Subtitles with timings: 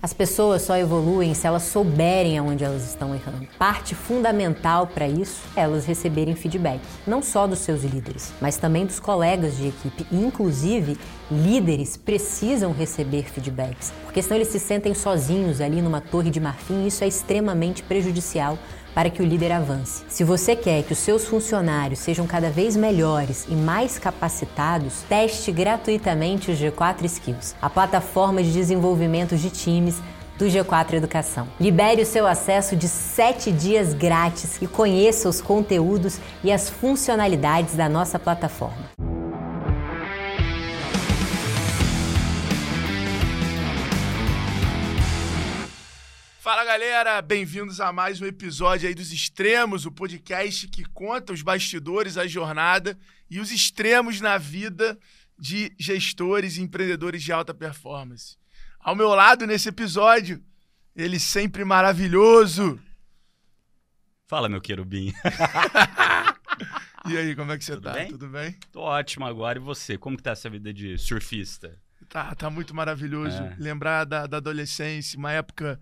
[0.00, 3.48] As pessoas só evoluem se elas souberem aonde elas estão errando.
[3.58, 8.86] Parte fundamental para isso é elas receberem feedback, não só dos seus líderes, mas também
[8.86, 10.06] dos colegas de equipe.
[10.12, 10.96] E, inclusive,
[11.28, 16.84] líderes precisam receber feedbacks, porque senão eles se sentem sozinhos ali numa torre de marfim
[16.84, 18.56] e isso é extremamente prejudicial
[18.94, 20.04] para que o líder avance.
[20.08, 25.52] Se você quer que os seus funcionários sejam cada vez melhores e mais capacitados, teste
[25.52, 30.00] gratuitamente o G4 Skills, a plataforma de desenvolvimento de times
[30.38, 31.48] do G4 Educação.
[31.60, 37.74] Libere o seu acesso de 7 dias grátis e conheça os conteúdos e as funcionalidades
[37.74, 39.07] da nossa plataforma.
[46.48, 51.42] Fala galera, bem-vindos a mais um episódio aí dos Extremos, o podcast que conta os
[51.42, 52.98] bastidores, a jornada
[53.28, 54.98] e os extremos na vida
[55.38, 58.38] de gestores e empreendedores de alta performance.
[58.80, 60.42] Ao meu lado nesse episódio,
[60.96, 62.80] ele sempre maravilhoso.
[64.26, 65.12] Fala, meu querubim.
[67.10, 67.92] e aí, como é que você Tudo tá?
[67.92, 68.08] bem?
[68.08, 68.56] Tudo bem?
[68.72, 69.58] Tô ótimo agora.
[69.58, 69.98] E você?
[69.98, 71.78] Como que tá essa vida de surfista?
[72.08, 73.36] Tá, tá muito maravilhoso.
[73.36, 73.54] É.
[73.58, 75.78] Lembrar da, da adolescência, uma época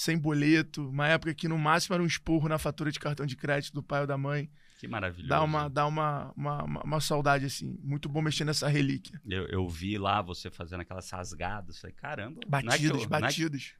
[0.00, 3.36] sem boleto, uma época que no máximo era um esporro na fatura de cartão de
[3.36, 4.50] crédito do pai ou da mãe.
[4.78, 5.28] Que maravilhoso.
[5.28, 7.78] Dá uma, dá uma, uma, uma, uma saudade, assim.
[7.82, 9.20] Muito bom mexer nessa relíquia.
[9.28, 11.78] Eu, eu vi lá você fazendo aquelas rasgadas.
[11.78, 12.40] Falei, caramba.
[12.48, 13.20] não é Batidos, o- não é.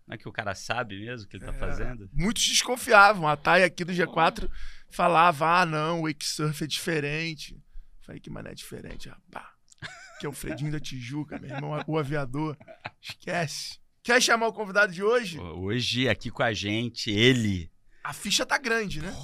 [0.07, 1.59] Não é que o cara sabe mesmo o que ele tá É.
[1.59, 2.11] fazendo?
[2.13, 3.27] Muitos desconfiavam.
[3.27, 4.47] A Thay aqui do G4
[4.91, 7.59] falava: ah, não, o Wakesurf é diferente.
[8.03, 9.47] Falei, que mané diferente, rapaz.
[10.21, 12.55] Que é o Fredinho da Tijuca, meu irmão, o aviador.
[13.01, 13.79] Esquece.
[14.03, 15.39] Quer chamar o convidado de hoje?
[15.39, 17.71] Hoje, aqui com a gente, ele.
[18.03, 19.15] A ficha tá grande, né?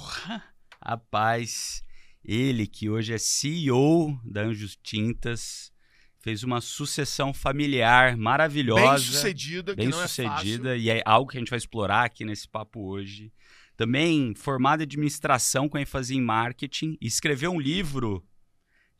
[0.79, 1.83] Rapaz,
[2.23, 5.71] ele que hoje é CEO da Anjos Tintas.
[6.19, 9.03] Fez uma sucessão familiar maravilhosa.
[9.03, 12.03] Bem sucedida, que bem não é sucedida e é algo que a gente vai explorar
[12.03, 13.33] aqui nesse papo hoje.
[13.75, 18.23] Também formada em administração com ênfase em marketing, escreveu um livro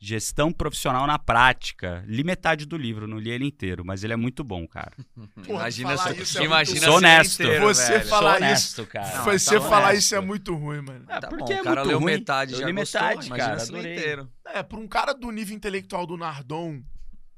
[0.00, 2.04] Gestão Profissional na Prática.
[2.06, 4.92] Li metade do livro, não li ele inteiro, mas ele é muito bom, cara.
[5.44, 7.42] Pô, imagina falar só, isso é imagina muito- Sou honesto.
[7.42, 8.04] inteiro, Você velho.
[8.08, 9.16] fala- Falar Sou honesto, isso- cara.
[9.18, 9.98] Não, Você tá falar honesto.
[9.98, 11.04] isso é muito ruim, mano.
[11.08, 12.12] É, Tá porque bom, é o cara muito leu ruim.
[12.12, 13.92] metade, Eu já li gostou, metade, imagina cara, se adorei.
[13.96, 14.32] inteiro.
[14.46, 16.80] É, pra um cara do nível intelectual do Nardon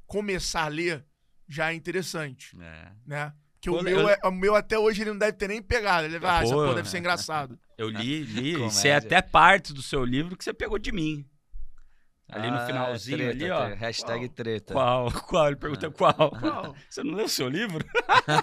[0.07, 1.05] começar a ler
[1.49, 2.89] já é interessante, É.
[3.07, 3.33] né?
[3.61, 5.61] Que Pô, o, meu eu- é- o meu até hoje ele não deve ter nem
[5.63, 6.07] pegado.
[6.07, 7.59] Ele vai, ah, essa Pô, porra deve ser engraçado.
[7.77, 11.25] Eu li, li, isso é até parte do seu livro que você pegou de mim.
[12.33, 13.61] Ali no Ah, finalzinho, treta, ali, ó.
[13.67, 13.77] treta.
[13.77, 14.35] Hashtag Qual?
[14.35, 14.73] treta.
[14.75, 15.13] Qual?
[15.29, 15.47] Qual?
[15.49, 16.15] Ele pergunta qual.
[16.41, 16.77] Qual?
[16.89, 17.85] Você não leu o seu livro?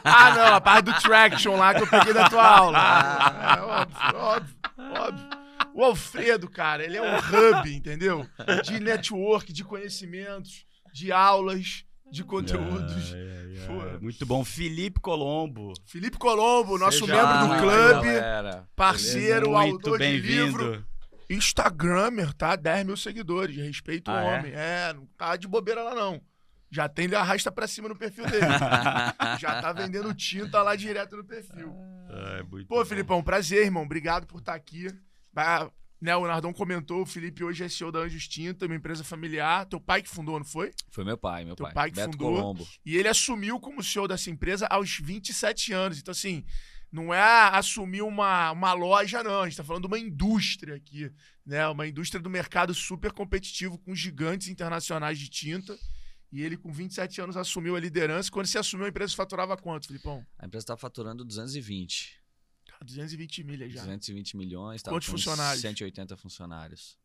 [0.03, 2.77] Ah, não, a parte do traction lá que eu peguei da tua aula.
[2.77, 5.27] É, óbvio, óbvio, óbvio.
[5.73, 8.27] O Alfredo, cara, ele é um hub, entendeu?
[8.63, 13.13] De network, de conhecimentos, de aulas, de conteúdos.
[13.13, 13.67] Ai, ai.
[13.67, 13.99] Pô.
[14.01, 14.43] Muito bom.
[14.43, 15.73] Felipe Colombo.
[15.85, 18.67] Felipe Colombo, nosso Seja membro do clube, galera.
[18.75, 20.85] parceiro, Muito autor de livro.
[21.27, 21.37] Bem-vindo.
[21.43, 22.55] Instagrammer, tá?
[22.55, 24.39] 10 mil seguidores, respeito o Ah, é?
[24.39, 24.51] homem.
[24.55, 24.93] É?
[24.93, 26.21] não tá de bobeira lá não.
[26.69, 28.45] Já tem, ele arrasta pra cima no perfil dele.
[29.39, 31.73] Já tá vendendo tinta lá direto no perfil.
[32.09, 32.83] Ai, muito Pô.
[32.85, 33.83] Filipão, prazer, irmão.
[33.83, 34.87] Obrigado por estar aqui.
[35.31, 39.03] Vai- né, o Nardão comentou, o Felipe hoje é CEO da Anjos Tinta, uma empresa
[39.03, 39.65] familiar.
[39.65, 40.71] Teu pai que fundou, não foi?
[40.91, 41.73] Foi meu pai, meu Teu pai.
[41.73, 42.35] pai que Beto fundou.
[42.35, 42.67] Colombo.
[42.85, 45.97] E ele assumiu como CEO dessa empresa aos 27 anos.
[45.99, 46.45] Então, assim,
[46.91, 49.41] não é assumir uma, uma loja, não.
[49.41, 51.11] A gente tá falando de uma indústria aqui,
[51.45, 51.67] né?
[51.67, 55.77] Uma indústria do mercado super competitivo com gigantes internacionais de tinta.
[56.31, 58.29] E ele, com 27 anos, assumiu a liderança.
[58.31, 60.25] Quando você assumiu, a empresa faturava quanto, Filipão?
[60.37, 62.21] A empresa tá faturando 220.
[62.65, 63.81] Cara, 220 milhas já.
[63.81, 64.81] 220 milhões.
[64.81, 65.61] Tá Quantos funcionários?
[65.61, 66.97] 180 funcionários.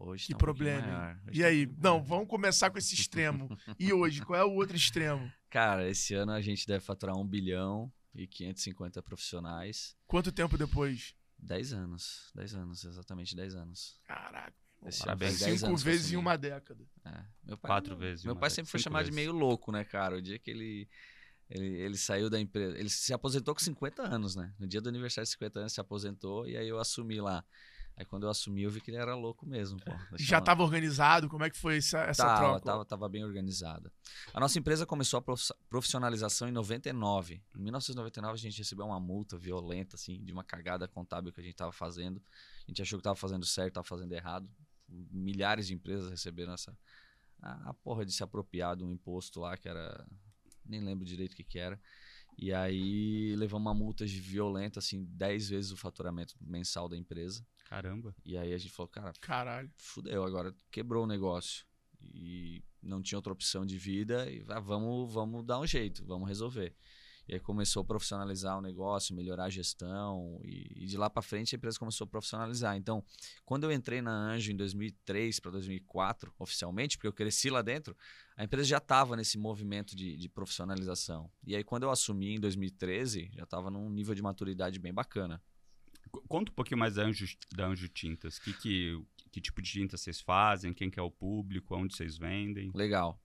[0.00, 1.66] Hoje Que tá um problema, E tá um aí?
[1.78, 3.48] Não, vamos começar com esse extremo.
[3.78, 5.30] E hoje, qual é o outro extremo?
[5.50, 9.96] Cara, esse ano a gente deve faturar 1 bilhão e 550 profissionais.
[10.06, 11.14] Quanto tempo depois?
[11.38, 12.30] 10 anos.
[12.34, 13.98] 10 anos, exatamente 10 anos.
[14.04, 14.54] Caraca.
[14.86, 15.32] Esse Parabéns.
[15.32, 16.84] faz 10 Cinco anos vezes em uma década.
[17.04, 17.24] É.
[17.44, 18.24] Meu pai, Quatro vezes.
[18.24, 19.26] Meu pai sempre foi cinco chamado de vezes.
[19.26, 20.16] meio louco, né, cara?
[20.16, 20.88] O dia que ele,
[21.50, 22.78] ele, ele saiu da empresa.
[22.78, 24.54] Ele se aposentou com 50 anos, né?
[24.58, 27.44] No dia do aniversário de 50 anos, se aposentou e aí eu assumi lá.
[27.98, 29.90] Aí quando eu assumi, eu vi que ele era louco mesmo, pô.
[30.16, 31.28] Já estava organizado?
[31.28, 32.60] Como é que foi essa, essa tava, troca?
[32.64, 33.92] Tava, tava bem organizada.
[34.32, 37.42] A nossa empresa começou a profi- profissionalização em 99.
[37.56, 41.42] Em 1999 a gente recebeu uma multa violenta, assim, de uma cagada contábil que a
[41.42, 42.22] gente tava fazendo.
[42.66, 44.48] A gente achou que tava fazendo certo, tava fazendo errado.
[44.88, 46.78] Milhares de empresas receberam essa...
[47.42, 50.06] A, a porra de se apropriar de um imposto lá, que era...
[50.64, 51.80] Nem lembro direito o que que era.
[52.36, 57.44] E aí levamos uma multa de violenta, assim, 10 vezes o faturamento mensal da empresa.
[57.68, 58.14] Caramba.
[58.24, 59.70] E aí a gente falou, cara, Caralho.
[59.76, 61.66] fudeu, agora quebrou o negócio.
[62.00, 66.28] E não tinha outra opção de vida, e ah, vamos, vamos dar um jeito, vamos
[66.28, 66.74] resolver.
[67.28, 70.40] E aí começou a profissionalizar o negócio, melhorar a gestão.
[70.42, 72.74] E, e de lá para frente a empresa começou a profissionalizar.
[72.74, 73.04] Então,
[73.44, 77.94] quando eu entrei na Anjo em 2003 para 2004, oficialmente, porque eu cresci lá dentro,
[78.34, 81.30] a empresa já estava nesse movimento de, de, profissionalização.
[81.46, 85.42] E aí, quando eu assumi em 2013, já estava num nível de maturidade bem bacana.
[86.28, 88.38] Conta um pouquinho mais da Anjo, da Anjo Tintas.
[88.38, 90.72] Que, que, que tipo de tinta vocês fazem?
[90.72, 91.76] Quem que é o público?
[91.76, 92.70] Onde vocês vendem?
[92.74, 93.20] Legal.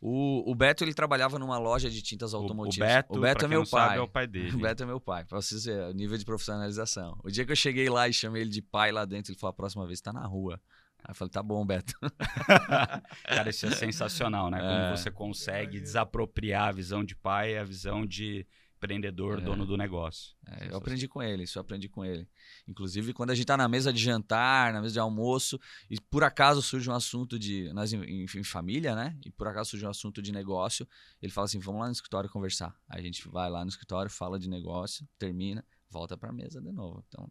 [0.00, 2.88] O, o Beto ele trabalhava numa loja de tintas automotivas.
[2.88, 3.88] O, Beto, o Beto é meu pai.
[3.88, 4.54] Sabe, é o pai dele.
[4.56, 7.18] O Beto é meu pai, pra vocês verem o nível de profissionalização.
[7.24, 9.50] O dia que eu cheguei lá e chamei ele de pai lá dentro, ele falou:
[9.50, 10.60] a próxima vez tá na rua.
[11.02, 11.94] Aí eu falei, tá bom, Beto.
[13.24, 14.58] Cara, isso é sensacional, né?
[14.58, 18.46] Como é, você consegue desapropriar a visão de pai e a visão de
[18.78, 19.40] empreendedor, é.
[19.42, 20.34] dono do negócio.
[20.46, 22.26] É, eu aprendi com ele, isso eu aprendi com ele.
[22.66, 25.60] Inclusive, quando a gente está na mesa de jantar, na mesa de almoço,
[25.90, 27.70] e por acaso surge um assunto de.
[27.72, 29.18] Nós em, em, família, né?
[29.26, 30.86] E por acaso surge um assunto de negócio,
[31.20, 32.74] ele fala assim: vamos lá no escritório conversar.
[32.88, 36.60] Aí a gente vai lá no escritório, fala de negócio, termina, volta para a mesa
[36.60, 37.04] de novo.
[37.08, 37.28] Então,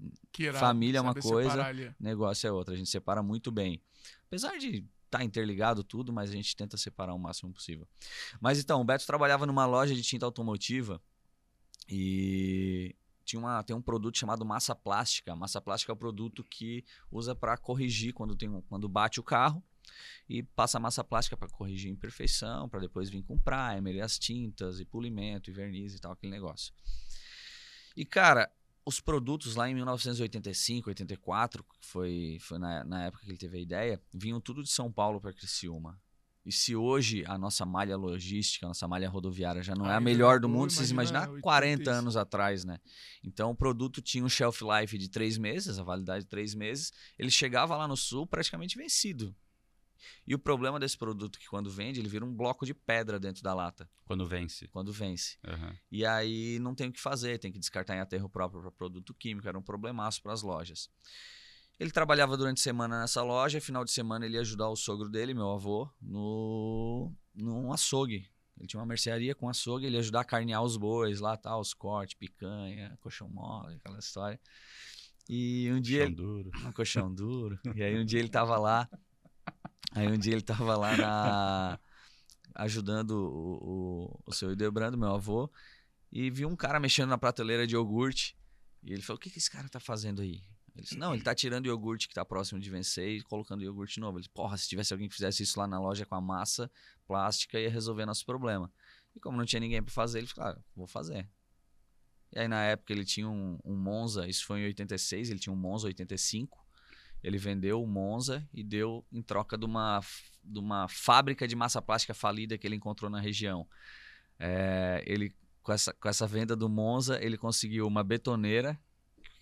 [0.60, 1.66] família é uma coisa,
[2.00, 2.74] negócio é outra.
[2.74, 3.82] A gente separa muito bem.
[4.28, 7.88] Apesar de tá interligado tudo, mas a gente tenta separar o máximo possível.
[8.42, 11.02] Mas então, o Beto trabalhava numa loja de tinta automotiva
[11.90, 15.36] e tinha uma, tem um produto chamado massa plástica.
[15.36, 19.62] Massa plástica é o produto que usa para corrigir quando, tem quando bate o carro
[20.30, 24.80] e passa massa plástica para corrigir imperfeição, para depois vir com primer, e as tintas,
[24.80, 26.74] e polimento, e verniz e tal, aquele negócio.
[27.96, 28.52] E cara,
[28.86, 33.58] os produtos lá em 1985, 84, que foi, foi na, na época que ele teve
[33.58, 36.00] a ideia, vinham tudo de São Paulo para Criciúma.
[36.48, 40.00] E se hoje a nossa malha logística, a nossa malha rodoviária já não é a
[40.00, 42.80] melhor do mundo, vocês imaginam 40 anos atrás, né?
[43.22, 46.94] Então o produto tinha um shelf life de três meses, a validade de três meses.
[47.20, 49.36] Ele chegava lá no sul praticamente vencido.
[50.26, 53.20] E o problema desse produto é que quando vende, ele vira um bloco de pedra
[53.20, 53.90] dentro da lata.
[54.06, 54.70] Quando vence.
[54.70, 55.38] Quando vence.
[55.46, 55.76] Uhum.
[55.92, 59.14] E aí não tem o que fazer, tem que descartar em aterro próprio para produto
[59.14, 60.90] químico, era um problemaço para as lojas.
[61.80, 65.10] Ele trabalhava durante a semana nessa loja, final de semana ele ia ajudar o sogro
[65.10, 68.28] dele, meu avô, no num açougue.
[68.58, 71.60] Ele tinha uma mercearia com açougue, ele ia ajudar a carnear os bois lá, tal,
[71.60, 74.40] os cortes, picanha, colchão mole, aquela história.
[75.30, 76.06] E um dia.
[76.06, 76.52] Colchão duro.
[76.66, 77.60] Um colchão duro.
[77.76, 78.90] E aí um dia ele tava lá.
[79.92, 81.80] Aí um dia ele tava lá na,
[82.56, 85.50] ajudando o, o, o seu Idebrando, meu avô,
[86.12, 88.36] e viu um cara mexendo na prateleira de iogurte.
[88.84, 90.42] E ele falou: O que, que esse cara tá fazendo aí?
[90.78, 93.64] Ele disse, não, ele tá tirando o iogurte que tá próximo de vencer e colocando
[93.64, 94.18] iogurte novo.
[94.18, 96.70] Ele disse, porra, se tivesse alguém que fizesse isso lá na loja com a massa
[97.08, 98.72] plástica, ia resolver nosso problema.
[99.16, 101.28] E como não tinha ninguém para fazer, ele falou, ah, vou fazer.
[102.32, 105.52] E aí na época ele tinha um, um, Monza, isso foi em 86, ele tinha
[105.52, 106.64] um Monza 85.
[107.24, 110.00] Ele vendeu o Monza e deu em troca de uma,
[110.44, 113.68] de uma fábrica de massa plástica falida que ele encontrou na região.
[114.38, 115.34] É, ele
[115.64, 118.80] com essa, com essa venda do Monza, ele conseguiu uma betoneira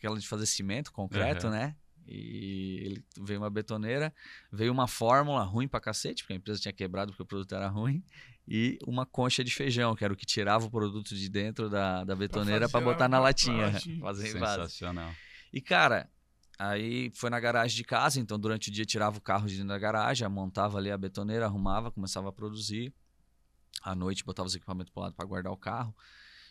[0.06, 1.54] aquela de fazer cimento, concreto, uhum.
[1.54, 1.76] né?
[2.08, 4.14] E ele veio uma betoneira,
[4.52, 7.68] veio uma fórmula ruim pra cacete, porque a empresa tinha quebrado porque o produto era
[7.68, 8.04] ruim,
[8.48, 12.04] e uma concha de feijão, que era o que tirava o produto de dentro da,
[12.04, 13.74] da betoneira para botar na latinha.
[14.00, 15.12] Fazer Sensacional.
[15.52, 16.08] E, cara,
[16.60, 19.70] aí foi na garagem de casa, então durante o dia tirava o carro de dentro
[19.70, 22.94] da garagem, montava ali a betoneira, arrumava, começava a produzir.
[23.82, 25.96] À noite botava os equipamentos pro lado para guardar o carro.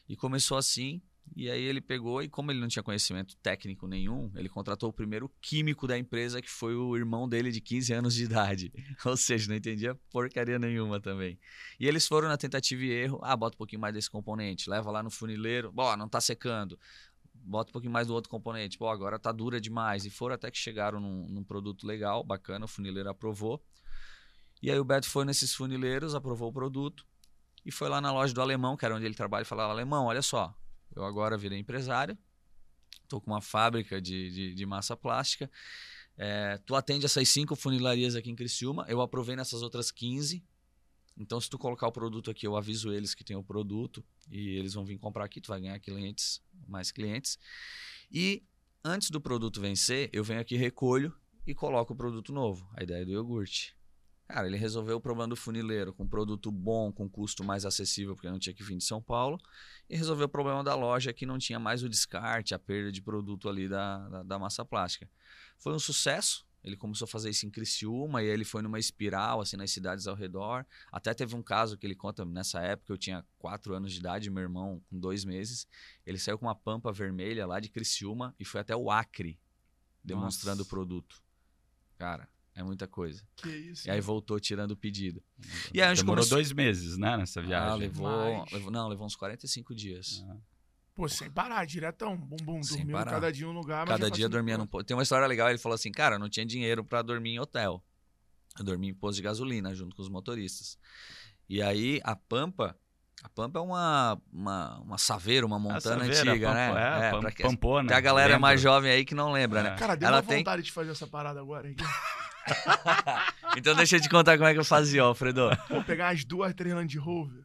[0.09, 1.01] E começou assim,
[1.37, 4.93] e aí ele pegou e como ele não tinha conhecimento técnico nenhum, ele contratou o
[4.93, 8.73] primeiro químico da empresa, que foi o irmão dele de 15 anos de idade.
[9.05, 11.39] Ou seja, não entendia porcaria nenhuma também.
[11.79, 14.91] E eles foram na tentativa e erro, ah, bota um pouquinho mais desse componente, leva
[14.91, 16.79] lá no funileiro, bom, não tá secando.
[17.35, 18.79] Bota um pouquinho mais do outro componente.
[18.79, 20.07] Pô, agora tá dura demais.
[20.07, 23.63] E foram até que chegaram num, num produto legal, bacana, o funileiro aprovou.
[24.63, 27.05] E aí o Beto foi nesses funileiros, aprovou o produto
[27.67, 30.07] e foi lá na loja do alemão, que era onde ele trabalha, e falou: Alemão,
[30.07, 30.55] olha só,
[30.95, 32.17] eu agora virei empresário,
[33.03, 35.51] estou com uma fábrica de, de, de massa plástica.
[36.17, 40.43] É, tu atende essas cinco funilarias aqui em Criciúma, eu aprovei nessas outras 15.
[41.17, 44.57] Então, se tu colocar o produto aqui, eu aviso eles que tem o produto e
[44.57, 47.39] eles vão vir comprar aqui, tu vai ganhar clientes, mais clientes.
[48.11, 48.43] E
[48.85, 51.15] antes do produto vencer, eu venho aqui, recolho
[51.47, 52.69] e coloco o produto novo.
[52.77, 53.77] A ideia é do iogurte.
[54.27, 58.31] Cara, ele resolveu o problema do funileiro com produto bom, com custo mais acessível, porque
[58.31, 59.39] não tinha que vir de São Paulo,
[59.89, 63.03] e resolveu o problema da loja que não tinha mais o descarte, a perda de
[63.03, 65.09] produto ali da, da, da massa plástica.
[65.59, 69.43] Foi um sucesso, ele começou a fazer isso em Criciúma e ele foi numa espiral,
[69.43, 70.65] assim, nas cidades ao redor.
[70.91, 74.31] Até teve um caso que ele conta, nessa época eu tinha quatro anos de idade,
[74.31, 75.69] meu irmão com dois meses.
[76.07, 79.39] Ele saiu com uma pampa vermelha lá de Criciúma e foi até o Acre,
[80.03, 80.67] demonstrando Nossa.
[80.67, 81.23] o produto.
[81.99, 83.23] Cara, É muita coisa.
[83.37, 83.89] Que isso.
[83.89, 85.23] E aí voltou tirando o pedido.
[85.73, 87.69] E aí a gente Demorou começou- dois meses, né, nessa viagem.
[87.69, 90.25] Ah, levou, levou- Não, levou uns 45 dias.
[90.29, 90.37] Ah.
[90.95, 92.17] Pô, sem parar, diretão.
[92.17, 93.11] Bum, bum, Sem dormindo parar.
[93.11, 93.85] cada dia um lugar.
[93.85, 94.87] Cada dia dormia num posto.
[94.87, 97.41] Tem uma história legal, ele falou assim, cara, eu não tinha dinheiro pra dormir em
[97.41, 97.83] hotel.
[98.57, 100.79] Eu dormi em posto de gasolina junto com os motoristas.
[101.49, 102.79] E aí a Pampa,
[103.25, 107.09] a Pampa é uma, uma, uma saveira, uma A montana Saveira, antiga, Pampo- né?
[107.09, 107.89] É, Pam- pra que- Pampona.
[107.89, 108.43] Tem a galera lembro.
[108.43, 109.71] mais jovem aí que não lembra, né?
[109.71, 109.75] É.
[109.77, 111.69] Cara, deu Ela uma tem- vontade de fazer essa parada agora.
[111.69, 111.75] hein?
[113.57, 115.49] Então deixa eu te contar como é que eu fazia, Alfredo.
[115.71, 117.45] Vou pegar umas duas, três Land Rover.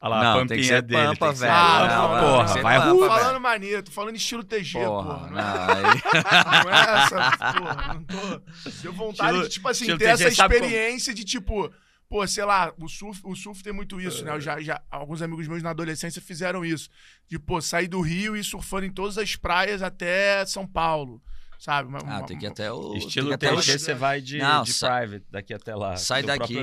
[0.00, 1.02] Olha lá, a Não, pampinha tem que ser dele.
[1.02, 1.54] Pampa, tem que ser velho.
[1.56, 3.08] Pampa, Não, não, porra, ser vai Pampa, rua.
[3.08, 3.20] velho.
[3.20, 5.30] falando maneiro, tô falando estilo TG, Porra, porra.
[5.30, 7.94] Não, não, é, não é essa, porra.
[7.94, 8.70] Não tô.
[8.82, 11.72] Deu vontade Estilo- de, tipo assim, ter essa TG, como- experiência de, tipo,
[12.08, 14.32] pô, sei lá, o surf, o surf tem muito isso, né?
[14.32, 16.88] Eu já, já, alguns amigos meus na adolescência fizeram isso.
[17.28, 21.20] De, pô, sair do Rio e ir surfando em todas as praias até São Paulo.
[21.62, 21.88] Sabe?
[21.90, 22.92] Uma- Ah, uma- tem que ir até o.
[22.96, 25.54] Estilo tem que ir até o- TG, você vai de, Não, de sa- private daqui
[25.54, 25.96] até lá.
[25.96, 26.56] sai daqui.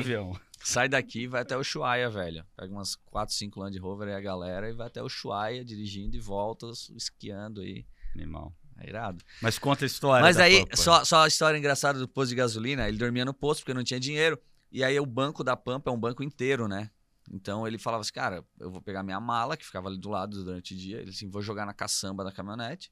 [0.61, 2.45] Sai daqui e vai até o Ushuaia, velho.
[2.57, 6.17] Pega umas 4, 5 Land Rover aí a galera e vai até o Ushuaia dirigindo
[6.17, 7.85] e volta esquiando aí.
[8.13, 8.53] Animal.
[8.77, 9.23] É irado.
[9.41, 10.75] Mas conta a história Mas da aí, Pampa.
[10.75, 13.83] só, só a história engraçada do posto de gasolina, ele dormia no posto porque não
[13.85, 14.37] tinha dinheiro.
[14.69, 16.89] E aí o banco da Pampa é um banco inteiro, né?
[17.31, 20.43] Então ele falava assim, cara, eu vou pegar minha mala, que ficava ali do lado
[20.43, 20.97] durante o dia.
[20.99, 22.91] Ele assim, vou jogar na caçamba da caminhonete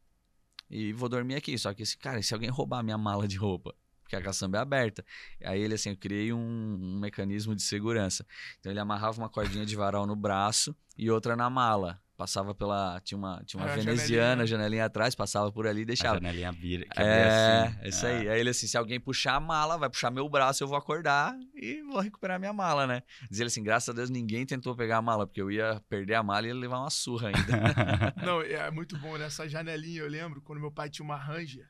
[0.69, 1.57] e vou dormir aqui.
[1.57, 3.73] Só que esse cara, se alguém roubar minha mala de roupa?
[4.03, 5.05] Porque a caçamba é aberta.
[5.43, 8.25] Aí ele assim, eu criei um, um mecanismo de segurança.
[8.59, 12.01] Então ele amarrava uma cordinha de varal no braço e outra na mala.
[12.17, 12.99] Passava pela.
[13.01, 13.97] Tinha uma, tinha uma veneziana,
[14.27, 14.47] janelinha.
[14.47, 16.15] janelinha atrás, passava por ali e A deixava.
[16.15, 16.83] janelinha vira.
[16.85, 17.27] que É,
[17.67, 17.77] assim.
[17.81, 18.27] é isso aí.
[18.29, 21.37] Aí ele assim, se alguém puxar a mala, vai puxar meu braço, eu vou acordar
[21.53, 23.03] e vou recuperar minha mala, né?
[23.29, 26.15] Diz ele assim, graças a Deus ninguém tentou pegar a mala, porque eu ia perder
[26.15, 27.39] a mala e ia levar uma surra ainda.
[28.25, 30.01] Não, é muito bom nessa janelinha.
[30.01, 31.69] Eu lembro quando meu pai tinha uma Ranger,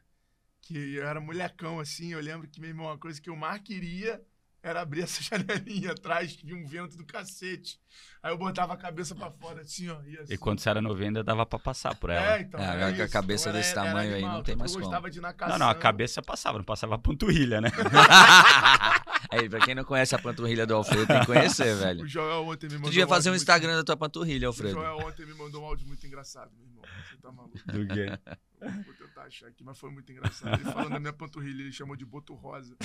[0.61, 2.13] que eu era molecão assim.
[2.13, 4.21] Eu lembro que, meu irmão, uma coisa que eu mais queria
[4.63, 7.79] era abrir essa janelinha atrás, que vinha um vento do cacete.
[8.21, 9.97] Aí eu botava a cabeça pra fora assim, ó.
[10.21, 10.33] assim.
[10.33, 12.37] E quando você era novinho, ainda dava pra passar por ela.
[12.37, 12.59] É, então.
[12.59, 13.13] É, era agora com a isso.
[13.13, 14.85] cabeça Então desse era- era tamanho aí, animal, não tem mais eu como.
[14.89, 15.59] gostava de ir na Não, caçamba.
[15.59, 17.69] não, a cabeça passava, não passava a panturrilha, né?
[19.31, 22.07] aí, pra quem não conhece a panturrilha do Alfredo, tem que conhecer, O velho.
[22.07, 24.59] Joel ontem me mandou Tu devia fazer um áudio Instagram da tua panturrilha, Muito...
[24.63, 24.73] O Alfredo.
[24.79, 26.81] Joel ontem me mandou um áudio muito engraçado, meu irmão.
[27.09, 27.57] Você tá maluco.
[27.71, 28.37] Do quê?
[28.59, 30.55] Vou tentar achar aqui, mas foi muito engraçado.
[30.59, 32.75] Ele falando da minha panturrilha, ele chamou de boto rosa.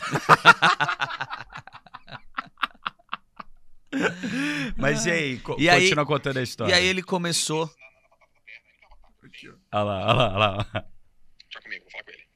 [4.76, 5.40] Mas e aí?
[5.40, 6.72] Co E aí- continua contando a história.
[6.72, 7.70] E aí ele começou.
[9.22, 9.54] Aqui, ó.
[9.72, 10.88] Olha lá, olha lá, olha lá.
[11.62, 12.26] Comigo, vou falar com ele.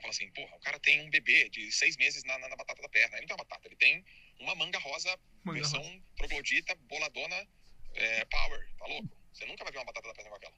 [0.00, 2.80] Fala assim, porra, o cara tem um bebê de seis meses na, na, na batata
[2.82, 3.16] da perna.
[3.16, 4.04] Ele não tem uma batata, ele tem
[4.40, 5.82] uma manga rosa, Manga versão
[6.16, 7.46] troglodita, boladona,
[7.94, 8.68] é, power.
[8.78, 9.10] Tá louco?
[9.32, 10.54] Você nunca vai ver uma batata da perna com aquela.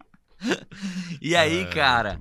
[1.20, 2.20] E aí, É, cara.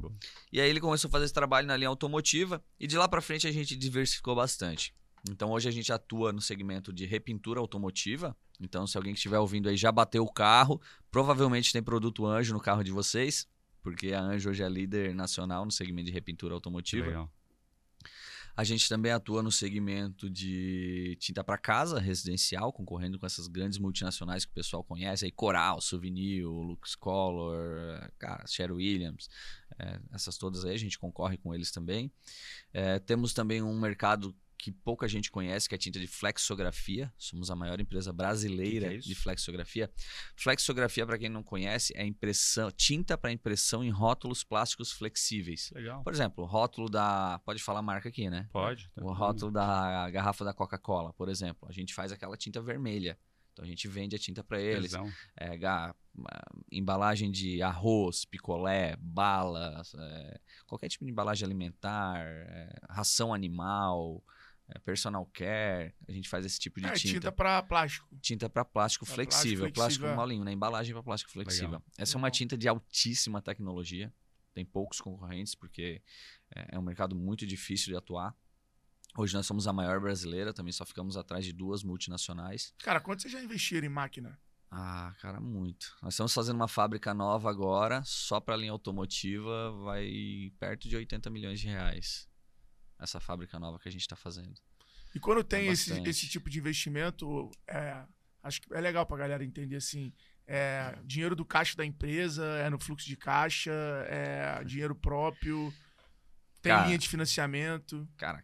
[0.51, 3.21] E aí ele começou a fazer esse trabalho na linha automotiva e de lá pra
[3.21, 4.93] frente a gente diversificou bastante.
[5.29, 8.35] Então hoje a gente atua no segmento de repintura automotiva.
[8.59, 10.79] Então se alguém que estiver ouvindo aí já bateu o carro,
[11.11, 13.47] provavelmente tem produto Anjo no carro de vocês,
[13.81, 17.05] porque a Anjo hoje é líder nacional no segmento de repintura automotiva.
[17.05, 17.31] legal.
[18.57, 23.77] A gente também atua no segmento de tinta para casa, residencial, concorrendo com essas grandes
[23.77, 29.29] multinacionais que o pessoal conhece, aí Coral, Souvenir, Lux Color, cara, Sher Williams,
[29.77, 32.09] é, essas todas aí a gente concorre com eles também.
[32.73, 37.13] É, temos também um mercado que pouca gente conhece, que é a tinta de flexografia.
[37.17, 39.91] Somos a maior empresa brasileira Que que é de flexografia.
[40.35, 45.71] Flexografia, para quem não conhece, é impressão, tinta para impressão em rótulos plásticos flexíveis.
[45.73, 46.03] Legal.
[46.03, 47.39] Por exemplo, o rótulo da.
[47.45, 48.49] Pode falar a marca aqui, né?
[48.51, 48.89] Pode.
[48.95, 51.67] tá O rótulo da garrafa da Coca-Cola, por exemplo.
[51.69, 53.17] A gente faz aquela tinta vermelha.
[53.53, 54.91] Então a gente vende a tinta para eles.
[55.37, 55.95] É, ga-
[56.71, 64.23] embalagem de arroz, picolé, balas, é, qualquer tipo de embalagem alimentar, é, ração animal,
[64.79, 65.93] personal care.
[66.07, 67.13] A gente faz esse tipo de É, tinta.
[67.13, 68.07] tinta pra plástico.
[68.21, 70.15] Tinta para plástico Pra flexível, plástico plástico flexível, é.
[70.15, 70.51] molinho, né?
[70.51, 71.67] Embalagem para plástico flexível.
[71.69, 71.83] Legal.
[71.97, 72.35] Essa é uma Legal.
[72.37, 74.13] tinta de altíssima tecnologia.
[74.53, 76.01] Tem poucos concorrentes porque
[76.55, 78.33] é é um mercado muito difícil de atuar.
[79.17, 82.73] Hoje nós somos a maior brasileira, também só ficamos atrás de duas multinacionais.
[82.79, 84.37] Cara, quanto vocês já investiram em máquina?
[84.69, 85.95] Ah, cara, muito.
[86.01, 91.29] Nós estamos fazendo uma fábrica nova agora, só para linha automotiva, vai perto de 80
[91.29, 92.27] milhões de reais.
[92.99, 94.53] Essa fábrica nova que a gente está fazendo.
[95.13, 96.09] E quando tem esse, bastante.
[96.09, 98.05] esse tipo de investimento, é,
[98.43, 100.13] acho que é legal pra galera entender assim.
[100.47, 103.73] É dinheiro do caixa da empresa, é no fluxo de caixa,
[104.07, 105.73] é dinheiro próprio,
[106.61, 106.85] tem Cara.
[106.85, 108.07] linha de financiamento.
[108.17, 108.43] Cara,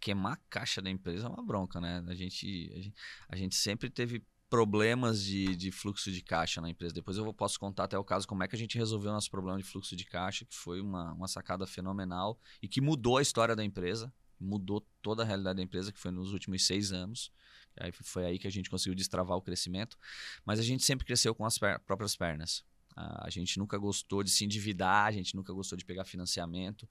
[0.00, 2.02] queimar a caixa da empresa é uma bronca, né?
[2.08, 2.94] A gente, a gente,
[3.28, 6.92] a gente sempre teve problemas de, de fluxo de caixa na empresa.
[6.92, 9.56] Depois eu posso contar até o caso como é que a gente resolveu nosso problema
[9.56, 13.54] de fluxo de caixa, que foi uma, uma sacada fenomenal e que mudou a história
[13.54, 17.30] da empresa, mudou toda a realidade da empresa, que foi nos últimos seis anos.
[17.78, 19.96] Aí foi aí que a gente conseguiu destravar o crescimento.
[20.44, 22.64] Mas a gente sempre cresceu com as per- próprias pernas.
[22.96, 26.88] A a gente nunca gostou de se endividar, a gente nunca gostou de pegar financiamento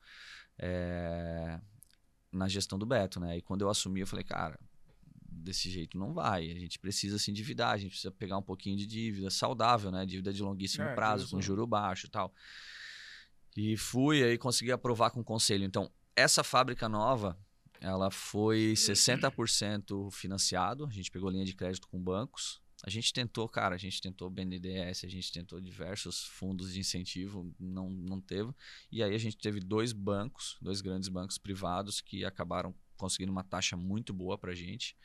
[0.58, 1.60] é,
[2.32, 3.38] na gestão do Beto, né?
[3.38, 4.58] E quando eu assumi, eu falei, cara,
[5.40, 6.52] desse jeito não vai.
[6.52, 10.06] A gente precisa se endividar, a gente precisa pegar um pouquinho de dívida saudável, né?
[10.06, 12.34] Dívida de longuíssimo É, prazo, com juro baixo e tal.
[13.58, 15.64] E fui aí consegui aprovar com o conselho.
[15.64, 17.38] Então, essa fábrica nova,
[17.82, 20.86] ela foi 60% financiado.
[20.86, 22.62] A gente pegou linha de crédito com bancos.
[22.84, 27.54] A gente tentou, cara, a gente tentou BNDES, a gente tentou diversos fundos de incentivo,
[27.60, 28.54] não, não teve.
[28.90, 33.44] E aí a gente teve dois bancos, dois grandes bancos privados que acabaram conseguindo uma
[33.44, 34.96] taxa muito boa pra gente.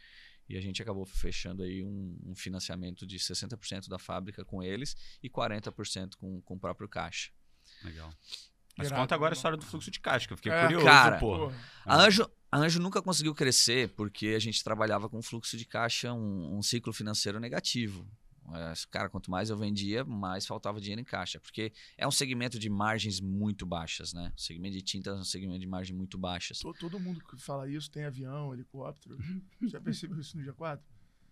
[0.48, 4.96] E a gente acabou fechando aí um, um financiamento de 60% da fábrica com eles
[5.22, 7.30] e 40% com, com o próprio caixa.
[7.82, 8.10] Legal.
[8.76, 9.38] Mas Irado, conta agora a irmão.
[9.38, 11.38] história do fluxo de caixa, que eu fiquei É, curioso, cara, pô.
[11.38, 11.56] Porra.
[11.84, 16.12] A Anjo, a Anjo nunca conseguiu crescer porque a gente trabalhava com fluxo de caixa,
[16.12, 18.06] um, um ciclo financeiro negativo.
[18.90, 21.40] Cara, quanto mais eu vendia, mais faltava dinheiro em caixa.
[21.40, 24.32] Porque é um segmento de margens muito baixas, né?
[24.36, 26.58] O segmento de tintas é um segmento de margem muito baixas.
[26.58, 29.16] To- Todo mundo que fala isso tem avião, helicóptero.
[29.62, 30.84] Já percebeu isso no dia 4?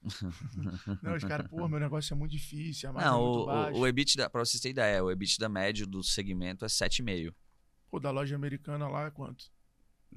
[1.03, 3.47] Não, os caras, pô, meu negócio é muito difícil, a margem Não, é muito o,
[3.47, 3.79] baixa.
[3.79, 7.33] o, o EBITDA, pra vocês terem ideia, o EBITDA médio do segmento é 7,5.
[7.91, 9.45] Pô, da loja americana lá é quanto?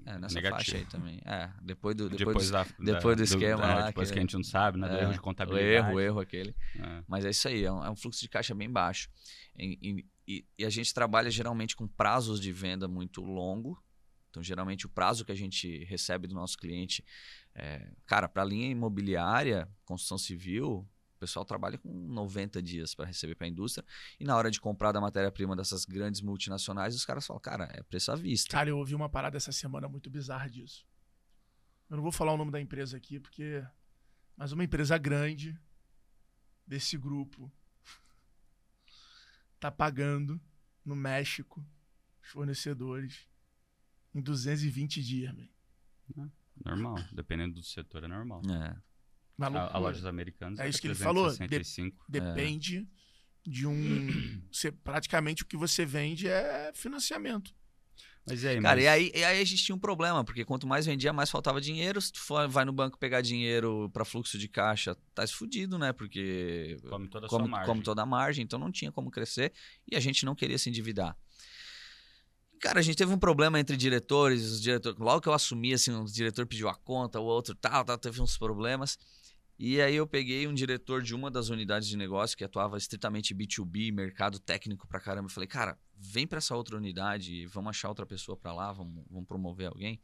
[0.06, 0.58] É, nessa Negativo.
[0.58, 1.22] faixa aí também.
[1.26, 4.20] É, depois do, Depois, depois, do, da, depois do esquema é, lá, Depois que- que
[4.20, 4.88] a gente não sabe, né?
[4.90, 5.74] Do é, erro de o contabilidade.
[5.88, 6.56] erro, o erro aquele.
[6.80, 7.04] É.
[7.08, 9.10] Mas é isso aí, é um, é um fluxo de caixa bem baixo.
[9.58, 13.82] E, e- e- a gente trabalha geralmente com prazos de venda muito longo.
[14.30, 17.04] Então, geralmente, o prazo que a gente recebe do nosso cliente,
[17.56, 20.88] é, cara, para a linha imobiliária, construção civil, o
[21.26, 23.86] pessoal trabalha com 90 dias para receber para a indústria.
[24.20, 27.82] E na hora de comprar da matéria-prima dessas grandes multinacionais, os caras falam, cara, é
[27.82, 28.52] preço à vista.
[28.52, 30.86] Cara, eu ouvi uma parada essa semana muito bizarra disso.
[31.90, 33.66] Eu não vou falar o nome da empresa aqui, porque.
[34.38, 35.60] Mas uma empresa grande
[36.68, 37.52] desse grupo
[39.60, 40.40] tá pagando
[40.84, 41.66] no México
[42.22, 43.28] os fornecedores
[44.14, 45.34] em 220 dias,
[46.16, 46.32] man.
[46.64, 46.96] Normal.
[47.12, 48.42] Dependendo do setor, é normal.
[48.50, 48.95] É.
[49.40, 52.06] A, a lojas americanas É isso que ele 365.
[52.08, 52.88] Depende
[53.46, 54.42] de um.
[54.52, 57.54] Você, praticamente o que você vende é financiamento.
[58.28, 58.84] Mas e aí, Cara, mas...
[58.84, 61.62] e aí, e aí a gente tinha um problema, porque quanto mais vendia, mais faltava
[61.62, 62.02] dinheiro.
[62.02, 65.94] Se tu for, vai no banco pegar dinheiro para fluxo de caixa, tá fudido, né?
[65.94, 67.68] Porque come toda a come, sua margem.
[67.68, 69.54] come toda a margem, então não tinha como crescer
[69.90, 71.16] e a gente não queria se endividar.
[72.60, 75.92] Cara, a gente teve um problema entre diretores, os diretores, logo que eu assumi, assim,
[75.92, 78.98] um diretor pediu a conta, o outro tal, tal, teve uns problemas.
[79.58, 83.34] E aí eu peguei um diretor de uma das unidades de negócio que atuava estritamente
[83.34, 87.88] B2B, mercado técnico pra caramba, e falei, cara, vem pra essa outra unidade, vamos achar
[87.88, 90.02] outra pessoa pra lá, vamos, vamos promover alguém.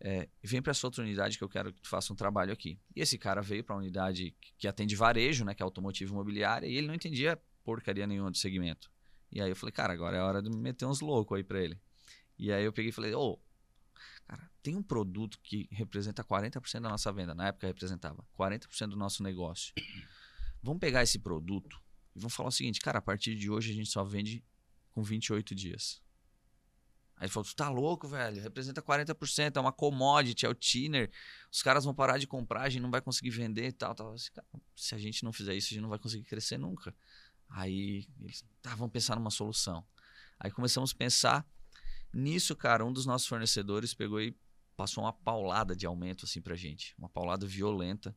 [0.00, 2.78] É, vem pra essa outra unidade que eu quero que tu faça um trabalho aqui.
[2.96, 6.74] E esse cara veio pra unidade que- atende varejo, né, que é automotivo imobiliária, e
[6.74, 8.90] ele não entendia porcaria nenhuma do segmento.
[9.30, 11.78] E aí eu falei, cara, agora é hora de meter uns loucos aí pra ele.
[12.38, 13.38] E aí eu peguei e falei, ô,
[14.30, 17.34] cara, tem um produto que representa 40% da nossa venda.
[17.34, 19.74] Na época representava 40% do nosso negócio.
[20.62, 21.80] Vamos pegar esse produto
[22.14, 24.44] e vamos falar o seguinte, cara, a partir de hoje a gente só vende
[24.92, 26.00] com 28 dias.
[27.16, 28.40] Aí ele falou, tu tá louco, velho?
[28.40, 31.10] Representa 40%, é uma commodity, é o thinner.
[31.52, 33.94] Os caras vão parar de comprar, a gente não vai conseguir vender e tal.
[33.94, 34.14] tal.
[34.32, 36.94] "Cara, se a gente não fizer isso, a gente não vai conseguir crescer nunca.
[37.48, 39.84] Aí eles, tá, vamos pensar numa solução.
[40.38, 41.46] Aí começamos a pensar.
[42.12, 44.36] Nisso, cara, um dos nossos fornecedores pegou e
[44.76, 46.94] passou uma paulada de aumento assim pra gente.
[46.98, 48.16] Uma paulada violenta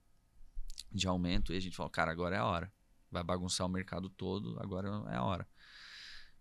[0.91, 1.53] de aumento.
[1.53, 2.73] E a gente falou, cara, agora é a hora.
[3.11, 5.47] Vai bagunçar o mercado todo, agora é a hora.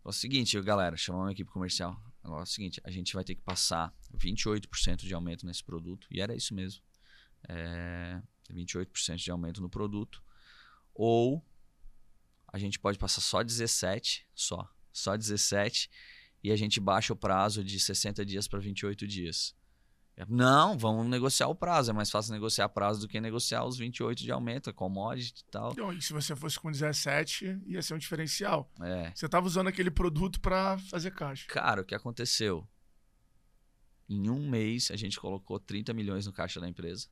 [0.04, 2.00] É o seguinte, galera, chamamos uma equipe comercial.
[2.22, 6.06] Agora é o seguinte, a gente vai ter que passar 28% de aumento nesse produto.
[6.10, 6.82] E era isso mesmo.
[7.48, 10.22] É, 28% de aumento no produto.
[10.94, 11.44] Ou
[12.52, 15.90] a gente pode passar só 17, só, só 17,
[16.42, 19.54] e a gente baixa o prazo de 60 dias para 28 dias.
[20.16, 21.90] É, Não, vamos negociar o prazo.
[21.90, 25.50] É mais fácil negociar prazo do que negociar os 28 de aumento, é commodity e
[25.50, 25.72] tal.
[25.72, 28.70] Então, e se você fosse com 17, ia ser um diferencial.
[28.82, 29.10] É.
[29.14, 31.46] Você tava usando aquele produto pra fazer caixa.
[31.48, 32.66] Cara, o que aconteceu?
[34.08, 37.08] Em um mês, a gente colocou 30 milhões no caixa da empresa.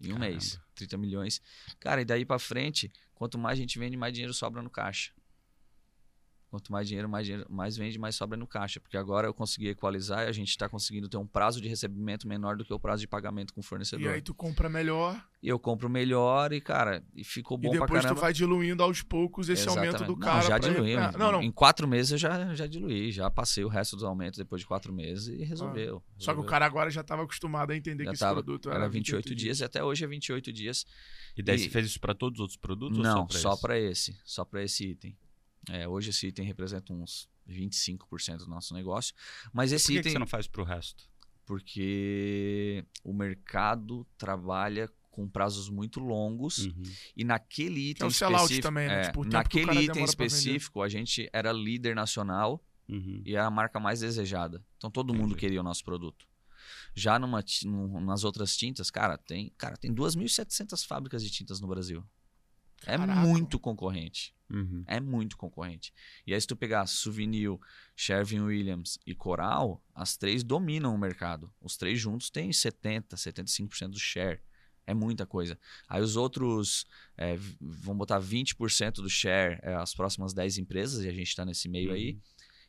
[0.00, 0.30] Em um Caramba.
[0.30, 1.42] mês, 30 milhões.
[1.78, 5.12] Cara, e daí pra frente, quanto mais a gente vende, mais dinheiro sobra no caixa.
[6.50, 8.80] Quanto mais dinheiro, mais dinheiro, mais vende, mais sobra no caixa.
[8.80, 12.26] Porque agora eu consegui equalizar e a gente está conseguindo ter um prazo de recebimento
[12.26, 14.12] menor do que o prazo de pagamento com o E fornecedor.
[14.12, 17.86] aí tu compra melhor E eu compro melhor e, cara, e ficou bom e pra
[17.86, 18.20] depois caramba.
[18.20, 20.20] tu vai diluindo aos poucos esse aumento do Exatamente.
[20.20, 20.34] cara.
[20.34, 20.92] Não, já pra- diluí.
[20.92, 21.42] É, Não, não.
[21.42, 23.12] Em quatro meses eu já, já diluí.
[23.12, 26.02] Já passei o resto dos aumentos depois de quatro meses e resolveu.
[26.18, 28.68] Só que o cara agora já estava acostumado a entender Já que esse tava- produto
[28.70, 30.84] era era 28 dias e até hoje é 28 dias.
[31.36, 32.98] E daí E- você fez isso pra todos os outros produtos?
[32.98, 33.60] ou Não, só só esse?
[33.62, 34.18] para esse.
[34.24, 35.16] Só para esse item.
[35.72, 39.14] É, hoje esse item representa uns 25% do nosso negócio.
[39.52, 40.12] Mas Por esse que, que item.
[40.12, 41.08] você não faz pro resto?
[41.46, 46.82] Porque o mercado trabalha com prazos muito longos Uhum.
[47.16, 49.00] e naquele item é o sellout específico, também, né?
[49.00, 53.22] é, Tipo, o que o naquele item específico a gente era líder nacional Uhum.
[53.24, 54.64] e era a marca mais desejada.
[54.76, 55.40] Então todo mundo Entendi.
[55.40, 56.26] queria o nosso produto.
[56.94, 61.68] Já numa, num- nas outras tintas, cara, tem, cara, tem 2.700 fábricas de tintas no
[61.68, 62.04] Brasil.
[62.86, 63.20] É Caraca.
[63.20, 64.34] muito concorrente.
[64.50, 64.82] Uhum.
[64.86, 65.92] É muito concorrente.
[66.26, 67.56] E aí, se tu pegar Souvenir,
[67.94, 71.52] Sherwin Williams e Coral, as três dominam o mercado.
[71.60, 74.40] Os três juntos têm 70%, 75% do share.
[74.86, 75.58] É muita coisa.
[75.88, 76.84] Aí os outros
[77.16, 81.44] é, vão botar 20% do share, é, as próximas 10 empresas, e a gente está
[81.44, 82.12] nesse meio aí.
[82.12, 82.20] Uhum.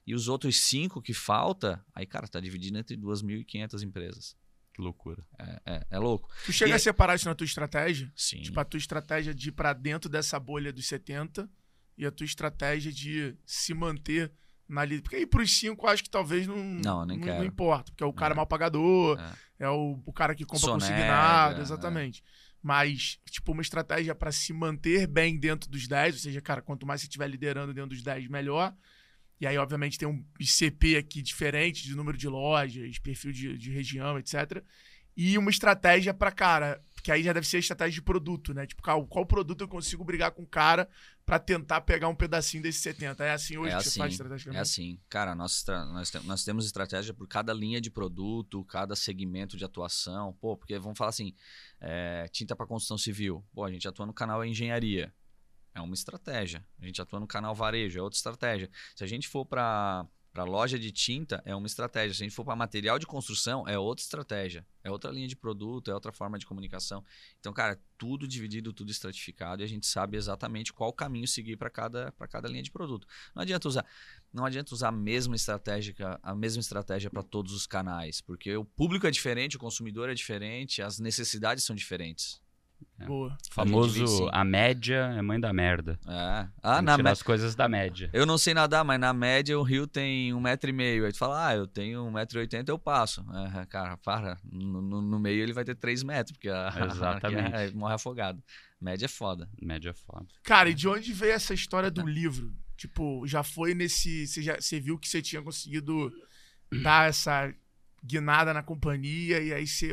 [0.06, 4.36] E os outros cinco que falta, aí, cara, tá dividido entre 2.500 empresas.
[4.74, 5.24] Que loucura.
[5.38, 6.30] É, é- é louco.
[6.46, 8.12] Tu chega E- a separar isso na tua estratégia?
[8.16, 8.42] Sim.
[8.42, 11.50] Tipo, a tua estratégia de ir pra dentro dessa bolha dos 70
[11.98, 14.32] e a tua estratégia de se manter
[14.68, 15.04] na lista.
[15.04, 17.44] Porque aí pros cinco, acho que talvez não, Não, nem não, quero.
[17.46, 17.92] importa.
[17.92, 18.38] Porque é o cara É.
[18.38, 19.20] mal pagador,
[19.60, 19.66] É.
[19.66, 21.62] é o, o cara que compra Sonega, consignado, é.
[21.62, 22.24] exatamente.
[22.64, 26.86] Mas, tipo, uma estratégia pra se manter bem dentro dos 10, ou seja, cara, quanto
[26.86, 28.74] mais você estiver liderando dentro dos 10, melhor.
[29.42, 33.72] E aí, obviamente, tem um ICP aqui diferente de número de lojas, perfil de, de
[33.72, 34.64] região, etc.
[35.18, 38.68] E uma estratégia pra, cara, que aí já deve ser estratégia de produto, né?
[38.68, 40.88] Tipo, qual, qual produto eu consigo brigar com o cara
[41.26, 43.26] pra tentar pegar um pedacinho desse 70?
[43.26, 44.60] É assim hoje É que você faz assim, estrategicamente?
[44.60, 49.58] É assim, cara, nós, nós, nós temos estratégia por cada linha de produto, cada segmento
[49.58, 50.38] de atuação.
[50.40, 51.34] Pô, porque vamos falar assim,
[51.80, 53.44] é, tinta para construção civil.
[53.52, 55.12] Pô, a gente atua no canal engenharia.
[55.74, 56.66] É uma estratégia.
[56.80, 58.70] A gente atua no canal varejo, é outra estratégia.
[58.96, 62.14] Se a gente for para para loja de tinta, é uma estratégia.
[62.14, 64.66] Se a gente for para material de construção, é outra estratégia.
[64.84, 67.04] É outra linha de produto, é outra forma de comunicação.
[67.40, 71.70] Então, cara, tudo dividido, tudo estratificado e a gente sabe exatamente qual caminho seguir para
[71.70, 73.06] cada, cada linha de produto.
[73.36, 73.86] Não adianta usar,
[74.34, 78.64] não adianta usar a mesma estratégia, a mesma estratégia para todos os canais, porque o
[78.64, 82.42] público é diferente, o consumidor é diferente, as necessidades são diferentes.
[83.06, 83.36] Boa.
[83.52, 84.30] Famoso, sim.
[84.32, 86.00] a média é mãe da merda.
[86.08, 86.48] É.
[86.62, 88.10] Ah, na me- as coisas da média.
[88.14, 91.06] Eu não sei nadar, mas na média o rio tem um metro e meio.
[91.06, 93.26] Aí tu fala, ah, eu tenho um metro e oitenta, eu passo.
[93.60, 94.38] É, cara, para.
[94.44, 97.56] No, no- no meio ele vai ter três metros, porque a, Exatamente.
[97.56, 98.42] é, morre afogado.
[98.80, 99.50] Média é foda.
[99.62, 100.28] Média é foda.
[100.44, 102.54] Cara, e de onde veio essa história do livro?
[102.78, 104.26] Tipo, já foi nesse.
[104.28, 106.12] Você, já, você viu que você tinha conseguido
[106.84, 107.54] dar essa
[108.04, 109.90] guinada na companhia, e aí você.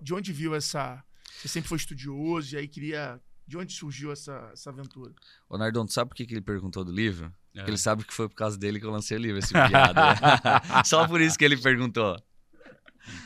[0.00, 1.02] De onde viu essa.
[1.40, 3.20] Você sempre foi estudioso, e aí queria.
[3.44, 5.12] De onde surgiu essa, essa aventura?
[5.48, 7.26] Ô, Nardon, tu sabe por que, que ele perguntou do livro?
[7.26, 7.58] É.
[7.58, 10.14] Porque ele sabe que foi por causa dele que eu lancei o livro, esse piada.
[10.86, 12.16] Só por isso que ele perguntou.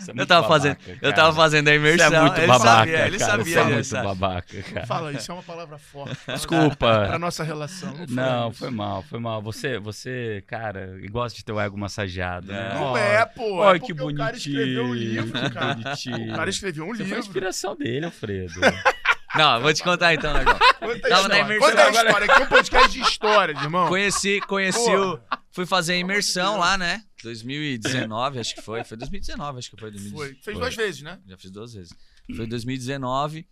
[0.08, 1.12] É Eu tava, babaca, fazendo, eu cara.
[1.12, 2.14] tava fazendo a imersão.
[2.14, 3.30] é muito ele babaca, sabia, ele cara.
[3.30, 3.44] sabia.
[3.54, 4.04] Você é muito sabe.
[4.06, 4.86] babaca, cara.
[4.86, 6.16] fala, isso é uma palavra forte.
[6.24, 7.18] Pra Desculpa.
[7.18, 7.92] nossa relação.
[7.92, 8.58] Não, fala Não, isso.
[8.58, 9.42] foi mal, foi mal.
[9.42, 12.70] Você, você, cara, gosta de ter o ego massageado, né?
[12.74, 13.56] Não Ó, é, pô.
[13.58, 15.74] Olha é que porque O cara escreveu um bonitinho, livro, cara.
[15.74, 16.32] bonitinho.
[16.32, 17.20] O cara escreveu um Você foi a livro.
[17.20, 18.54] inspiração dele, Alfredo.
[19.34, 20.32] Não, eu vou te contar então.
[20.32, 21.40] Conta a Tava na história.
[21.42, 22.06] imersão Conta a agora.
[22.08, 22.32] história.
[22.32, 23.88] Aqui é um podcast de histórias, irmão.
[23.88, 25.04] Conheci, conheci Porra.
[25.14, 25.20] o.
[25.52, 27.02] Fui fazer a imersão lá, né?
[27.26, 28.84] 2019, acho que foi.
[28.84, 29.90] Foi 2019, acho que foi.
[29.90, 30.34] 2019.
[30.34, 30.42] Foi.
[30.42, 30.54] Fez Foi.
[30.54, 31.20] duas vezes, né?
[31.26, 31.92] Já fiz duas vezes.
[32.34, 33.48] Foi 2019,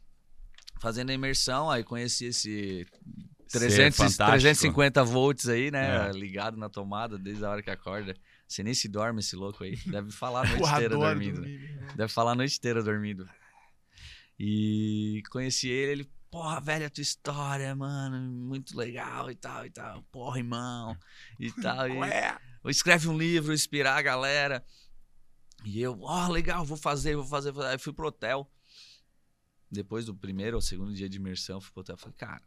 [0.80, 2.86] fazendo a imersão, aí conheci esse
[3.50, 4.30] 300, fantástico.
[4.30, 6.08] 350 volts aí, né?
[6.08, 6.12] É.
[6.12, 8.16] Ligado na tomada desde a hora que acorda.
[8.46, 9.76] Você nem se dorme esse louco aí.
[9.86, 11.34] Deve falar a noite Porra, inteira dormindo.
[11.36, 11.96] dormir, irmão.
[11.96, 13.28] Deve falar a noite inteira dormindo.
[14.38, 19.70] E conheci ele, ele, porra, velho, a tua história, mano, muito legal e tal e
[19.70, 20.02] tal.
[20.10, 20.96] Porra, irmão,
[21.38, 21.88] e tal.
[21.88, 22.36] E Ué.
[22.70, 24.64] Escreve um livro, inspirar a galera.
[25.64, 27.52] E eu, ó, legal, vou fazer, vou fazer.
[27.52, 27.74] vou fazer.
[27.74, 28.50] Aí fui pro hotel.
[29.70, 31.96] Depois do primeiro ou segundo dia de imersão, fui pro hotel.
[31.96, 32.42] Falei, cara,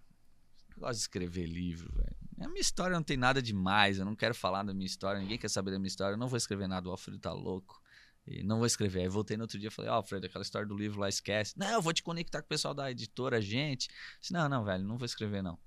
[0.76, 2.16] eu gosto de escrever livro, velho.
[2.40, 3.98] A minha história não tem nada demais.
[3.98, 5.20] Eu não quero falar da minha história.
[5.20, 6.14] Ninguém quer saber da minha história.
[6.14, 6.88] Eu não vou escrever nada.
[6.88, 7.82] O Alfredo tá louco.
[8.28, 9.02] E não vou escrever.
[9.02, 11.58] Aí voltei no outro dia e falei, ó, Alfredo, aquela história do livro lá, esquece.
[11.58, 13.90] Não, eu vou te conectar com o pessoal da editora, gente.
[14.20, 15.58] Disse, não, não, velho, não vou escrever, não.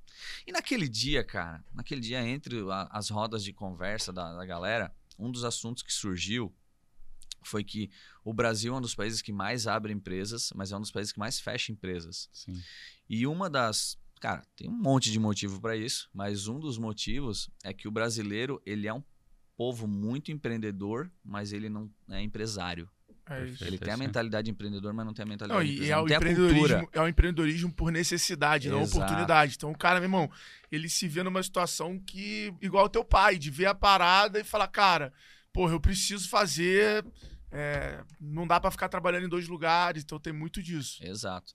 [0.46, 2.58] E naquele dia, cara, naquele dia, entre
[2.90, 6.54] as rodas de conversa da, da galera, um dos assuntos que surgiu
[7.42, 7.90] foi que
[8.22, 11.12] o Brasil é um dos países que mais abre empresas, mas é um dos países
[11.12, 12.28] que mais fecha empresas.
[12.32, 12.60] Sim.
[13.08, 17.48] E uma das Cara, tem um monte de motivo para isso, mas um dos motivos
[17.64, 19.02] é que o brasileiro, ele é um
[19.60, 22.88] povo muito empreendedor, mas ele não é empresário.
[23.28, 23.62] É isso.
[23.62, 25.92] Ele tem a mentalidade de empreendedor, mas não tem a Não, mentalidade de e empresário.
[25.92, 28.96] é não tem empreendedorismo, é o empreendedorismo por necessidade, não Exato.
[28.96, 29.54] oportunidade.
[29.56, 30.30] Então o cara, meu irmão,
[30.72, 34.44] ele se vê numa situação que, igual o teu pai, de ver a parada e
[34.44, 35.12] falar, cara,
[35.52, 37.04] porra, eu preciso fazer.
[37.52, 41.04] é, não dá pra ficar trabalhando em dois lugares, então tem muito disso.
[41.04, 41.52] Exato.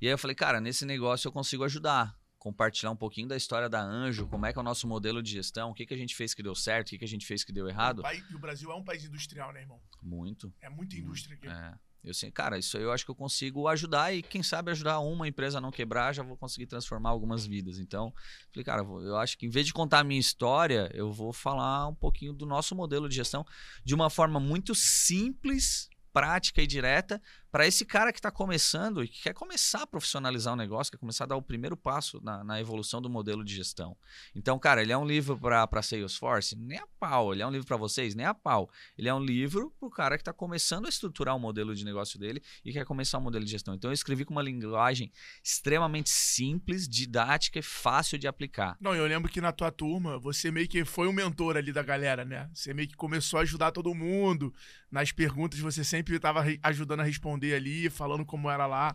[0.00, 2.16] E aí eu falei, cara, nesse negócio eu consigo ajudar.
[2.44, 5.30] Compartilhar um pouquinho da história da Anjo, como é que é o nosso modelo de
[5.30, 7.24] gestão, o que, que a gente fez que deu certo, o que, que a gente
[7.24, 8.02] fez que deu errado.
[8.30, 9.80] E o Brasil é um país industrial, né, irmão?
[10.02, 10.52] Muito.
[10.60, 11.48] É muita indústria aqui.
[11.48, 11.74] É.
[12.04, 14.98] Eu sei, cara, isso aí eu acho que eu consigo ajudar e quem sabe ajudar
[14.98, 17.78] uma empresa a não quebrar, já vou conseguir transformar algumas vidas.
[17.78, 18.12] Então,
[18.52, 21.88] falei, cara, eu acho que em vez de contar a minha história, eu vou falar
[21.88, 23.42] um pouquinho do nosso modelo de gestão
[23.82, 27.22] de uma forma muito simples, prática e direta
[27.54, 30.98] para esse cara que está começando e que quer começar a profissionalizar o negócio, quer
[30.98, 33.96] começar a dar o primeiro passo na, na evolução do modelo de gestão.
[34.34, 36.56] Então, cara, ele é um livro para Salesforce?
[36.56, 37.32] Nem a pau.
[37.32, 38.12] Ele é um livro para vocês?
[38.16, 38.68] Nem a pau.
[38.98, 41.84] Ele é um livro para o cara que está começando a estruturar o modelo de
[41.84, 43.72] negócio dele e quer começar o modelo de gestão.
[43.72, 48.76] Então, eu escrevi com uma linguagem extremamente simples, didática e fácil de aplicar.
[48.80, 51.84] Não, eu lembro que na tua turma, você meio que foi um mentor ali da
[51.84, 52.50] galera, né?
[52.52, 54.52] Você meio que começou a ajudar todo mundo.
[54.90, 58.92] Nas perguntas, você sempre estava ajudando a responder ali, falando como era lá.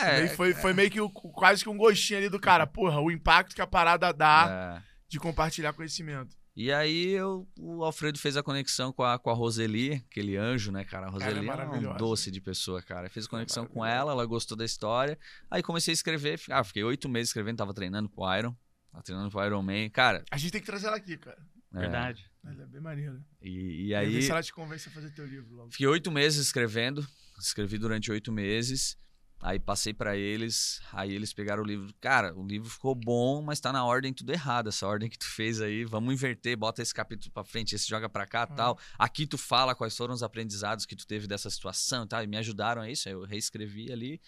[0.00, 2.66] Meio- foi, foi meio que o- quase que um gostinho ali do cara.
[2.66, 4.82] Porra, o impacto que a parada dá é.
[5.08, 6.36] de compartilhar conhecimento.
[6.56, 10.70] E aí eu, o Alfredo fez a conexão com a, com a Roseli, aquele anjo,
[10.70, 11.06] né, cara?
[11.06, 13.10] A Ela é Roseli é, um doce de pessoa, cara.
[13.10, 14.02] Fez é conexão com maravilhosa.
[14.12, 15.18] ela, ela gostou da história.
[15.50, 16.40] Aí comecei a escrever.
[16.50, 18.54] Ah, fiquei oito meses escrevendo, tava treinando pro Iron.
[18.92, 19.90] Tava treinando pro Iron Man.
[19.90, 21.38] Cara, A gente tem que trazer ela aqui, cara.
[21.74, 22.24] é, Verdade.
[22.44, 23.20] Ela é bem maneira.
[23.42, 24.22] E, e E aí.
[24.22, 25.70] se ela te convence a fazer teu livro logo.
[25.72, 27.04] Fiquei oito meses escrevendo,
[27.38, 28.96] escrevi durante oito meses.
[29.40, 31.92] Aí passei pra eles, aí eles pegaram o livro.
[32.00, 34.70] Cara, o livro ficou bom, mas tá na ordem tudo errado.
[34.70, 38.08] Essa ordem que tu fez aí, vamos inverter, bota esse capítulo pra frente, esse joga
[38.08, 38.78] pra cá, tal.
[38.98, 42.24] Aqui tu fala quais foram os aprendizados que tu teve dessa situação, e tal.
[42.24, 43.06] E me ajudaram a isso.
[43.06, 44.18] Aí eu reescrevi ali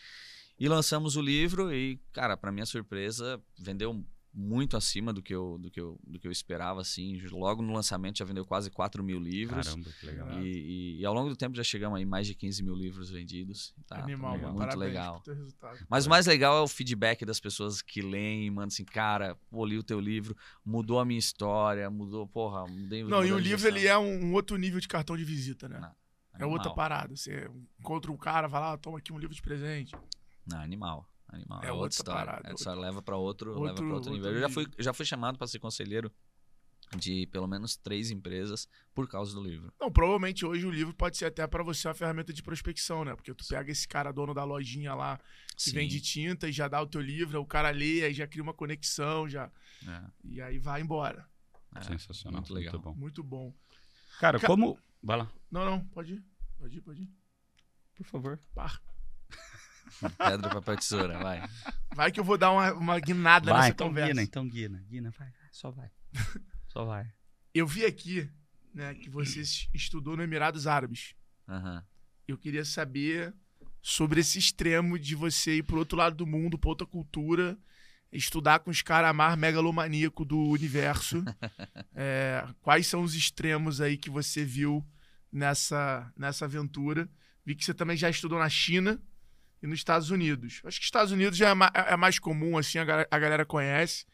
[0.59, 4.05] e lançamos o livro e, cara, pra minha surpresa, vendeu
[4.39, 7.19] muito acima do que eu, do que eu, do que eu esperava, assim.
[7.31, 9.67] Logo no lançamento já vendeu quase 4 mil livros.
[9.67, 10.43] Caramba, que legal.
[10.43, 13.09] E, e- e ao longo do tempo já chegamos aí mais de 15 mil livros
[13.11, 13.75] vendidos.
[13.87, 14.49] Tá, Animal, tá mano.
[14.55, 15.15] muito Parabéns legal.
[15.15, 15.79] pro teu resultado.
[15.89, 19.37] Mas o mais legal é o feedback das pessoas que leem e mandam assim, cara,
[19.51, 23.37] pô, li o teu livro, mudou a minha história, mudou, porra, mudei Não, e mudou
[23.37, 25.81] o livro ele é um, um outro nível de cartão de visita, né?
[25.81, 25.89] Não,
[26.39, 26.75] É outra animal.
[26.75, 27.17] parada.
[27.17, 29.95] Você encontra um cara, vai lá, toma aqui um livro de presente.
[30.47, 31.09] Não, animal.
[31.29, 31.59] Animal.
[31.63, 32.27] É É, outra outra história.
[32.27, 34.27] parada, Essa leva para outro, leva outro- pra outro nível.
[34.29, 36.13] outro Eu já fui, já fui chamado para ser conselheiro
[36.97, 39.73] de pelo menos três empresas por causa do livro.
[39.81, 43.17] Não, provavelmente hoje o livro pode ser até pra você uma ferramenta de prospecção, né?
[43.17, 45.19] Porque tu pega esse cara dono da lojinha lá
[45.57, 48.27] que Sim, vende tinta e já dá o teu livro, o cara lê, aí já
[48.29, 49.51] cria uma conexão, já
[49.85, 51.29] é, e aí vai embora.
[51.75, 52.41] é, Sensacional.
[52.41, 52.79] Muito legal.
[52.79, 52.95] bom.
[52.95, 53.53] Muito bom.
[54.21, 54.79] Cara, Ca- como.
[55.03, 56.25] Vai lá, Não, não, pode ir.
[56.57, 57.11] Pode ir, pode ir.
[57.97, 58.41] por favor.
[58.55, 58.81] Pá.
[60.19, 61.49] Pedra, papel, tesoura, vai.
[61.95, 64.09] Vai que eu vou dar uma, uma guinada Vai, nessa então conversa.
[64.11, 64.85] guina, então guina.
[64.89, 65.91] Guina, vai, vai, só vai.
[66.69, 67.07] só vai.
[67.55, 68.29] Eu vi aqui,
[68.75, 71.15] né, que você es- estudou no Emirados Árabes.
[71.49, 71.83] Aham.
[72.29, 73.33] Eu queria saber
[73.81, 77.57] sobre esse extremo de você ir pro outro lado do mundo, pra outra cultura,
[78.13, 81.23] estudar com os caras mais megalomaníaco do universo.
[81.99, 84.87] É, quais são os extremos aí que você viu
[85.33, 87.09] nessa, nessa aventura?
[87.45, 89.01] Vi que você também já estudou na China
[89.63, 90.61] e nos Estados Unidos.
[90.65, 93.45] Acho que Estados Unidos já é, ma- é mais comum, assim, a, ga- a galera
[93.45, 94.05] conhece.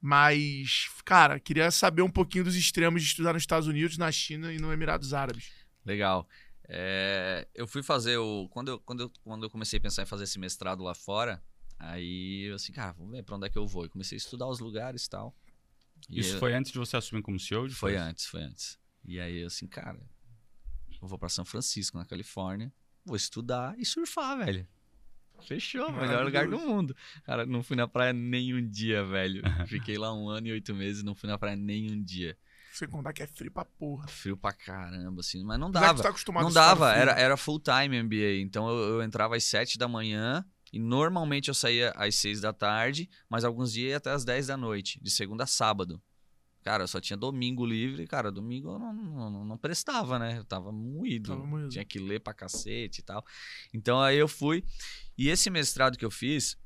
[0.00, 4.52] Mas, cara, queria saber um pouquinho dos extremos de estudar nos Estados Unidos, na China
[4.52, 5.52] e no Emirados Árabes.
[5.84, 6.28] Legal.
[6.68, 8.48] É, eu fui fazer o.
[8.48, 11.42] Quando eu, quando, eu, quando eu comecei a pensar em fazer esse mestrado lá fora,
[11.78, 13.84] aí eu assim, cara, vamos ver pra onde é que eu vou.
[13.84, 15.36] E comecei a estudar os lugares e tal.
[16.10, 17.68] E Isso eu- foi antes de você assumir como CEO?
[17.70, 18.78] Foi antes, foi antes.
[19.04, 20.00] E aí eu assim, cara,
[21.00, 22.72] eu vou pra São Francisco, na Califórnia,
[23.04, 24.66] vou estudar e surfar, velho.
[25.42, 26.96] Fechou, melhor lugar do mundo.
[27.24, 29.42] Cara, não fui na praia nem um dia, velho.
[29.66, 32.36] Fiquei lá um ano e oito meses, não fui na praia nem um dia.
[32.72, 34.08] Sem contar que é frio pra porra.
[34.08, 35.94] Frio pra caramba, assim, mas não dava.
[35.94, 38.40] tu tá acostumado Não dava, era, era full time MBA.
[38.40, 42.52] Então eu, eu entrava às 7 da manhã e normalmente eu saía às 6 da
[42.52, 46.02] tarde, mas alguns dias ia até às 10 da noite, de segunda a sábado.
[46.62, 50.38] Cara, eu só tinha domingo livre, cara, domingo eu não, não, não prestava, né?
[50.38, 51.30] Eu tava moído.
[51.30, 51.68] Tava moído.
[51.68, 53.24] Tinha que ler pra cacete e tal.
[53.74, 54.64] Então aí eu fui.
[55.18, 56.56] E esse mestrado que eu fiz,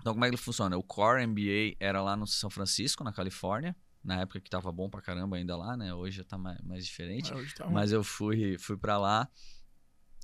[0.00, 0.76] então como é que ele funciona?
[0.78, 3.76] O Core MBA era lá no São Francisco, na Califórnia.
[4.02, 5.92] Na época que tava bom pra caramba ainda lá, né?
[5.92, 7.30] Hoje já tá mais, mais diferente.
[7.30, 7.66] Mas hoje tá.
[7.68, 9.28] Mas eu fui, fui para lá.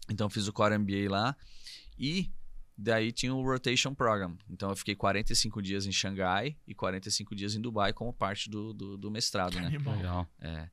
[0.08, 1.36] Então fiz o Core MBA lá.
[1.98, 2.32] E
[2.76, 4.36] Daí tinha o Rotation Program.
[4.50, 8.72] Então eu fiquei 45 dias em Xangai e 45 dias em Dubai como parte do,
[8.72, 9.68] do, do mestrado, né?
[9.68, 10.28] Legal.
[10.40, 10.68] É.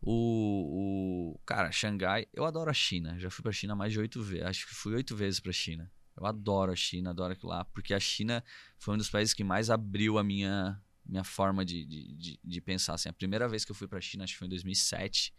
[0.00, 1.40] O, o.
[1.46, 2.26] Cara, Xangai.
[2.34, 3.18] Eu adoro a China.
[3.18, 4.46] Já fui pra China mais de oito vezes.
[4.46, 5.90] Acho que fui oito vezes pra China.
[6.16, 7.64] Eu adoro a China, adoro aquilo lá.
[7.64, 8.44] Porque a China
[8.76, 12.60] foi um dos países que mais abriu a minha, minha forma de, de, de, de
[12.60, 12.94] pensar.
[12.94, 15.32] Assim, a primeira vez que eu fui pra China, acho que foi em 2007.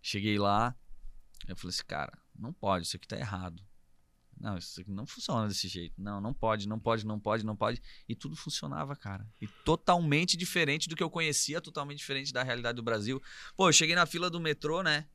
[0.00, 0.74] Cheguei lá.
[1.48, 3.62] Eu falei assim, cara, não pode, isso aqui tá errado.
[4.40, 6.00] Não, isso aqui não funciona desse jeito.
[6.00, 7.82] Não, não pode, não pode, não pode, não pode.
[8.08, 9.28] E tudo funcionava, cara.
[9.38, 13.22] E totalmente diferente do que eu conhecia, totalmente diferente da realidade do Brasil.
[13.54, 15.06] Pô, eu cheguei na fila do metrô, né?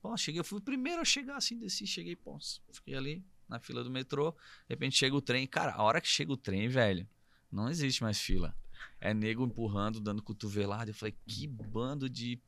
[0.00, 2.38] Pô, cheguei, eu fui o primeiro a chegar assim, desci, cheguei, pô,
[2.72, 4.32] fiquei ali na fila do metrô.
[4.32, 5.46] De repente chega o trem.
[5.46, 7.06] Cara, a hora que chega o trem, velho,
[7.52, 8.56] não existe mais fila.
[8.98, 10.90] É nego empurrando, dando cotovelada.
[10.90, 12.40] Eu falei, que bando de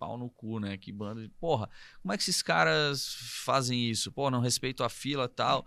[0.00, 0.78] pau no cu, né?
[0.78, 1.28] Que bando de.
[1.28, 1.68] Porra,
[2.00, 4.10] como é que esses caras fazem isso?
[4.10, 5.66] Pô, não respeito a fila tal.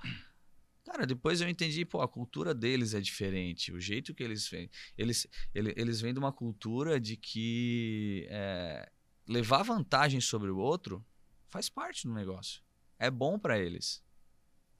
[0.83, 3.71] Cara, depois eu entendi, pô, a cultura deles é diferente.
[3.71, 4.69] O jeito que eles vêm.
[4.97, 8.91] Eles, eles, eles vêm de uma cultura de que é,
[9.27, 11.05] levar vantagem sobre o outro
[11.47, 12.61] faz parte do negócio.
[12.97, 14.03] É bom para eles.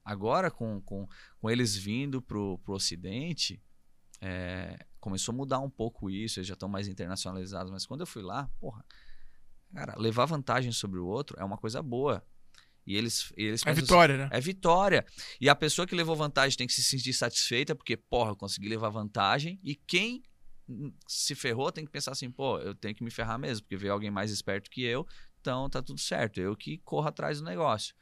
[0.04, 3.62] Agora, com, com, com eles vindo pro, pro Ocidente,
[4.20, 7.72] é, começou a mudar um pouco isso, eles já estão mais internacionalizados.
[7.72, 8.84] Mas quando eu fui lá, porra,
[9.74, 12.24] cara, levar vantagem sobre o outro é uma coisa boa.
[12.86, 14.28] E eles, eles É pensam assim, vitória, né?
[14.30, 15.06] é vitória.
[15.40, 18.68] E a pessoa que levou vantagem tem que se sentir satisfeita, porque, porra, eu consegui
[18.68, 19.58] levar vantagem.
[19.64, 20.22] E quem
[21.06, 23.92] se ferrou tem que pensar assim, pô, eu tenho que me ferrar mesmo, porque veio
[23.92, 25.06] alguém mais esperto que eu,
[25.40, 26.40] então tá tudo certo.
[26.40, 27.94] Eu que corro atrás do negócio.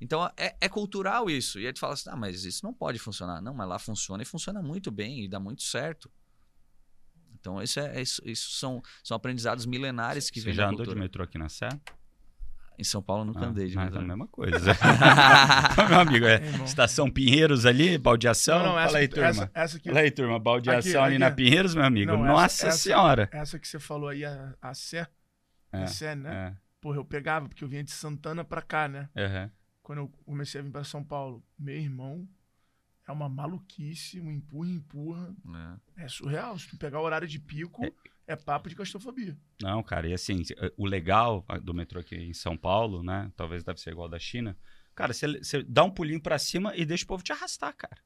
[0.00, 1.58] Então é, é cultural isso.
[1.58, 3.40] E aí tu fala assim, ah, mas isso não pode funcionar.
[3.40, 6.10] Não, mas lá funciona e funciona muito bem e dá muito certo.
[7.40, 10.78] Então isso, é, isso, isso são, são aprendizados milenares que Você vêm já da andou
[10.80, 11.00] de cultura.
[11.04, 11.68] metrô aqui na Sé?
[12.78, 14.00] Em São Paulo eu nunca andei de mas metrô.
[14.00, 14.72] é a mesma coisa.
[15.88, 16.64] Meu amigo, é É.
[16.64, 18.58] Estação Pinheiros ali, baldeação.
[18.60, 19.28] Não, não, essa, Fala aí, turma.
[19.28, 21.18] essa, essa aqui, Fala aí, turma, baldeação Aqui, ali aqui.
[21.18, 22.12] na Pinheiros, meu amigo.
[22.12, 23.28] Não, Nossa essa- senhora.
[23.32, 25.06] essa que você falou aí, a, a Sé,
[25.72, 26.32] É, a Sé, né?
[26.54, 29.08] é, Porra, eu pegava, porque eu vinha de Santana pra cá, né?
[29.16, 29.50] aham.
[29.82, 31.44] Quando eu comecei a vir pra São Paulo.
[31.58, 32.26] Meu irmão,
[33.10, 35.34] é uma maluquice, um empurra, empurra.
[35.96, 36.04] É.
[36.04, 36.58] É surreal.
[36.58, 37.82] Se tu pegar o horário de pico,
[38.26, 39.36] é, papo de claustrofobia.
[39.60, 40.42] Não, cara, e assim,
[40.76, 43.30] o legal do metrô aqui em São Paulo, né?
[43.36, 44.56] Talvez deve ser igual da China.
[44.94, 47.96] Cara, você, dá um pulinho pra cima e deixa o povo te arrastar, cara.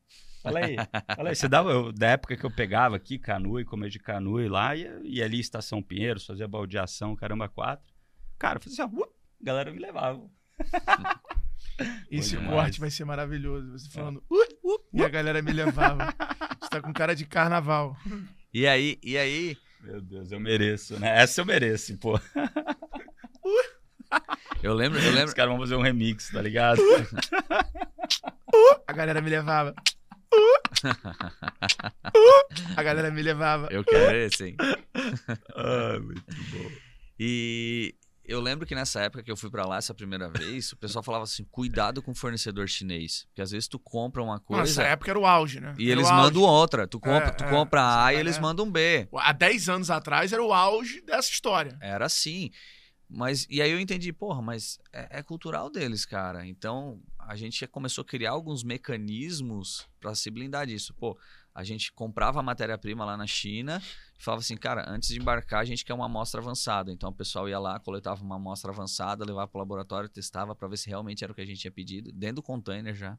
[0.42, 0.76] Fala aí.
[1.16, 1.34] Fala aí.
[1.34, 5.00] Você dava, eu- da época que eu pegava aqui, canoe, comer de canoe lá, ia,
[5.02, 7.92] ia ali Estação Pinheiros, fazia baldeação, caramba, quatro.
[8.38, 10.30] Cara, eu fazia assim, uh, a galera me levava.
[12.10, 12.50] Esse demais.
[12.50, 13.72] corte vai ser maravilhoso.
[13.72, 16.14] Você falando, uh, uh, e a galera me levava.
[16.60, 17.96] Você tá com cara de carnaval.
[18.52, 21.20] E aí, e aí, Meu Deus, eu mereço, né?
[21.20, 22.18] Essa eu mereço, pô.
[24.62, 26.80] eu lembro, eu lembro, Os caras vão fazer um remix, tá ligado?
[28.87, 29.74] A galera me levava.
[32.76, 33.68] A galera me levava.
[33.70, 34.56] eu quero esse, hein?
[35.56, 36.70] ah, muito bom.
[37.18, 40.76] E eu lembro que nessa época que eu fui pra lá essa primeira vez, o
[40.76, 43.24] pessoal falava assim: cuidado com o fornecedor chinês.
[43.28, 45.74] Porque às vezes tu compra uma coisa essa época era o auge, né?
[45.78, 46.87] e Era eles mandam outra.
[46.87, 48.40] Tu compra, É, tu é, compra A essa e eles é.
[48.40, 49.08] mandam B.
[49.14, 51.76] Há 10 anos atrás era o auge dessa história.
[51.80, 52.50] Era assim.
[53.08, 56.46] Mas, e aí eu entendi, porra, mas é, é cultural deles, cara.
[56.46, 60.94] Então a gente começou a criar alguns mecanismos pra se blindar disso.
[60.94, 61.16] Pô,
[61.54, 63.80] a gente comprava a matéria-prima lá na China
[64.24, 66.90] falava assim, cara, antes de embarcar a gente quer uma amostra avançada.
[66.92, 70.76] Então o pessoal ia lá, coletava uma amostra avançada, levava pro laboratório, testava pra ver
[70.78, 73.18] se realmente era o que a gente tinha pedido, dentro do container já.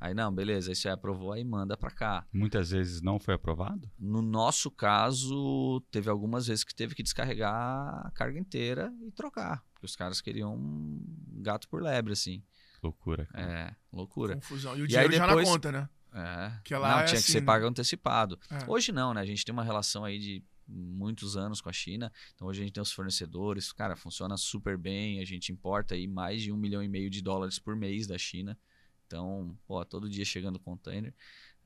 [0.00, 2.26] Aí, não, beleza, isso aí aprovou, aí manda pra cá.
[2.32, 3.88] Muitas vezes não foi aprovado?
[3.98, 7.54] No nosso caso, teve algumas vezes que teve que descarregar
[8.06, 9.62] a carga inteira e trocar.
[9.72, 11.00] Porque os caras queriam um
[11.42, 12.42] gato por lebre, assim.
[12.82, 13.24] Loucura.
[13.26, 13.50] cara.
[13.50, 14.34] É, loucura.
[14.34, 14.76] Confusão.
[14.76, 15.88] E o E dinheiro aí já depois- na conta, né?
[16.14, 16.60] É.
[16.62, 17.46] Que lá não, é tinha que assim, ser né?
[17.46, 18.38] pago antecipado.
[18.48, 18.70] É.
[18.70, 19.20] Hoje não, né?
[19.20, 22.10] A gente tem uma relação aí de muitos anos com a China.
[22.34, 23.72] Então hoje a gente tem os fornecedores.
[23.72, 25.20] Cara, funciona super bem.
[25.20, 28.16] A gente importa aí mais de um milhão e meio de dólares por mês da
[28.16, 28.56] China.
[29.06, 31.12] Então, pô, todo dia chegando container.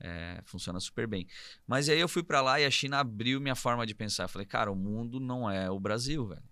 [0.01, 1.27] É, funciona super bem.
[1.67, 4.23] Mas aí eu fui pra lá e a China abriu minha forma de pensar.
[4.23, 6.43] Eu falei, cara, o mundo não é o Brasil, velho.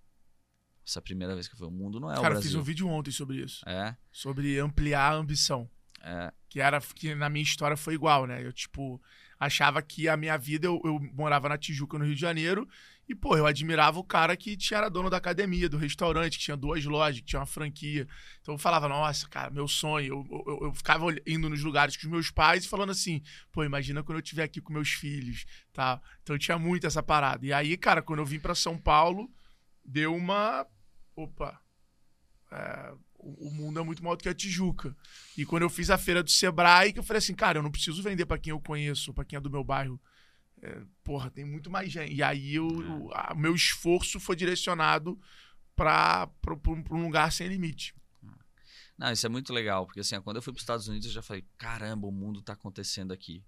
[0.86, 2.60] Essa primeira vez que eu fui, o mundo não é o Cara, eu fiz Brasil.
[2.60, 3.68] um vídeo ontem sobre isso.
[3.68, 5.70] É, Sobre ampliar a ambição.
[6.08, 6.32] É.
[6.50, 8.46] Que era que na minha história foi igual, né?
[8.46, 9.02] Eu, tipo,
[9.38, 12.67] achava que a minha vida, eu, eu morava na Tijuca, no Rio de Janeiro,
[13.10, 16.43] e, pô, eu admirava o cara que tinha, era dono da academia, do restaurante, que
[16.43, 18.08] tinha duas lojas, que tinha uma franquia.
[18.41, 20.26] Então eu falava, nossa, cara, meu sonho.
[20.30, 23.64] Eu, eu, eu ficava indo nos lugares com os meus pais e falando assim, pô,
[23.64, 26.01] imagina quando eu estiver aqui com meus filhos, tá?
[26.22, 27.45] Então eu tinha muito essa parada.
[27.45, 29.32] E aí, cara, quando eu vim pra São Paulo,
[29.86, 30.68] deu uma.
[31.16, 31.62] Opa.
[32.51, 32.93] É,
[33.39, 34.95] o, mundo é muito maior do que a Tijuca.
[35.38, 37.71] E quando eu fiz a feira do Sebrae, que eu falei assim, cara, eu não
[37.71, 39.99] preciso vender para quem eu conheço, para quem é do meu bairro.
[40.61, 42.13] É, porra, tem muito mais gente.
[42.13, 45.19] E aí eu, o meu esforço foi direcionado
[45.75, 46.30] para
[46.91, 47.93] um lugar sem limite.
[48.97, 51.13] Não, isso é muito legal, porque assim, quando eu fui para os Estados Unidos, eu
[51.13, 53.43] já falei, caramba, o mundo está acontecendo aqui.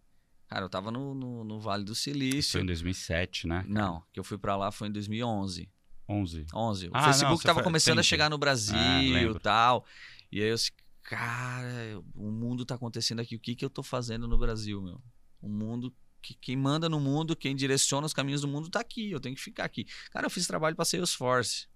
[0.48, 2.54] Cara, eu tava no, no, no Vale do Silício.
[2.54, 3.64] Foi em 2007, né?
[3.68, 5.70] Não, que eu fui para lá foi em 2011.
[6.10, 6.46] 11.
[6.54, 6.88] 11.
[6.88, 9.40] O Ah, Facebook não, tava foi- começando a chegar no Brasil Ah, e lembro.
[9.40, 9.86] tal.
[10.32, 10.72] E aí eu disse,
[11.04, 13.36] cara, o mundo tá acontecendo aqui.
[13.36, 15.02] O que que eu tô fazendo no Brasil, meu?
[15.42, 19.12] O mundo, que, quem manda no mundo, quem direciona os caminhos do mundo tá aqui.
[19.12, 19.86] Eu tenho que ficar aqui.
[20.12, 21.68] Cara, eu fiz trabalho pra Salesforce.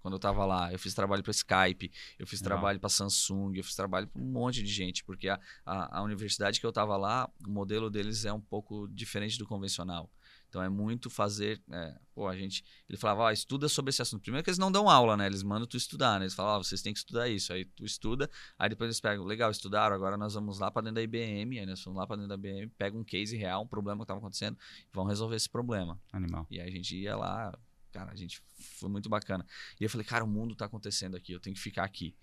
[0.00, 2.56] Quando eu tava lá, eu fiz trabalho para Skype, eu fiz Legal.
[2.58, 6.02] trabalho para Samsung, eu fiz trabalho para um monte de gente, porque a, a, a
[6.04, 10.08] universidade que eu tava lá, o modelo deles é um pouco diferente do convencional.
[10.56, 11.60] Então é muito fazer.
[11.70, 12.64] é, pô, a gente.
[12.88, 14.22] Ele falava, ó, estuda sobre esse assunto.
[14.22, 15.26] Primeiro que eles não dão aula, né?
[15.26, 16.24] Eles mandam tu estudar, né?
[16.24, 17.52] Eles falam, ó, vocês têm que estudar isso.
[17.52, 20.94] Aí tu estuda, aí depois eles pegam, legal, estudaram, agora nós vamos lá para dentro
[20.94, 23.66] da IBM, aí nós vamos lá para dentro da IBM, pega um case real, um
[23.66, 26.00] problema que estava acontecendo, e vão resolver esse problema.
[26.10, 26.46] Animal.
[26.50, 27.52] E aí a gente ia lá,
[27.92, 29.44] cara, a gente foi muito bacana.
[29.78, 32.16] E eu falei, cara, o mundo tá acontecendo aqui, eu tenho que ficar aqui.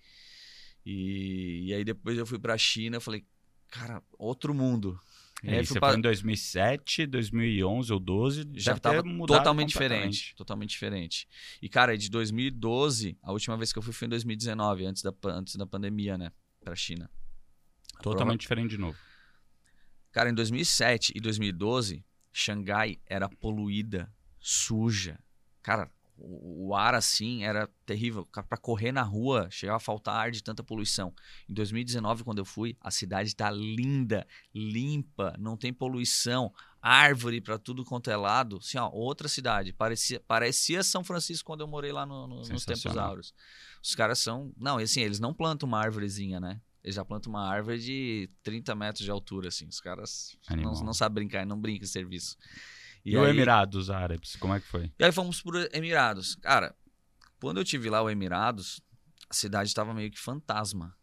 [0.84, 3.24] E, e aí depois eu fui pra China, eu falei,
[3.68, 4.98] cara, outro mundo.
[5.46, 9.68] E você pra- foi em 2007, 2011 ou 12, já deve ter tava mudado totalmente
[9.68, 11.28] diferente, totalmente diferente.
[11.60, 15.12] E cara, de 2012, a última vez que eu fui foi em 2019, antes da,
[15.26, 16.32] antes da pandemia, né,
[16.62, 17.10] pra China.
[18.02, 18.96] Totalmente diferente de novo.
[20.12, 25.18] Cara, em 2007 e 2012, Xangai era poluída, suja.
[25.62, 28.26] Cara, o, o ar assim era terrível.
[28.26, 31.12] Pra correr na rua, chegava a faltar ar de tanta poluição.
[31.48, 37.58] Em 2019, quando eu fui, a cidade tá linda, limpa, não tem poluição, árvore pra
[37.58, 38.58] tudo quanto é lado.
[38.58, 39.72] Assim, ó, outra cidade.
[39.72, 43.34] Parecia, parecia São Francisco quando eu morei lá no- no- nos tempos áureos.
[43.82, 44.52] Os caras são.
[44.56, 46.60] Não, assim, eles não plantam uma árvorezinha, né?
[46.82, 49.66] Eles já plantam uma árvore de 30 metros de altura, assim.
[49.66, 52.36] Os caras não, não sabem brincar, não brincam em serviço.
[53.04, 54.92] E, o Emirados Árabes, como é que foi?
[54.98, 56.36] E aí fomos pro Emirados.
[56.36, 56.74] Cara,
[57.38, 58.80] quando eu tive lá o Emirados,
[59.28, 60.96] a cidade estava meio que fantasma.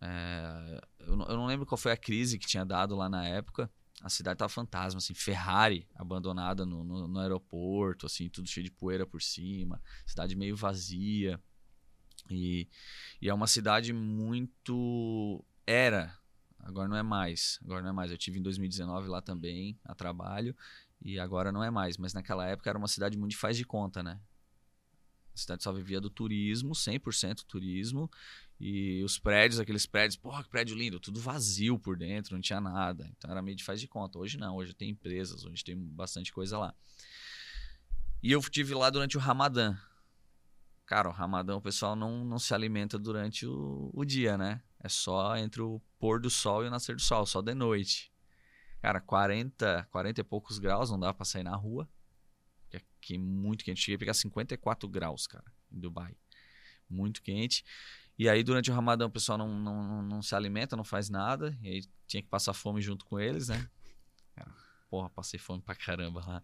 [0.00, 3.26] É, eu, não, eu não lembro qual foi a crise que tinha dado lá na
[3.26, 3.70] época.
[4.02, 8.70] A cidade tava fantasma, assim, Ferrari abandonada no, no, no aeroporto, assim, tudo cheio de
[8.70, 11.40] poeira por cima, cidade meio vazia.
[12.30, 12.68] E,
[13.20, 15.44] e é uma cidade muito.
[15.66, 16.18] Era,
[16.58, 17.58] agora não é mais.
[17.62, 18.10] Agora não é mais.
[18.10, 20.56] Eu tive em 2019 lá também, a trabalho.
[21.04, 23.64] E agora não é mais, mas naquela época era uma cidade muito de faz de
[23.64, 24.18] conta, né?
[25.34, 28.10] A cidade só vivia do turismo, 100% turismo.
[28.58, 32.60] E os prédios, aqueles prédios, porra, que prédio lindo, tudo vazio por dentro, não tinha
[32.60, 33.12] nada.
[33.16, 34.18] Então era meio de faz de conta.
[34.18, 36.74] Hoje não, hoje tem empresas, hoje tem bastante coisa lá.
[38.22, 39.76] E eu estive lá durante o Ramadã.
[40.86, 44.62] Cara, o Ramadã o pessoal não, não se alimenta durante o, o dia, né?
[44.80, 48.13] É só entre o pôr do sol e o nascer do sol, só de noite.
[48.84, 51.88] Cara, 40, 40 e poucos graus, não dá pra sair na rua.
[52.70, 53.80] Aqui é muito quente.
[53.80, 56.14] Cheguei a pegar 54 graus, cara, em Dubai.
[56.86, 57.64] Muito quente.
[58.18, 61.56] E aí, durante o Ramadã, o pessoal não, não, não, se alimenta, não faz nada.
[61.62, 63.66] E aí tinha que passar fome junto com eles, né?
[64.90, 66.42] Porra, passei fome pra caramba lá.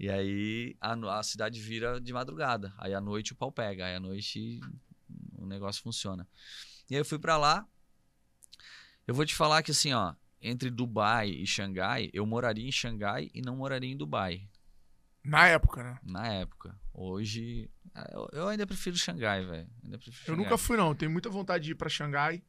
[0.00, 2.74] E aí a, a cidade vira de madrugada.
[2.76, 3.86] Aí à noite o pau pega.
[3.86, 4.58] Aí à noite
[5.36, 6.26] o negócio funciona.
[6.90, 7.64] E aí eu fui pra lá.
[9.06, 13.30] Eu vou te falar que assim, ó, entre Dubai e Xangai, eu moraria em Xangai
[13.34, 14.48] e não moraria em Dubai
[15.24, 15.98] Na época, né?
[16.02, 16.78] na época.
[16.92, 19.68] Hoje, ah, eu, eu ainda prefiro Xangai, velho.
[19.90, 20.36] Eu Xangai.
[20.44, 20.94] nunca fui, não.
[20.94, 22.42] Tenho muita vontade de ir pra Xangai,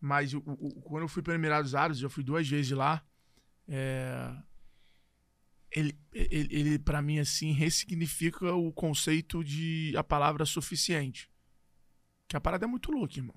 [0.00, 3.04] mas o- o- o- quando eu fui para Emirados Árabes, já fui duas vezes lá.
[3.68, 4.32] é,
[5.72, 11.28] Ele, ele, ele para mim, assim, ressignifica o conceito de a palavra suficiente.
[12.28, 13.34] Que a parada é muito louca, irmão.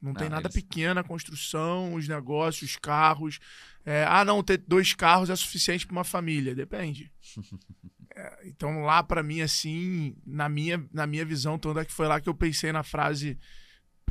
[0.00, 3.38] Não tem Não, nada eles- pequeno, a construção, os negócios, os carros.
[3.84, 6.54] É, ah, não, ter dois carros é suficiente para uma família.
[6.54, 7.10] Depende.
[8.20, 12.08] É, então, lá, pra mim, assim, na minha, na minha visão, tanto é que foi
[12.08, 13.38] lá que eu pensei na frase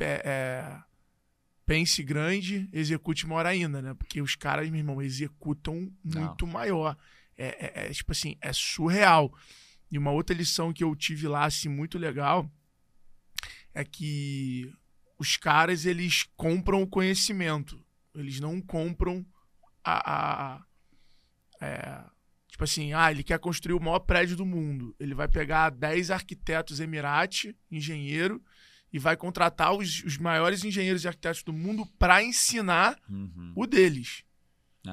[0.00, 0.78] é,
[1.66, 3.92] pense grande, execute maior ainda, né?
[3.92, 6.96] Porque os caras, meu irmão, executam muito maior.
[7.36, 9.30] É, é- é, tipo assim, é surreal.
[9.90, 12.50] E uma outra lição que eu tive lá, assim, muito legal,
[13.74, 14.72] é que
[15.18, 17.84] os caras, eles compram o conhecimento.
[18.14, 19.24] Eles não compram
[19.84, 20.12] a...
[20.12, 20.64] a- a-
[21.60, 22.04] é,
[22.48, 24.94] tipo assim, ah, ele quer construir o maior prédio do mundo.
[24.98, 28.42] Ele vai pegar 10 arquitetos Emirati, engenheiro,
[28.92, 33.52] e vai contratar os, os maiores engenheiros e arquitetos do mundo para ensinar Uhum.
[33.56, 34.22] o deles.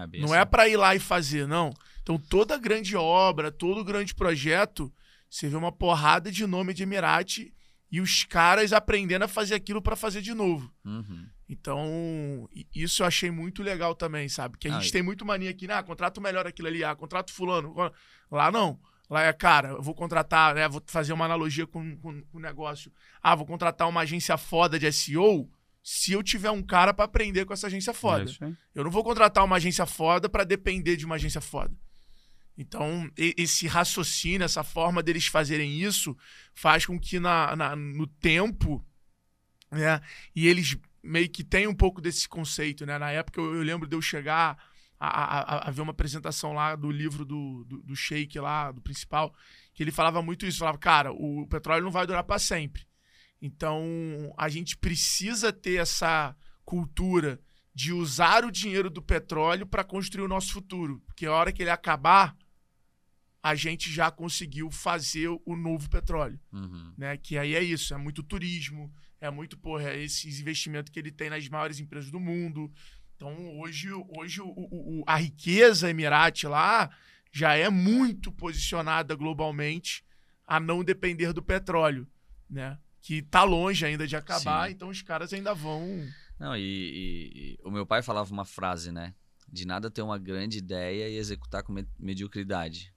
[0.09, 0.41] Bem Não assim.
[0.41, 1.71] é para ir lá e fazer, não.
[2.01, 4.93] Então, toda grande obra, todo grande projeto,
[5.30, 7.53] você vê uma porrada de nome de Emirati
[7.91, 10.71] e os caras aprendendo a fazer aquilo para fazer de novo.
[10.83, 11.27] Uhum.
[11.47, 14.57] Então, isso eu achei muito legal também, sabe?
[14.57, 15.75] Que a Ah, gente tem muito mania aqui, né?
[15.75, 17.73] Ah, contrato melhor aquilo ali, ah, contrato fulano.
[18.31, 18.79] Lá não.
[19.09, 20.67] Lá é, cara, eu vou contratar, né?
[20.67, 22.91] Vou fazer uma analogia com, com, com o negócio.
[23.21, 25.47] Ah, vou contratar uma agência foda de SEO
[25.83, 28.25] se eu tiver um cara pra aprender com essa agência foda.
[28.41, 28.51] É.
[28.73, 31.71] Eu não vou contratar uma agência foda pra depender de uma agência foda.
[32.58, 36.16] Então, esse raciocínio, essa forma deles fazerem isso,
[36.53, 38.86] faz com que na, na- no tempo,
[39.72, 40.01] né,
[40.36, 42.97] e eles meio que têm um pouco desse conceito, né?
[42.97, 44.58] Na época eu, eu lembro de eu chegar
[44.99, 48.82] a- a- a ver uma apresentação lá do livro do, do, do Sheik lá, do
[48.82, 49.36] principal,
[49.74, 52.88] que ele falava muito isso, falava, cara, o petróleo não vai durar para sempre.
[53.41, 57.39] Então, a gente precisa ter essa cultura
[57.74, 61.01] de usar o dinheiro do petróleo para construir o nosso futuro.
[61.06, 62.36] Porque a hora que ele acabar,
[63.49, 66.39] a gente já conseguiu fazer o novo petróleo.
[66.51, 66.93] Uhum.
[66.97, 67.15] Né?
[67.17, 68.91] Que aí é isso, é muito turismo,
[69.21, 72.71] é muito, porra, é esses investimentos que ele tem nas maiores empresas do mundo.
[73.15, 76.89] Então, hoje, hoje o, o- a riqueza Emirate lá
[77.31, 80.03] já é muito posicionada globalmente
[80.47, 82.07] a não depender do petróleo,
[82.49, 82.79] né?
[83.01, 84.73] Que tá longe ainda de acabar, Sim.
[84.73, 86.03] então os caras ainda vão...
[86.39, 89.13] Não, e, e- e o meu pai falava uma frase, né?
[89.47, 92.91] De nada ter uma grande ideia e executar com me- mediocridade.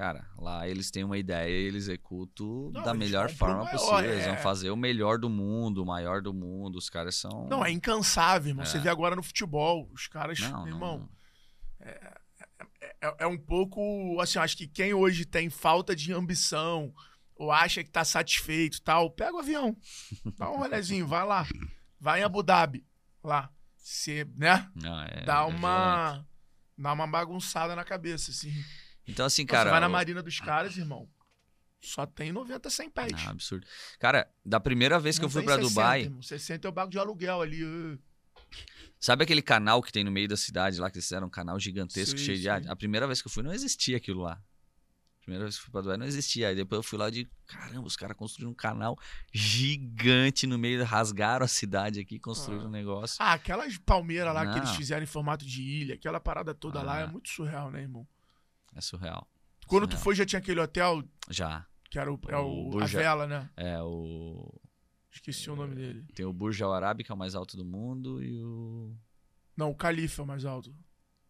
[0.00, 3.70] Cara, lá eles têm uma ideia e eles executam Não, da eles melhor forma maior,
[3.70, 4.10] possível.
[4.10, 4.38] Eles vão é.
[4.38, 6.76] fazer o melhor do mundo, o maior do mundo.
[6.78, 7.46] Os caras são.
[7.48, 8.62] Não, é incansável, irmão.
[8.62, 8.66] É.
[8.66, 11.08] Você vê agora no futebol, os caras, Não, irmão, não.
[11.86, 12.16] é,
[13.18, 16.94] é um pouco, assim, acho que quem hoje tem falta de ambição
[17.36, 19.76] ou acha que tá satisfeito e tal, pega o avião,
[20.38, 21.46] dá um rolezinho, vai lá,
[22.00, 22.86] vai em Abu Dhabi,
[23.22, 26.26] lá, você, né, Não, é- dá é uma,
[26.78, 28.50] dá uma bagunçada na cabeça, assim.
[29.10, 29.68] Então, assim, Então, cara.
[29.68, 31.08] você vai na o- marina dos caras, irmão,
[31.80, 33.12] só tem 90, 100 pés.
[33.12, 33.66] Não, absurdo.
[33.98, 36.22] Cara, da primeira vez que Não eu fui 60, Dubai, irmão.
[36.22, 37.64] 60 é o barco de aluguel ali.
[37.64, 37.98] uh.
[38.98, 41.58] sabe aquele canal que tem no meio da cidade lá, que eles fizeram um canal
[41.58, 42.48] gigantesco Sim, cheio de sim.
[42.50, 42.62] ar?
[42.68, 44.32] A primeira vez que eu fui, não existia aquilo lá.
[44.32, 46.48] A primeira vez que eu fui pra Dubai, não existia.
[46.48, 48.98] Aí depois eu fui lá e digo, caramba, os caras construíram um canal
[49.32, 52.68] gigante no meio, rasgaram a cidade aqui, construíram Ah.
[52.68, 53.16] um negócio.
[53.20, 54.76] Ah, aquelas palmeiras lá que eles Não.
[54.76, 57.00] fizeram em formato de ilha, aquela parada toda lá Ah.
[57.02, 58.06] é muito surreal, né, irmão?
[58.74, 59.26] É surreal.
[59.66, 60.02] Quando tu Surreal.
[60.04, 61.66] foi, já tinha aquele hotel Já.
[61.90, 63.50] que era o, é O o, a Burj- vela, né?
[63.56, 64.52] É o.
[65.12, 66.04] Esqueci o nome dele.
[66.14, 68.94] Tem o Burj Al Arab, que é o mais alto do mundo, e o.
[69.56, 70.74] Não, o Califa é o mais alto.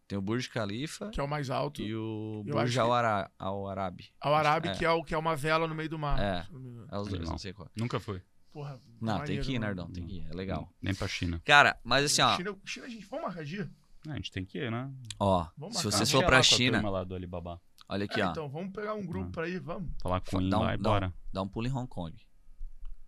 [0.07, 1.81] Tem o Burj Khalifa Que é o mais alto.
[1.81, 3.31] e o Eu Burj Al, que- Ara...
[3.39, 4.01] Al Arab.
[4.19, 4.75] Ao Arabe, É.
[4.75, 6.19] que, é o, que é uma vela no meio do mar.
[6.19, 6.45] É.
[6.51, 6.85] não.
[6.91, 7.31] É os dois, Animal.
[7.31, 7.69] não sei qual.
[7.75, 8.21] Nunca foi.
[8.51, 9.65] Porra, Não, tem maneiro, que ir, mano.
[9.67, 10.27] Nerdão, tem que ir.
[10.29, 10.69] É legal.
[10.81, 11.41] Nem pra China.
[11.45, 12.35] Cara, mas assim, ó.
[12.35, 13.05] China, China, a gente.
[13.05, 13.71] Vamos marcar dia?
[14.07, 14.91] A gente tem que ir, né?
[15.19, 17.61] Ó, Vamos se você for pra China, turma lá do Alibaba.
[17.87, 18.31] olha aqui, É, ó.
[18.31, 19.31] então, vamos pegar um grupo Ah.
[19.31, 19.91] pra ir, vamos.
[20.01, 21.13] Falar com o Dá um- lá e dá um- bora.
[21.31, 22.15] Dá um pulo em Hong Kong.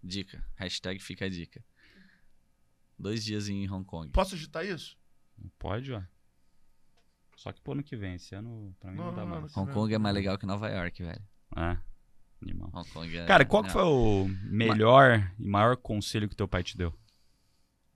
[0.03, 0.45] Dica.
[0.55, 1.63] Hashtag fica a dica.
[2.99, 4.11] Dois dias em Hong Kong.
[4.11, 4.97] Posso agitar isso?
[5.57, 6.01] Pode, ó.
[7.35, 9.57] Só que pro ano que vem, esse ano pra mim não, Não, dá mais.
[9.57, 11.21] Hong Kong é mais legal que Nova York, velho.
[11.55, 11.77] É,
[12.41, 12.69] animal.
[12.73, 13.25] Hong Kong é.
[13.25, 16.93] Cara, qual foi o melhor e maior conselho que teu pai te deu?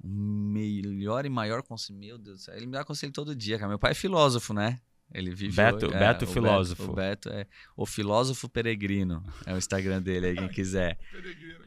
[0.04, 1.98] O melhor e maior conselho?
[2.00, 2.56] Meu Deus do céu.
[2.56, 3.70] Ele me dá conselho todo dia, cara.
[3.70, 4.80] Meu pai é filósofo, né?
[5.14, 5.56] Ele vive.
[5.56, 6.92] Beto- é, Beto o Filósofo.
[6.92, 9.24] o Beto é o filósofo peregrino.
[9.46, 11.00] É o Instagram dele aí, quem quiser.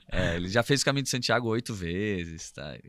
[0.08, 2.74] É, ele já fez o caminho de Santiago oito vezes, tá?
[2.74, 2.80] É,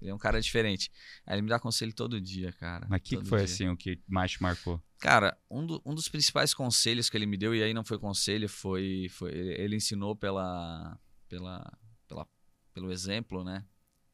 [0.00, 0.90] ele é um cara diferente.
[1.26, 2.86] Aí ele me dá conselho todo dia, cara.
[2.88, 3.44] Mas o que, foi dia.
[3.44, 4.82] assim o que mais te marcou?
[4.98, 7.98] Cara, um, do- um dos principais conselhos que ele me deu, e aí não foi
[7.98, 9.06] conselho, foi.
[9.10, 11.78] foi ele, ele ensinou pela, pela,
[12.08, 12.26] pela,
[12.72, 13.64] pelo exemplo, né?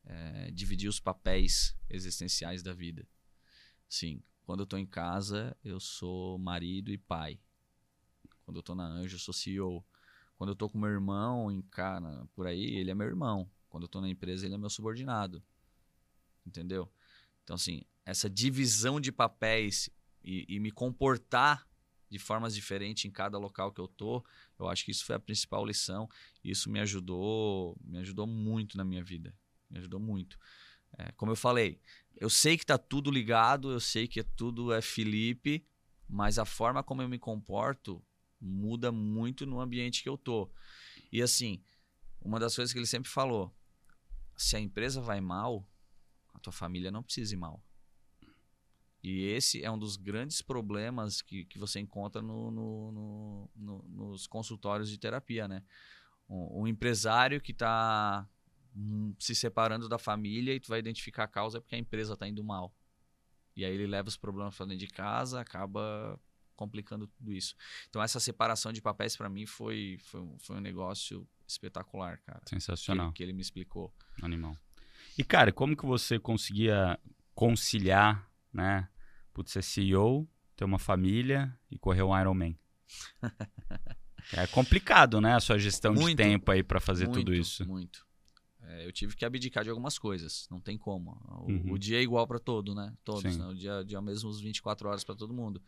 [0.06, 3.06] É, dividir os papéis existenciais da vida.
[3.88, 7.40] Sim, quando eu tô em casa, eu sou marido e pai.
[8.44, 9.84] Quando eu tô na Anjo, eu sou CEO.
[10.36, 13.50] Quando eu tô com meu irmão em cara, por aí, ele é meu irmão.
[13.68, 15.42] Quando eu tô na empresa, ele é meu subordinado.
[16.46, 16.88] Entendeu?
[17.42, 19.90] Então, assim, essa divisão de papéis
[20.22, 21.66] e, e me comportar
[22.08, 24.24] de formas diferentes em cada local que eu tô,
[24.58, 26.08] eu acho que isso foi a principal lição.
[26.44, 29.34] Isso me ajudou, me ajudou muito na minha vida.
[29.70, 30.38] Me ajudou muito.
[30.98, 31.80] É, como eu falei,
[32.16, 35.66] eu sei que tá tudo ligado, eu sei que tudo é Felipe,
[36.08, 38.02] mas a forma como eu me comporto
[38.40, 40.50] muda muito no ambiente que eu tô.
[41.12, 41.62] E assim,
[42.20, 43.54] uma das coisas que ele sempre falou,
[44.36, 45.68] se a empresa vai mal,
[46.32, 47.62] a tua família não precisa ir mal.
[49.02, 54.26] E esse é um dos grandes problemas que, que você encontra no- no- no- nos
[54.26, 55.62] consultórios de terapia, né?
[56.28, 58.28] Um, um empresário que está
[59.18, 62.26] se separando da família e tu vai identificar a causa é porque a empresa está
[62.28, 62.74] indo mal.
[63.56, 66.20] E aí ele leva os problemas para dentro de casa, acaba
[66.54, 67.54] complicando tudo isso.
[67.88, 72.40] Então essa separação de papéis para mim foi, foi, um- foi um negócio espetacular, cara.
[72.44, 73.12] Que, Sensacional.
[73.12, 73.94] que ele me explicou.
[74.22, 74.56] Animal.
[75.18, 76.98] E, cara, como que você conseguia
[77.34, 78.88] conciliar, né?
[79.32, 82.58] Putz, ser CEO, ter uma família e correr um Ironman?
[84.32, 85.34] é complicado, né?
[85.34, 86.16] A sua gestão de Muito.
[86.16, 87.66] tempo aí pra fazer muito, tudo isso.
[87.66, 88.05] Muito.
[88.68, 91.12] É, eu tive que abdicar de algumas coisas, não tem como.
[91.28, 91.72] O, Uhum.
[91.72, 92.92] o dia é igual para todo, né?
[93.04, 93.46] Todos, né?
[93.46, 95.62] O dia, dia é mesmo os 24 horas para todo mundo.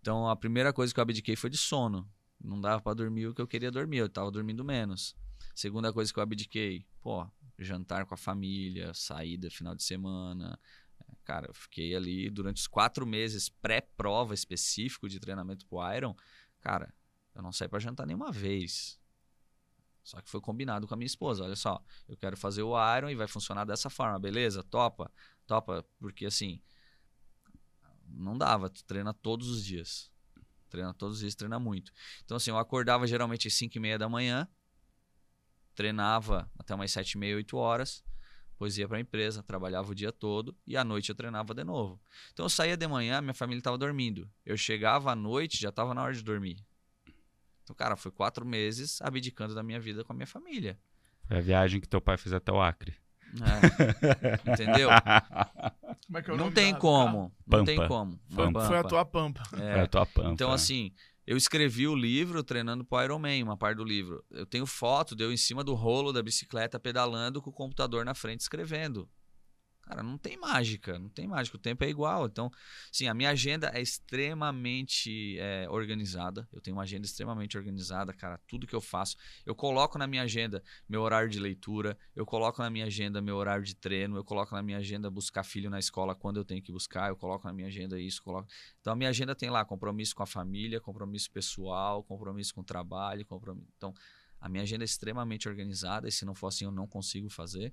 [0.00, 2.08] Então a primeira coisa que eu abdiquei foi de sono.
[2.40, 5.14] Não dava para dormir o que eu queria dormir, eu tava dormindo menos.
[5.54, 7.26] Segunda coisa que eu abdiquei, pô,
[7.58, 10.58] jantar com a família, saída final de semana.
[11.00, 16.14] É, Cara, eu fiquei ali durante os quatro meses pré-prova específico de treinamento pro Iron.
[16.60, 16.94] Cara,
[17.34, 18.98] eu não saí para jantar nenhuma vez.
[20.08, 21.44] Só que foi combinado com a minha esposa.
[21.44, 24.62] Olha só, eu quero fazer o Iron e vai funcionar dessa forma, beleza?
[24.62, 25.12] Topa?
[25.46, 26.62] Topa, porque assim,
[28.06, 30.10] não dava, tu treina todos os dias.
[30.70, 31.92] Treina todos os dias, treina muito.
[32.24, 34.48] Então assim, eu acordava geralmente às 5 e meia da manhã,
[35.74, 38.02] treinava até umas 7 e meia, 8 horas,
[38.52, 41.64] depois ia para a empresa, trabalhava o dia todo e à noite eu treinava de
[41.64, 42.00] novo.
[42.32, 44.26] Então eu saía de manhã, minha família estava dormindo.
[44.42, 46.66] Eu chegava à noite, já estava na hora de dormir.
[47.68, 50.78] Então, cara, foi quatro meses abdicando da minha vida com a minha família.
[51.26, 52.94] Foi a viagem que teu pai fez até o Acre.
[53.34, 54.88] É, entendeu?
[56.06, 57.30] Como é que é o Não tem como.
[57.46, 57.88] Não tem Pampa.
[57.88, 58.18] como.
[58.34, 58.60] Pampa.
[58.66, 58.88] Foi a pampa.
[58.88, 59.42] tua pampa.
[59.52, 59.72] É.
[59.72, 60.30] Foi a tua pampa.
[60.30, 60.92] Então, assim,
[61.26, 64.24] eu escrevi o livro treinando pro Iron Man, uma parte do livro.
[64.30, 68.02] Eu tenho foto de eu em cima do rolo da bicicleta pedalando com o computador
[68.02, 69.06] na frente escrevendo.
[69.88, 72.26] Cara, não tem mágica, não tem mágica, o tempo é igual.
[72.26, 72.50] Então,
[72.92, 76.46] sim, a minha agenda é extremamente é, organizada.
[76.52, 78.38] Eu tenho uma agenda extremamente organizada, cara.
[78.46, 79.16] Tudo que eu faço,
[79.46, 83.36] eu coloco na minha agenda meu horário de leitura, eu coloco na minha agenda meu
[83.36, 86.60] horário de treino, eu coloco na minha agenda buscar filho na escola quando eu tenho
[86.60, 88.46] que buscar, eu coloco na minha agenda isso, coloco.
[88.82, 92.64] Então a minha agenda tem lá compromisso com a família, compromisso pessoal, compromisso com o
[92.64, 93.72] trabalho, compromisso.
[93.78, 93.94] Então
[94.38, 97.72] a minha agenda é extremamente organizada e se não for assim eu não consigo fazer.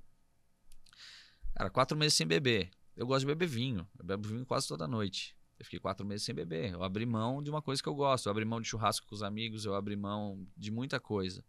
[1.56, 2.70] Cara, quatro meses sem beber.
[2.97, 3.88] Eu gosto de beber vinho.
[3.97, 5.36] Eu bebo vinho quase toda noite.
[5.58, 6.74] Eu fiquei quatro meses sem beber.
[6.74, 8.26] Eu abri mão de uma coisa que eu gosto.
[8.26, 9.66] Eu abri mão de churrasco com os amigos.
[9.66, 11.43] Eu abri mão de muita coisa.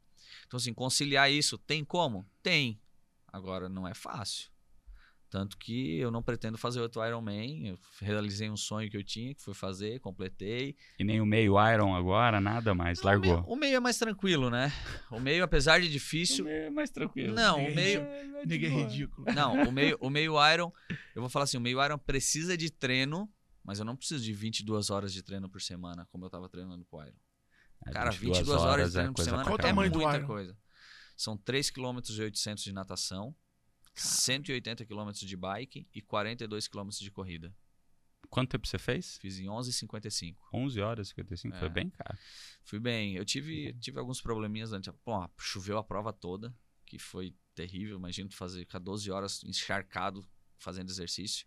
[0.47, 2.25] Então, assim, conciliar isso tem como?
[2.41, 2.81] Tem.
[3.27, 4.49] Agora, não é fácil.
[5.37, 7.45] Tanto que eu não pretendo fazer outro Iron Man.
[7.69, 10.75] Eu realizei um sonho que eu tinha, que foi fazer, completei.
[10.99, 13.53] E nem o meio Iron agora, nada mais, O meio, largou.
[13.53, 14.73] o meio é mais tranquilo, né?
[15.11, 16.47] O meio, apesar de O difícil.
[16.47, 17.35] meio é mais tranquilo.
[17.35, 18.01] Não, o meio.
[18.47, 19.27] Ninguém é ridículo.
[19.35, 20.73] Não, o meio, o meio Iron,
[21.15, 23.31] eu vou falar assim, o meio Iron precisa de treino,
[23.63, 26.83] mas eu não preciso de 22 horas de treino por semana, como eu tava treinando
[26.87, 27.13] pro Iron.
[27.87, 30.27] É, Cara, 22, horas de treino por coisa semana Qual o é muita Iron?
[30.27, 30.57] coisa.
[31.15, 33.35] São 3 km e 800 de natação,
[33.97, 37.55] 180 km de bike e 42 km de corrida.
[38.29, 39.19] Quanto tempo você fez?
[39.19, 40.37] Fiz em 11h55.
[40.53, 41.71] 11 horas e 55, foi É.
[41.71, 42.19] bem, cara.
[42.65, 43.15] Fui bem.
[43.15, 44.93] Eu tive, tive alguns probleminhas antes.
[45.05, 47.97] Pô, choveu a prova toda, que foi terrível.
[47.97, 50.27] Imagina tu fazer ficar 12 horas encharcado
[50.59, 51.47] fazendo exercício.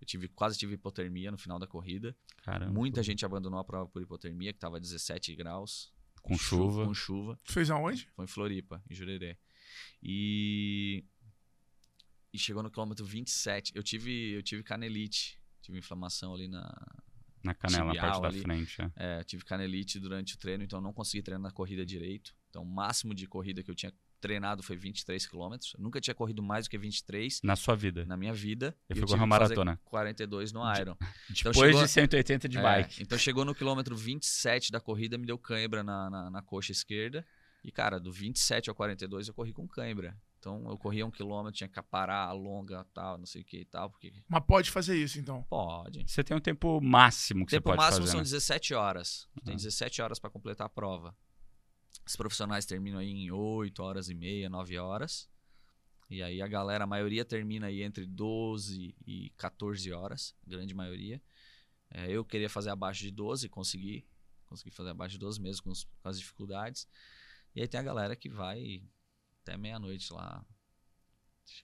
[0.00, 2.16] Eu tive, quase tive hipotermia no final da corrida.
[2.42, 2.72] Caramba.
[2.72, 5.92] Muita gente abandonou a prova por hipotermia, que estava 17 graus.
[6.22, 6.84] Com chuva.
[6.86, 7.38] Com chuva.
[7.44, 8.08] Fez aonde?
[8.14, 9.36] Foi em Floripa, em Jurerê.
[10.00, 11.04] E.
[12.32, 13.72] E chegou no quilômetro 27.
[13.74, 15.38] Eu tive, eu tive canelite.
[15.60, 16.72] Tive inflamação ali na,
[17.44, 18.40] Na canela, na parte da ali.
[18.40, 18.80] frente.
[18.82, 18.90] é.
[19.20, 22.34] é, tive canelite durante o treino, então não consegui treinar na corrida direito.
[22.50, 25.74] Então, o máximo de corrida que eu tinha treinado foi 23 quilômetros.
[25.78, 28.04] Nunca tinha corrido mais do que 23 Na sua vida.
[28.06, 28.76] na minha vida.
[28.88, 29.78] Eu fui correr maratona.
[29.84, 30.96] 42 no De- Iron.
[31.30, 33.02] Depois chegou- de 180 de É, bike.
[33.02, 37.26] então chegou no quilômetro 27 da corrida, me deu cãibra na, na, na coxa esquerda.
[37.64, 40.16] E, cara, do 27 ao 42 eu corri com cãibra.
[40.42, 43.64] Então eu corria um quilômetro, tinha que parar, alonga, tal, não sei o que e
[43.64, 45.44] tal, porque Mas pode fazer isso, então.
[45.44, 46.02] pode.
[46.04, 48.10] Você tem um tempo máximo que tempo você pode máximo fazer.
[48.10, 48.24] são né?
[48.24, 49.28] 17 horas.
[49.36, 49.56] Tu tem Uhum.
[49.58, 51.16] 17 horas para completar a prova.
[52.04, 55.30] Os profissionais terminam aí em 8 horas e meia, 9 horas.
[56.10, 61.22] E aí a galera, a maioria termina aí entre 12 e 14 horas, grande maioria.
[61.88, 64.04] É, eu queria fazer abaixo de 12, consegui.
[64.46, 66.88] Consegui fazer abaixo de 12 mesmo com, os- com as dificuldades.
[67.54, 68.82] E aí tem a galera que vai
[69.42, 70.44] até meia-noite lá,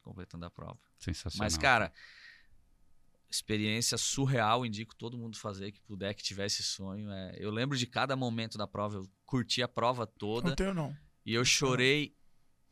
[0.03, 0.79] completando a prova.
[0.99, 1.47] Sensacional.
[1.47, 1.93] Mas, cara,
[3.31, 7.11] experiência surreal, indico todo mundo fazer que puder, que tiver esse sonho.
[7.11, 10.74] É, eu lembro de cada momento da prova, eu curti a prova toda Não tenho,
[10.74, 10.97] não.
[11.24, 12.16] e eu chorei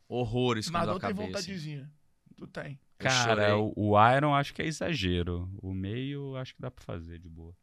[0.07, 1.25] horrores quando eu Nadador tem acabei.
[1.25, 1.33] assim.
[1.53, 1.91] vontadezinha.
[2.35, 2.79] Tu tem.
[2.97, 5.49] Cara, o, o Iron acho que é exagero.
[5.61, 7.55] O meio acho que dá pra fazer de boa.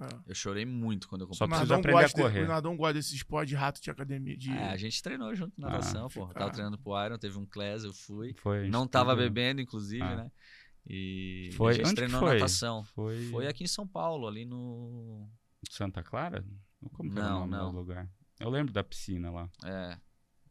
[0.00, 0.08] É.
[0.26, 1.58] Eu chorei muito quando eu Só O comprei.
[1.60, 2.44] precisa Nadão aprender a gosta, correr.
[2.44, 4.36] o Nadão gosta desse esporte de rato de academia.
[4.36, 4.50] De...
[4.50, 6.26] É, a gente treinou junto na Ah, natação, pô.
[6.26, 8.34] fica- Tava treinando pro Iron, teve um class, eu fui.
[8.34, 10.16] Foi, Não tava bebendo, inclusive, Ah.
[10.16, 10.32] né?
[10.86, 12.34] E Foi- a gente onde treinou foi?
[12.34, 12.84] natação.
[12.84, 15.28] Foi, Foi aqui em São Paulo, ali no.
[15.70, 16.44] Santa Clara?
[16.92, 17.70] Como que era Não, o nome não.
[17.72, 18.10] do lugar?
[18.38, 19.48] Eu lembro da piscina lá.
[19.64, 19.96] É.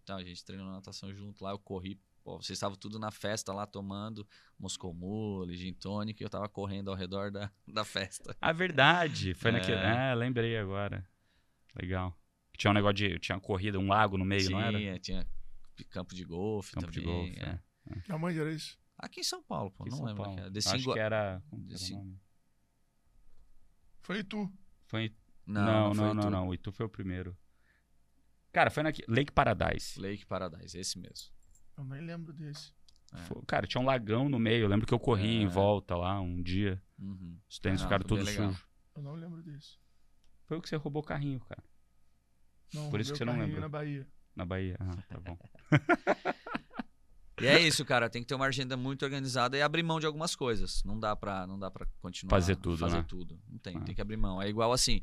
[0.02, 2.00] Então, a gente treinou natação junto lá, eu corri.
[2.24, 4.26] Pô, vocês estavam tudo na festa lá tomando
[4.58, 8.36] Moscou Mule, Gin Tonic, e eu tava correndo ao redor da, da festa.
[8.40, 9.34] Ah, verdade.
[9.34, 9.54] Foi É.
[9.54, 9.78] naquele.
[9.78, 11.06] É, lembrei agora.
[11.76, 12.18] Legal.
[12.58, 13.20] Tinha um negócio de.
[13.20, 14.78] Tinha uma corrida, um lago no meio, não era?
[14.78, 15.28] Tinha, tinha
[15.90, 17.34] campo de golfe Campo de também.
[17.34, 17.40] golfe.
[17.42, 17.60] é.
[18.08, 18.12] é.
[18.14, 18.78] Aonde era isso?
[18.98, 20.24] Aqui em São Paulo, pô, Aqui não São lembro.
[20.24, 20.36] Paulo.
[20.38, 20.60] que era.
[20.76, 21.44] Acho que era.
[21.92, 22.20] nome?
[24.02, 24.52] Foi tu.
[24.86, 25.16] Foi em-
[25.46, 26.30] Não, Não, não, não, foi não, tu.
[26.30, 26.48] não.
[26.50, 27.38] O Itu foi o primeiro.
[28.52, 29.08] Cara, foi naquele.
[29.12, 30.00] Lake Paradise.
[30.00, 31.34] Lake Paradise, esse mesmo.
[31.78, 32.72] Eu nem lembro desse.
[33.14, 33.46] É.
[33.48, 34.64] Cara, tinha um lagão no meio.
[34.64, 35.42] Eu lembro que eu corri É.
[35.42, 36.82] em volta lá um dia.
[37.00, 37.38] Uhum.
[37.50, 38.66] Os tênis Não, ficaram bem todos sujos.
[38.96, 39.78] Eu não lembro desse.
[40.46, 41.64] Foi o que você roubou o carrinho, cara.
[42.74, 43.62] Não, Por isso que você não lembra.
[43.62, 44.08] na Bahia.
[44.36, 44.78] Na Bahia.
[44.80, 45.38] Ah, tá bom.
[47.42, 48.10] E é isso, cara.
[48.10, 50.84] Tem que ter uma agenda muito organizada e abrir mão de algumas coisas.
[50.84, 53.06] Não dá pra, não dá pra continuar Fazer tudo, fazer né?
[53.08, 53.42] tudo.
[53.50, 53.82] Não tem, Ah.
[53.82, 54.42] tem que abrir mão.
[54.42, 55.02] É igual assim.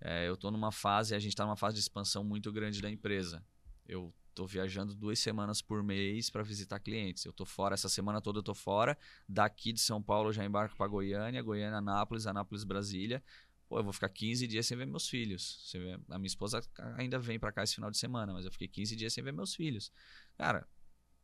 [0.00, 2.90] é, eu tô numa fase, a gente tá numa fase de expansão muito grande da
[2.90, 3.44] empresa.
[3.86, 7.24] Eu tô viajando duas semanas por mês para visitar clientes.
[7.24, 8.96] Eu tô fora essa semana toda, eu tô fora.
[9.28, 13.22] Daqui de São Paulo eu já embarco para Goiânia, Goiânia, Anápolis, Anápolis, Brasília.
[13.68, 15.62] Pô, eu vou ficar 15 dias sem ver meus filhos.
[15.64, 16.60] Você vê, a minha esposa
[16.96, 19.32] ainda vem para cá esse final de semana, mas eu fiquei 15 dias sem ver
[19.32, 19.90] meus filhos.
[20.36, 20.66] Cara,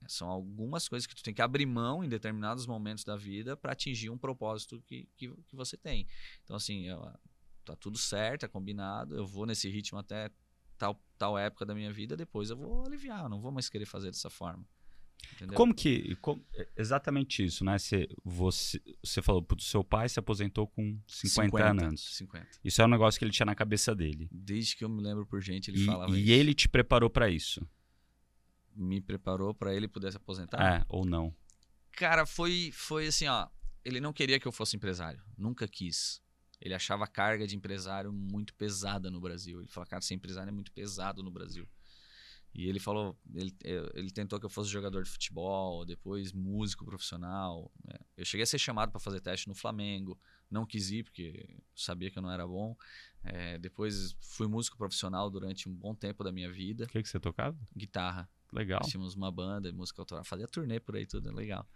[0.06, 3.72] são algumas coisas que tu tem que abrir mão em determinados momentos da vida para
[3.72, 6.06] atingir um propósito que, que, que você tem.
[6.44, 7.12] Então, assim, eu-
[7.64, 9.14] tá tudo certo, é combinado.
[9.16, 10.30] Eu vou nesse ritmo até
[10.78, 13.28] tal, tal época da minha vida, depois eu vou aliviar.
[13.28, 14.64] Não vou mais querer fazer dessa forma.
[15.34, 15.56] Entendeu?
[15.56, 16.14] Como que.
[16.16, 17.76] como- é exatamente isso, né?
[17.78, 22.16] Você, você, você falou, pro seu pai se aposentou com 50, anos.
[22.16, 22.46] 50.
[22.64, 24.28] Isso é um negócio que ele tinha na cabeça dele.
[24.32, 26.30] Desde que eu me lembro por gente, ele E, falava e isso.
[26.32, 27.66] ele te preparou pra isso.
[28.74, 30.62] me preparou para ele poder se aposentar.
[30.62, 31.34] É, ou não.
[31.92, 33.48] Cara, foi, foi assim, ó.
[33.84, 35.20] Ele não queria que eu fosse empresário.
[35.36, 36.22] Nunca quis.
[36.60, 39.60] Ele achava a carga de empresário muito pesada no Brasil.
[39.60, 41.68] Ele falou, cara, ser empresário é muito pesado no Brasil.
[42.54, 46.84] E ele falou, ele, eh, ele tentou que eu fosse jogador de futebol, depois músico
[46.84, 47.70] profissional.
[47.84, 47.94] né?
[48.16, 50.18] Eu cheguei a ser chamado para fazer teste no Flamengo.
[50.50, 51.46] Não quis ir, porque
[51.76, 52.74] sabia que eu não era bom.
[53.22, 56.84] Eh, depois fui músico profissional durante um bom tempo da minha vida.
[56.84, 57.56] O que, que você tocava?
[57.76, 58.28] Guitarra.
[58.50, 58.80] Legal.
[58.80, 61.68] Nós tínhamos uma banda, música autoral, fazia turnê por aí, tudo legal.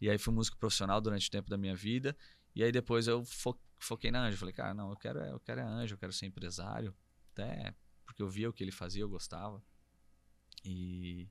[0.00, 2.16] E aí fui músico profissional durante o tempo da minha vida.
[2.54, 4.36] E aí depois eu fo- foquei na Anjo.
[4.36, 6.94] Falei, cara, não, eu quero, é- eu quero é Anjo, eu quero ser empresário.
[7.32, 7.74] Até
[8.04, 9.62] porque eu via o que ele fazia, eu gostava.
[10.64, 11.28] E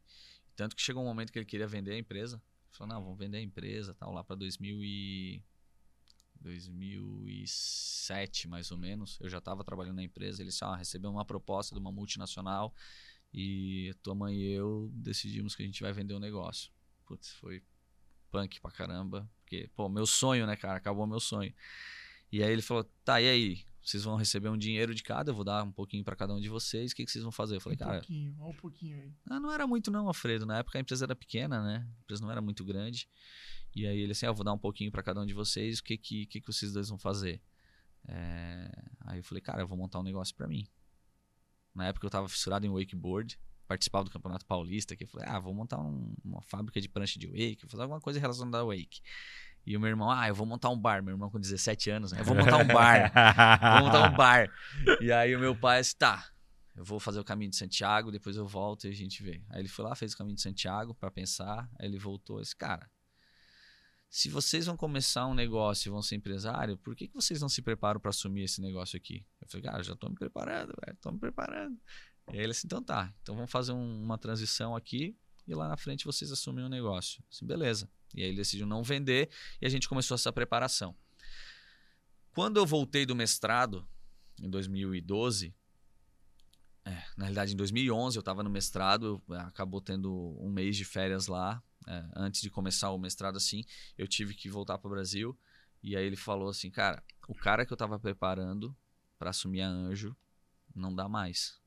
[0.55, 2.41] tanto que chegou um momento que ele queria vender a empresa.
[2.71, 5.41] Falou, não, vamos vender a empresa, tal, lá para 2000 e
[6.41, 9.19] 2007, mais ou menos.
[9.21, 10.41] Eu já estava trabalhando na empresa.
[10.41, 12.73] Ele disse, ah, recebeu uma proposta de uma multinacional
[13.33, 16.71] e tua mãe e eu decidimos que a gente vai vender o negócio.
[17.05, 17.63] Putz, foi
[18.31, 19.29] punk pra caramba.
[19.41, 20.77] Porque, pô, meu sonho, né, cara?
[20.77, 21.53] Acabou meu sonho.
[22.33, 23.65] E aí ele falou: tá, e aí?
[23.85, 26.39] Vocês vão receber um dinheiro de cada, eu vou dar um pouquinho pra cada um
[26.39, 26.91] de vocês.
[26.91, 27.57] O que, que vocês vão fazer?
[27.57, 29.13] Eu falei, um cara, pouquinho, olha um pouquinho aí.
[29.29, 30.45] ah, não era muito não, Alfredo.
[30.45, 31.85] Na época a empresa era pequena, né?
[31.85, 33.09] A empresa não era muito grande.
[33.75, 35.79] E aí ele assim, ah, eu vou dar um pouquinho pra cada um de vocês.
[35.79, 37.41] O que que, que, que vocês dois vão fazer?
[38.07, 38.71] É,
[39.01, 40.65] Aí eu falei, cara, eu vou montar um negócio pra mim.
[41.75, 45.39] Na época eu tava fissurado em wakeboard, participava do Campeonato Paulista, que eu falei, ah,
[45.39, 48.67] vou montar um- uma fábrica de prancha de wake, vou fazer alguma coisa relacionada ao
[48.67, 49.01] wake.
[49.65, 51.01] E o meu irmão, ah, eu vou montar um bar.
[51.01, 52.19] Meu irmão com 17 anos, né?
[52.19, 53.11] Eu vou montar um bar.
[53.79, 54.49] Vou montar um bar.
[54.99, 56.27] E aí o meu pai disse, tá,
[56.75, 59.41] eu vou fazer o caminho de Santiago, depois eu volto e a gente vê.
[59.49, 62.41] Aí ele foi lá, fez o caminho de Santiago pra pensar, aí ele voltou e
[62.41, 62.89] disse, cara,
[64.09, 67.49] se vocês vão começar um negócio e vão ser empresário, por que, que vocês não
[67.49, 69.25] se preparam pra assumir esse negócio aqui?
[69.41, 71.77] Eu falei, cara, já tô me preparando, velho, tô me preparando.
[72.31, 75.67] E aí ele disse, então tá, então vamos fazer um- uma transição aqui e lá
[75.67, 77.21] na frente vocês assumem o negócio.
[77.21, 77.89] Eu disse, beleza.
[78.13, 79.29] E aí ele decidiu não vender
[79.61, 80.95] e a gente começou essa preparação.
[82.33, 83.87] Quando eu voltei do mestrado,
[84.41, 85.53] em 2012,
[86.85, 90.75] é, na realidade em 2011 eu estava no mestrado, eu, é, acabou tendo um mês
[90.75, 93.63] de férias lá, é, antes de começar o mestrado assim,
[93.97, 95.37] eu tive que voltar para o Brasil,
[95.81, 98.75] e aí ele falou assim, cara, o cara que eu estava preparando
[99.17, 100.15] para assumir a Anjo
[100.75, 101.61] não dá mais.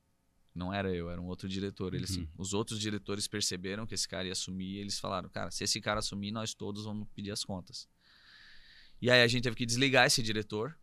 [0.57, 1.93] Não era eu, era um outro diretor.
[1.93, 2.27] Ele, assim, Uhum.
[2.39, 5.79] os outros diretores perceberam que esse cara ia assumir e eles falaram, cara, se esse
[5.79, 7.87] cara assumir, nós todos vamos pedir as contas.
[9.01, 10.75] E aí a gente teve que desligar esse diretor,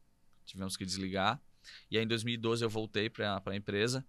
[0.46, 1.42] tivemos que desligar.
[1.90, 4.06] E aí em 2012 eu voltei para a empresa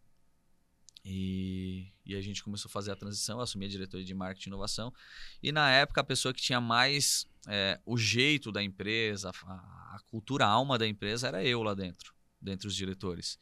[1.04, 4.50] e, e a gente começou a fazer a transição, eu assumi a diretoria de marketing
[4.50, 4.94] e inovação.
[5.42, 9.54] E na época a pessoa que tinha mais é, o jeito da empresa, a,
[9.96, 13.40] a cultura, a alma da empresa era eu lá dentro, dentre os diretores.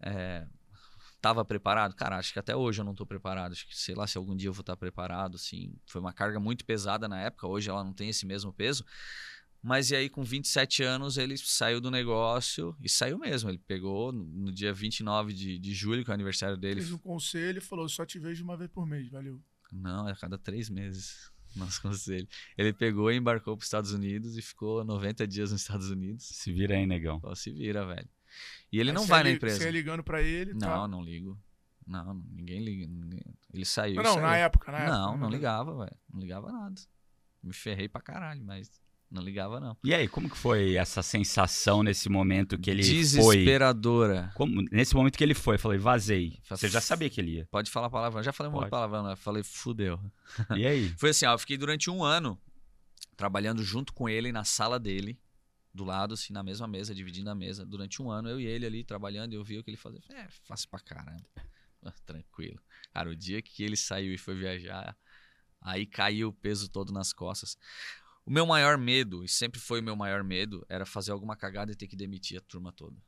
[0.00, 0.46] É,
[1.20, 1.94] Tava preparado?
[1.94, 3.52] Cara, acho que até hoje eu não tô preparado.
[3.52, 5.74] Acho que, sei lá, se algum dia eu vou estar preparado, assim.
[5.86, 8.84] Foi uma carga muito pesada na época, hoje ela não tem esse mesmo peso.
[9.62, 13.50] Mas e aí, com 27 anos, ele saiu do negócio e saiu mesmo.
[13.50, 16.80] Ele pegou no- dia 29 de, de julho, que é o aniversário dele.
[16.80, 19.42] Fez um conselho e falou: só te vejo uma vez por mês, valeu.
[19.72, 21.32] Não, é a cada três meses.
[21.56, 22.28] Nosso conselho.
[22.56, 26.26] Ele pegou e embarcou para os Estados Unidos e ficou 90 dias nos Estados Unidos.
[26.26, 27.18] Se vira aí, negão.
[27.18, 28.08] Pô, se vira, velho.
[28.72, 29.58] E ele Aí não vai na li- empresa.
[29.58, 30.52] Você ia ligando pra ele.
[30.52, 30.88] Não, tá.
[30.88, 31.38] não ligo.
[31.86, 32.86] Não, não, ninguém liga.
[32.86, 33.22] ninguém-
[33.52, 33.96] Ele saiu.
[33.96, 34.22] Não, não, saiu.
[34.26, 34.92] na época, na época.
[34.98, 35.36] Não, não né?
[35.36, 35.96] ligava, velho.
[36.12, 36.74] Não ligava nada.
[37.42, 38.68] Me ferrei pra caralho, mas
[39.08, 39.76] não ligava, não.
[39.84, 42.92] E aí, como que foi essa sensação nesse momento que ele foi?
[42.92, 44.32] Desesperadora.
[44.34, 46.40] Como, nesse momento que ele foi, eu falei, vazei.
[46.48, 47.46] Você já sabia que ele ia.
[47.52, 48.20] Pode falar palavrão.
[48.20, 48.68] Já falei Pode.
[48.68, 49.14] palavrão, né?
[49.14, 50.00] Falei, fudeu.
[50.56, 50.88] E aí?
[50.98, 52.36] Foi assim, ó, eu fiquei durante um ano
[53.16, 55.16] trabalhando junto com ele na sala dele,
[55.76, 57.64] do lado, assim, na mesma mesa, dividindo a mesa.
[57.64, 60.00] Durante um ano, eu e ele ali trabalhando, eu vi o que ele fazia.
[60.10, 61.24] É, faço pra caramba.
[61.84, 62.60] Ah, Tranquilo.
[62.92, 64.98] Cara, o dia que ele saiu e foi viajar,
[65.60, 67.56] aí caiu o peso todo nas costas.
[68.24, 71.70] O meu maior medo, e sempre foi o meu maior medo, era fazer alguma cagada
[71.70, 73.00] e ter que demitir a turma toda.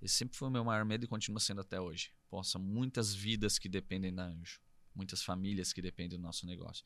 [0.00, 2.12] Esse sempre foi o meu maior medo e continua sendo até hoje.
[2.28, 4.60] Poxa, muitas vidas que dependem da Anjo.
[4.94, 6.84] Muitas famílias que dependem do nosso negócio.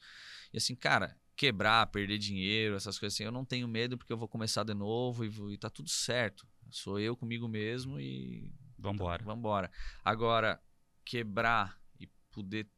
[0.54, 4.18] E assim, cara, quebrar, perder dinheiro, essas coisas assim, eu não tenho medo porque eu
[4.18, 6.46] vou começar de novo e, vou- e tá tudo certo.
[6.70, 9.24] Sou eu comigo mesmo e Vambora.
[9.24, 9.72] Vambora.
[10.04, 10.62] Agora,
[11.02, 12.68] quebrar e poder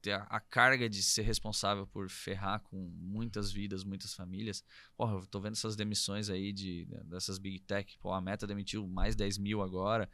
[0.00, 4.64] ter a, a carga de ser responsável por ferrar com muitas vidas, muitas famílias.
[4.96, 7.94] Porra, eu tô vendo essas demissões aí de, dessas Big Tech.
[8.00, 10.08] Pô, a Meta demitiu mais 10 mil agora.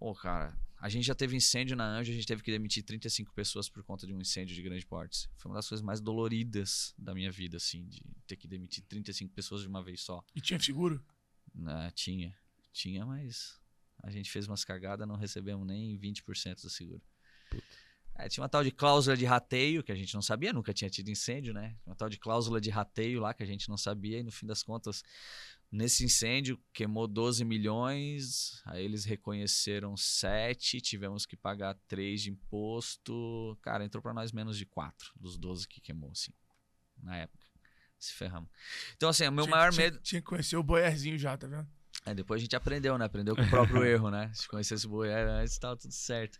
[0.00, 3.32] Pô, cara, a gente já teve incêndio na Anjo, a gente teve que demitir 35
[3.32, 5.30] pessoas por conta de um incêndio de grande porte.
[5.38, 9.32] Foi uma das coisas mais doloridas da minha vida, assim, de ter que demitir 35
[9.32, 10.22] pessoas de uma vez só.
[10.34, 11.02] E tinha seguro?
[11.64, 12.36] Ah, tinha.
[12.70, 13.58] Tinha, mas
[14.02, 17.00] a gente fez umas cagadas, não recebemos nem 20% do seguro.
[18.16, 20.90] É, tinha uma tal de cláusula de rateio, que a gente não sabia, nunca tinha
[20.90, 21.78] tido incêndio, né?
[21.86, 24.44] Uma tal de cláusula de rateio lá que a gente não sabia, e no fim
[24.44, 25.02] das contas,
[25.70, 33.58] nesse incêndio, queimou 12 milhões, aí eles reconheceram 7, tivemos que pagar 3 de imposto.
[33.62, 36.32] Cara, entrou pra nós menos de 4 dos 12 que queimou, assim,
[37.02, 37.44] na época.
[37.98, 38.50] Se ferramos.
[38.96, 39.98] Então, assim, o meu Tinha- maior tinha- medo.
[40.00, 41.66] Tinha que conhecer o boiarzinho já, tá vendo?
[42.04, 43.06] É, depois a gente aprendeu, né?
[43.06, 44.30] Aprendeu com o próprio erro, né?
[44.34, 46.38] Se conhecesse o Boier antes, tava tudo certo.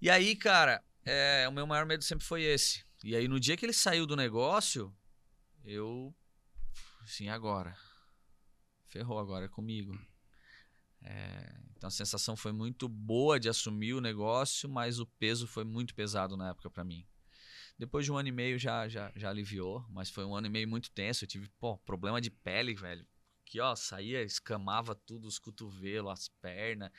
[0.00, 2.82] E aí, cara, é, o meu maior medo sempre foi esse.
[3.04, 4.90] E aí, no dia que ele saiu do negócio,
[5.66, 6.14] eu.
[7.02, 7.76] Assim, agora.
[8.90, 9.96] Ferrou agora, é comigo.
[11.02, 15.64] É, então a sensação foi muito boa de assumir o negócio, mas o peso foi
[15.64, 17.06] muito pesado na época pra mim.
[17.78, 20.50] Depois de um ano e meio já, já, já aliviou, mas foi um ano e
[20.50, 21.24] meio muito tenso.
[21.24, 23.06] Eu tive, pô, problema de pele, velho.
[23.50, 26.88] Que, ó, saía, escamava tudo, os cotovelos, as pernas.
[26.88, 26.92] na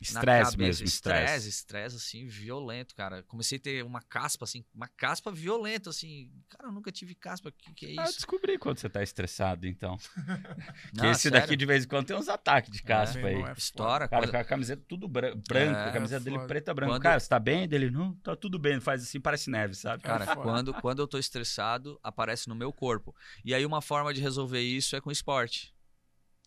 [0.00, 0.56] Estresse cabeça.
[0.56, 1.96] mesmo, Estresse, estresse.
[1.96, 3.22] assim, violento, cara.
[3.24, 6.32] Comecei a ter uma caspa, assim, uma caspa violenta, assim.
[6.48, 8.14] Cara, eu nunca tive caspa, o que, que é Ah, eu isso?
[8.14, 9.98] descobri quando você tá estressado, então.
[10.94, 11.40] Que Não, esse sério.
[11.40, 13.50] daqui, de vez em quando, tem uns ataques de caspa Meu aí.
[13.50, 14.08] é Estoura.
[14.08, 16.92] Cara, quando- com a camiseta tudo bran- branco, É, a camiseta dele preta branca.
[16.94, 17.68] Quando- Cara, você tá bem?
[17.68, 18.80] Dele, não, tá tudo bem.
[18.80, 20.02] Faz assim, parece neve, sabe?
[20.02, 20.40] Cara, foda.
[20.40, 23.14] quando, quando eu tô estressado, aparece no meu corpo.
[23.44, 25.74] E aí uma forma de resolver isso é com esporte.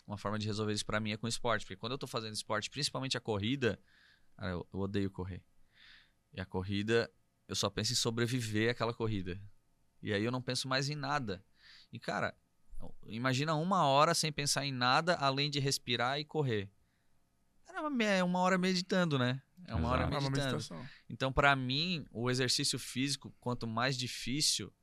[0.05, 1.65] Uma forma de resolver isso pra mim é com esporte.
[1.65, 3.79] Porque quando eu tô fazendo esporte, principalmente a corrida,
[4.35, 5.43] cara, eu, eu odeio correr.
[6.33, 7.11] E a corrida,
[7.47, 9.39] eu só penso em sobreviver àquela corrida.
[10.01, 11.43] E aí eu não penso mais em nada.
[11.91, 12.35] E, cara,
[13.05, 16.69] imagina uma hora sem pensar em nada, além de respirar e correr.
[17.67, 19.41] É uma- hora meditando, né?
[19.65, 20.15] É uma hora Exato.
[20.15, 20.57] É uma meditando.
[21.09, 24.73] Então, pra mim, o exercício físico, quanto mais difícil,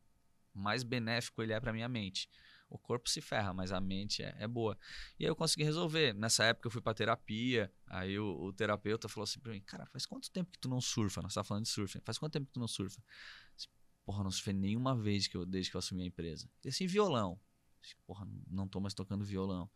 [0.54, 2.28] mais benéfico ele é pra minha mente.
[2.68, 4.76] O corpo se ferra, mas a mente é, é boa.
[5.18, 6.12] E aí eu consegui resolver.
[6.12, 9.86] Nessa época eu fui pra terapia, aí o, o terapeuta falou assim pra mim, cara,
[9.86, 11.22] faz quanto tempo que tu não surfa?
[11.22, 11.98] Nós tá falando de surf.
[12.04, 13.02] Faz quanto tempo que tu não surfa?
[14.04, 16.48] Porra, não surfei nenhuma vez que eu, desde que eu assumi a empresa.
[16.64, 17.40] E assim, violão.
[18.06, 19.70] Porra, não tô mais tocando violão.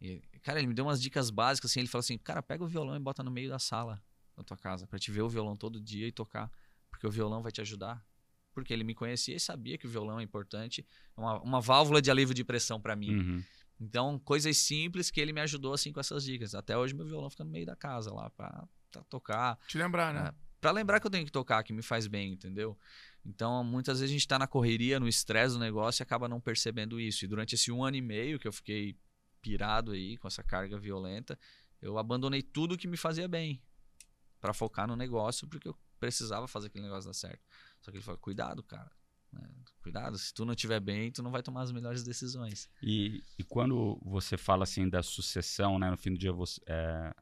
[0.00, 2.66] E, cara, ele me deu umas dicas básicas, assim, ele falou assim, cara, pega o
[2.66, 4.02] violão e bota no meio da sala
[4.36, 6.50] da tua casa, pra te ver o violão todo dia e tocar,
[6.90, 8.04] porque o violão vai te ajudar.
[8.52, 10.86] Porque ele me conhecia e sabia que o violão é importante,
[11.16, 13.14] é uma, uma válvula de alívio de pressão pra mim.
[13.14, 13.44] Uhum.
[13.80, 16.54] Então, coisas simples que ele me ajudou assim com essas dicas.
[16.54, 20.14] Até hoje meu violão fica no meio da casa lá pra, pra tocar, Te lembrar,
[20.14, 20.28] né?
[20.28, 20.52] É.
[20.60, 22.78] Pra lembrar que eu tenho que tocar, que me faz bem, entendeu?
[23.26, 26.40] Então, muitas vezes a gente tá na correria, no estresse do negócio e acaba não
[26.40, 27.24] percebendo isso.
[27.24, 28.96] E durante esse um ano e meio que eu fiquei
[29.40, 31.36] pirado aí com essa carga violenta,
[31.80, 33.60] eu abandonei tudo que me fazia bem
[34.40, 37.42] pra focar no negócio, porque eu precisava fazer aquele negócio dar certo.
[37.82, 38.90] Só que ele falou: cuidado, cara.
[39.32, 39.42] né?
[39.82, 42.70] Cuidado, se tu não estiver bem, tu não vai tomar as melhores decisões.
[42.80, 45.90] E, e quando você fala assim da sucessão, né?
[45.90, 47.12] No fim do dia você, é,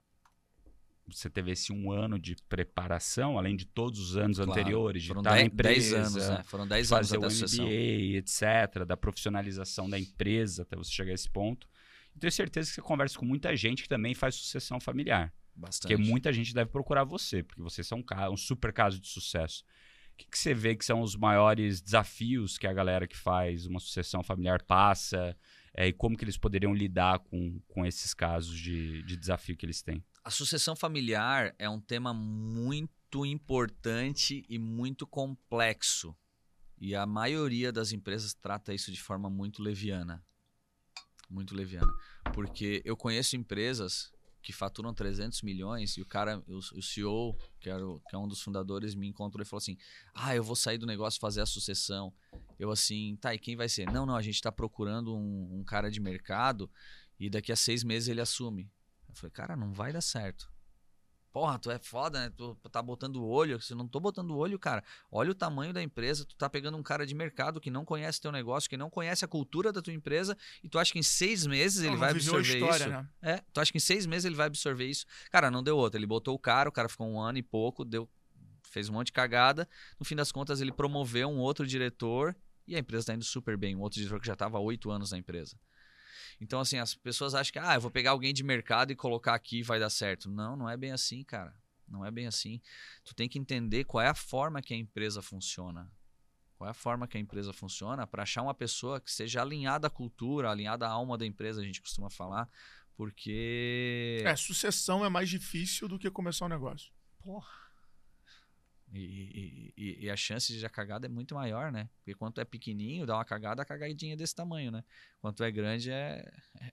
[1.08, 4.52] você teve esse um ano de preparação, além de todos os anos Claro.
[4.52, 6.42] anteriores, de estar na 10, empresa, anos, né?
[6.44, 7.64] Foram 10 anos fazer até o a sucessão.
[7.64, 11.66] MBA, etc., da profissionalização da empresa até você chegar a esse ponto.
[12.14, 15.32] Eu tenho certeza que você conversa com muita gente que também faz sucessão familiar.
[15.54, 15.94] Bastante.
[15.96, 19.64] Porque muita gente deve procurar você, porque você é um, um super caso de sucesso.
[20.20, 23.80] Que, que você vê que são os maiores desafios que a galera que faz uma
[23.80, 25.36] sucessão familiar passa?
[25.74, 29.64] é, e como que eles poderiam lidar com, com esses casos de, de desafio que
[29.64, 30.04] eles têm?
[30.24, 36.14] A sucessão familiar é um tema muito importante e muito complexo.
[36.78, 40.24] E a maioria das empresas trata isso de forma muito leviana.
[41.28, 41.92] Muito leviana.
[42.34, 44.12] Porque eu conheço empresas
[44.42, 48.18] que faturam 300 milhões e o cara, o, o CEO, que, era o- que é
[48.18, 49.76] um dos fundadores, me encontrou e falou assim:
[50.14, 52.12] Ah, eu vou sair do negócio e fazer a sucessão.
[52.58, 53.90] Eu assim, tá, e quem vai ser?
[53.90, 56.70] Não, não, a gente está procurando um, um cara de mercado
[57.18, 58.70] e daqui a seis meses ele assume.
[59.08, 60.50] Eu falei, cara, não vai dar certo.
[61.32, 62.32] Porra, tu é foda, né?
[62.36, 63.60] Tu tá botando o olho.
[63.60, 66.24] Se não tô botando o olho, cara, olha o tamanho da empresa.
[66.24, 69.24] Tu tá pegando um cara de mercado que não conhece teu negócio, que não conhece
[69.24, 72.10] a cultura da tua empresa, e tu acha que em seis meses ele Não, vai
[72.10, 72.90] absorver história, isso?
[72.90, 73.08] né?
[73.22, 75.06] É, tu acha que em seis meses ele vai absorver isso?
[75.30, 75.98] Cara, não deu outra.
[75.98, 78.08] Ele botou o cara, o cara ficou um ano e pouco, deu,
[78.64, 79.68] fez um monte de cagada.
[80.00, 82.34] No fim das contas, ele promoveu um outro diretor
[82.66, 83.76] e a empresa tá indo super bem.
[83.76, 85.56] Um outro diretor que já estava há oito anos na empresa.
[86.40, 89.34] Então, assim, as pessoas acham que, ah, eu vou pegar alguém de mercado e colocar
[89.34, 90.30] aqui e vai dar certo.
[90.30, 91.54] Não, não é bem assim, cara.
[91.86, 92.60] Não é bem assim.
[93.04, 95.90] Tu tem que entender qual é a forma que a empresa funciona.
[96.56, 99.88] Qual é a forma que a empresa funciona para achar uma pessoa que seja alinhada
[99.88, 102.48] à cultura, alinhada à alma da empresa, a gente costuma falar,
[102.94, 104.22] porque.
[104.24, 106.92] É, sucessão é mais difícil do que começar um negócio.
[107.18, 107.69] Porra.
[108.92, 111.88] E, e- e- a chance de dar cagada é muito maior, né?
[111.98, 114.82] Porque quanto é pequenininho, dá uma cagada, a cagadinha é desse tamanho, né?
[115.20, 116.28] Quanto é grande, é,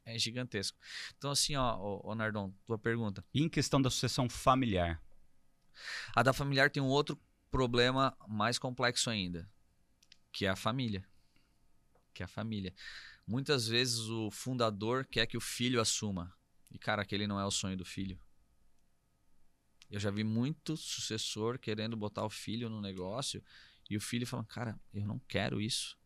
[0.05, 0.77] é- é gigantesco.
[1.17, 3.23] Então, assim, ó, ô Nardon, tua pergunta.
[3.33, 5.01] E em questão da sucessão familiar?
[6.15, 7.19] A da familiar tem um outro
[7.51, 9.47] problema mais complexo ainda,
[10.31, 11.05] que é a família.
[12.13, 12.73] Que é a família.
[13.27, 16.33] Muitas vezes o fundador quer que o filho assuma.
[16.71, 18.19] E, cara, aquele não é o sonho do filho.
[19.89, 23.43] Eu já vi muito sucessor querendo botar o filho no negócio
[23.89, 25.97] e o filho falando, cara, eu não quero isso.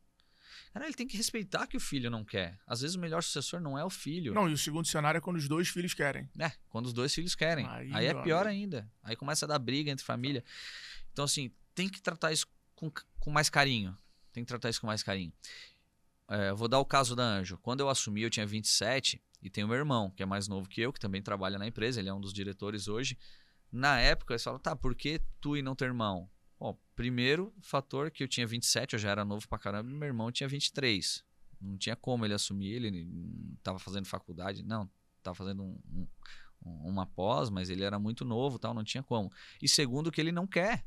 [0.74, 2.60] Cara, ele tem que respeitar que o filho não quer.
[2.66, 4.34] Às vezes o melhor sucessor não é o filho.
[4.34, 6.30] Não, e o segundo cenário é quando os dois filhos querem.
[6.40, 7.66] É, quando os dois filhos querem.
[7.68, 8.50] Aí, Aí, é pior amigo.
[8.50, 8.92] ainda.
[9.04, 10.44] Aí começa a dar briga entre família.
[11.12, 13.98] Então, assim, tem que tratar isso com, com mais carinho.
[14.32, 15.34] Tem que tratar isso com mais carinho.
[16.30, 17.58] É, vou dar o caso da Anjo.
[17.58, 20.80] Quando eu assumi, eu tinha 27 e tenho meu irmão, que é mais novo que
[20.80, 23.18] eu, que também trabalha na empresa, ele é um dos diretores hoje.
[23.72, 26.30] Na época, eles falam, tá, por que tu e não teu irmão?
[26.60, 30.32] Bom, primeiro fator que eu tinha 27, eu já era novo pra caramba, meu irmão
[30.32, 31.24] tinha 23.
[31.60, 33.08] Não tinha como ele assumir, ele
[33.64, 34.90] tava fazendo faculdade, não,
[35.24, 36.08] tava fazendo um, um-
[36.90, 39.32] uma pós, mas ele era muito novo, tal, não tinha como.
[39.62, 40.86] E segundo que ele não quer.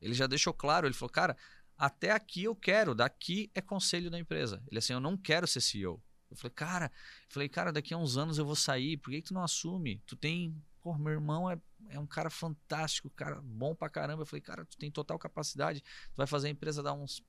[0.00, 1.36] Ele já deixou claro, ele falou, cara,
[1.76, 4.62] até aqui eu quero, daqui é conselho da empresa.
[4.70, 6.02] Ele assim, eu não quero ser CEO.
[6.30, 9.20] Eu falei, cara, eu falei, cara, daqui a uns anos eu vou sair, por que,
[9.22, 10.02] que tu não assume?
[10.06, 10.54] Tu tem,
[10.84, 11.58] pô, meu irmão é,
[11.88, 14.22] é um cara fantástico, cara bom pra caramba.
[14.22, 17.24] Eu falei, cara, tu tem total capacidade, tu vai fazer a empresa dar uns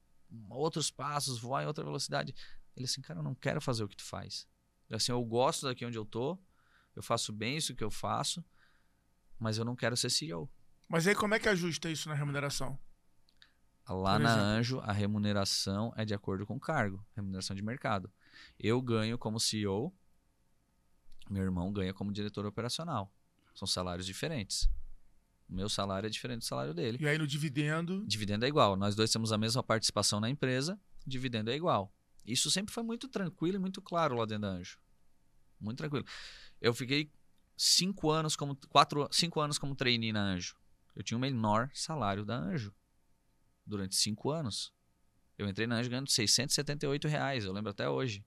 [0.49, 2.35] outros passos, voar em outra velocidade.
[2.75, 4.45] Ele assim, cara, eu não quero fazer o que tu faz.
[4.89, 6.37] Eu, assim, eu gosto daqui onde eu tô,
[6.93, 8.43] eu faço bem isso que eu faço,
[9.39, 10.51] mas eu não quero ser CEO.
[10.89, 12.77] Mas aí como é que ajusta isso na remuneração?
[13.87, 14.35] Lá na?
[14.35, 18.11] Anjo, a remuneração é de acordo com o cargo, remuneração de mercado.
[18.59, 19.95] Eu ganho como CEO,
[21.29, 23.14] meu irmão ganha como diretor operacional.
[23.55, 24.69] São salários diferentes.
[25.47, 26.97] O meu salário é diferente do salário dele.
[27.01, 28.75] E aí no dividendo, Dividendo é igual.
[28.75, 31.93] Nós dois temos a mesma participação na empresa, dividendo é igual.
[32.25, 34.79] Isso sempre foi muito tranquilo e muito claro lá dentro da Anjo.
[35.59, 36.05] Muito tranquilo.
[36.59, 37.11] Eu fiquei
[37.55, 40.55] cinco anos como quatro, cinco anos como trainee na Anjo.
[40.95, 42.73] Eu tinha o menor salário da Anjo
[43.65, 44.73] durante cinco anos.
[45.37, 48.25] Eu entrei na Anjo ganhando 678 reais, eu lembro até hoje.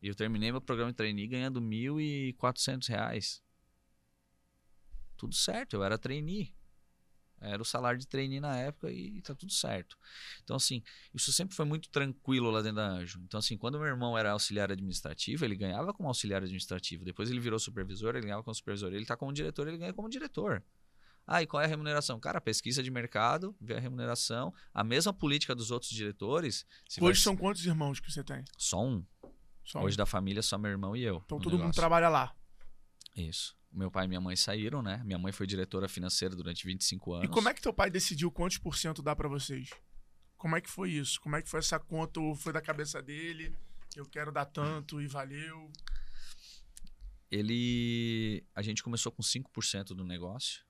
[0.00, 3.42] E eu terminei meu programa de trainee ganhando 1.400 reais.
[5.16, 6.54] Tudo certo, eu era trainee.
[7.40, 9.96] Era o salário de trainee na época e tá tudo certo.
[10.42, 10.82] Então, assim,
[11.14, 13.20] isso sempre foi muito tranquilo lá dentro da Anjo.
[13.24, 17.04] Então, assim, quando meu irmão era auxiliar administrativo, ele ganhava como auxiliar administrativo.
[17.04, 18.92] Depois ele virou supervisor, ele ganhava como supervisor.
[18.92, 20.64] Ele tá como diretor, ele ganha como diretor.
[21.24, 22.18] Ah, e qual é a remuneração?
[22.18, 24.52] Cara, pesquisa de mercado, vê a remuneração.
[24.74, 26.66] A mesma política dos outros diretores.
[26.88, 28.42] se vai- hoje são quantos irmãos que você tem?
[28.56, 29.04] Só um.
[29.68, 29.82] Só.
[29.82, 31.22] Hoje da família, só meu irmão e eu.
[31.26, 31.78] Então todo mundo negócio.
[31.78, 32.34] trabalha lá.
[33.14, 33.54] Isso.
[33.70, 35.02] Meu pai e minha mãe saíram, né?
[35.04, 37.26] Minha mãe foi diretora financeira durante 25 anos.
[37.26, 39.68] E como é que teu pai decidiu quantos por cento dá pra vocês?
[40.38, 41.20] Como é que foi isso?
[41.20, 42.18] Como é que foi essa conta?
[42.36, 43.54] Foi da cabeça dele?
[43.94, 45.70] Eu quero dar tanto e valeu.
[47.30, 48.42] ele.
[48.54, 50.64] A gente começou com 5% do negócio,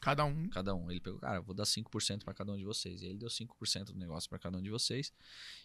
[0.00, 0.48] Cada um.
[0.50, 0.90] cada um.
[0.90, 3.02] Ele pegou, cara, vou dar 5% para cada um de vocês.
[3.02, 5.12] E ele deu 5% do negócio para cada um de vocês.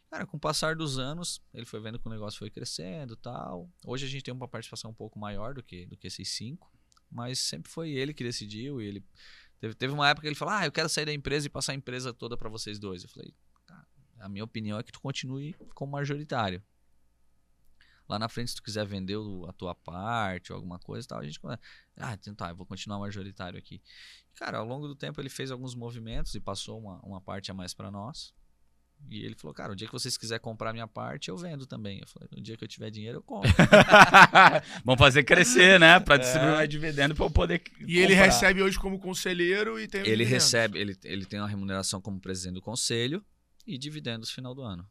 [0.10, 3.70] Cara, com o passar dos anos, ele foi vendo que o negócio foi crescendo tal.
[3.86, 6.60] Hoje a gente tem uma participação um pouco maior do que, do que esses 5%,
[7.10, 8.82] mas sempre foi ele que decidiu.
[8.82, 9.04] E ele
[9.60, 11.74] teve, teve uma época que ele falou: Ah, eu quero sair da empresa e passar
[11.74, 13.04] a empresa toda para vocês dois.
[13.04, 13.34] Eu falei:
[13.66, 13.86] "Cara,
[14.20, 16.64] A minha opinião é que tu continue como majoritário.
[18.12, 21.08] Lá na frente, se tu quiser vender o- a tua parte ou alguma coisa e
[21.08, 21.40] tal, a gente.
[21.96, 23.82] Ah, então tá, eu vou continuar majoritário aqui.
[24.36, 27.54] Cara, ao longo do tempo ele fez alguns movimentos e passou uma, uma parte a
[27.54, 28.34] mais para nós.
[29.10, 32.00] E ele falou, cara, o dia que vocês quiserem comprar minha parte, eu vendo também.
[32.02, 33.50] Eu falei, no dia que eu tiver dinheiro, eu compro.
[34.86, 36.00] Vamos fazer crescer, né?
[36.02, 36.18] Pra É.
[36.20, 37.64] distribuir mais dividendo pra eu poder.
[37.80, 38.26] E ele comprar.
[38.26, 40.44] recebe hoje como conselheiro e tem ele dividendos.
[40.44, 43.24] recebe, ele, ele tem uma remuneração como presidente do conselho
[43.66, 44.88] e dividendos no final do ano.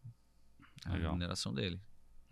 [0.86, 1.08] A Legal.
[1.08, 1.80] remuneração dele.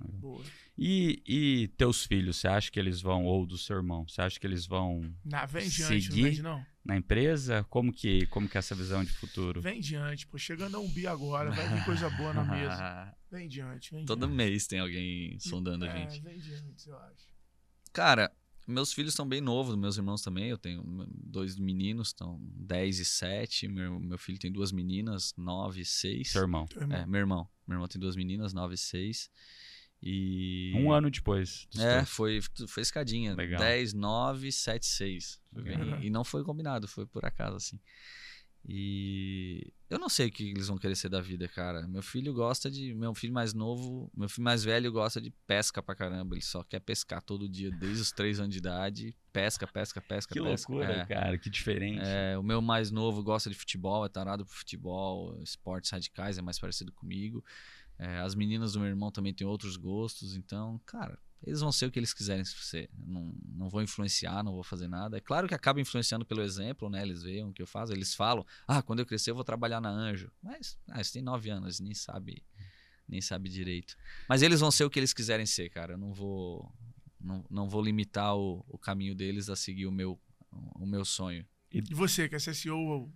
[0.07, 0.45] Boa.
[0.77, 4.39] E, e teus filhos, você acha que eles vão, ou do seu irmão, você acha
[4.39, 6.23] que eles vão Na, vem diante, não Seguir?
[6.23, 6.65] vende não.
[6.85, 7.65] na empresa?
[7.69, 9.61] Como que, como que é essa visão de futuro?
[9.61, 10.39] Vem diante, pô.
[10.39, 13.15] Chegando a um bi agora, vai vir coisa boa na mesa.
[13.31, 14.35] Vem diante, vem Todo diante.
[14.35, 16.23] mês tem alguém sondando a É, gente.
[16.23, 17.27] vem diante, eu acho.
[17.93, 18.33] Cara,
[18.67, 20.49] meus filhos estão bem novos, meus irmãos também.
[20.49, 20.83] Eu tenho
[21.13, 23.69] dois meninos, estão 10 e 7.
[23.69, 26.31] Meu, meu filho tem duas meninas, 9 e 6.
[26.31, 26.67] Seu irmão.
[26.75, 26.97] Irmão.
[26.99, 27.47] É, meu irmão.
[27.67, 29.31] Meu irmão tem duas meninas, 9 e 6.
[30.03, 30.73] E.
[30.77, 31.67] Um ano depois.
[31.79, 33.35] É, foi, foi escadinha.
[33.35, 33.59] Legal.
[33.61, 35.41] 10, 9, 7, 6.
[35.53, 36.03] Foi bem- Legal.
[36.03, 37.81] e não foi combinado, foi por acaso, assim.
[38.71, 41.87] E eu não sei o que eles vão querer ser da vida, cara.
[41.89, 42.93] Meu filho gosta de.
[42.95, 46.35] Meu filho mais novo, meu filho mais velho gosta de pesca pra caramba.
[46.35, 49.17] Ele só quer pescar todo dia, desde os 3 anos de idade.
[49.33, 50.71] Pesca, pesca, pesca, Que pesca.
[50.73, 51.07] loucura, É.
[51.07, 52.03] cara, que diferente.
[52.05, 56.43] É, o meu mais novo gosta de futebol, é tarado por futebol, esportes radicais, é
[56.43, 57.43] mais parecido comigo.
[57.99, 61.87] É, as meninas do meu irmão também têm outros gostos, então, cara, eles vão ser
[61.87, 62.91] o que eles quiserem ser.
[62.97, 65.17] Não, não vou influenciar, não vou fazer nada.
[65.17, 67.03] É claro que acaba influenciando pelo exemplo, né?
[67.03, 69.81] Eles veem o que eu faço, eles falam, ah, quando eu crescer eu vou trabalhar
[69.81, 70.31] na Anjo.
[70.43, 72.45] Mas, ah, eles têm nove anos, nem sabe,
[73.09, 73.97] nem sabe direito.
[74.29, 75.95] Mas eles vão ser o que eles quiserem ser, cara.
[75.95, 76.73] Eu não vou,
[77.21, 80.21] não, não vou limitar o, o caminho deles a seguir o meu,
[80.51, 81.47] o meu sonho.
[81.71, 83.13] E você, quer ser CEO,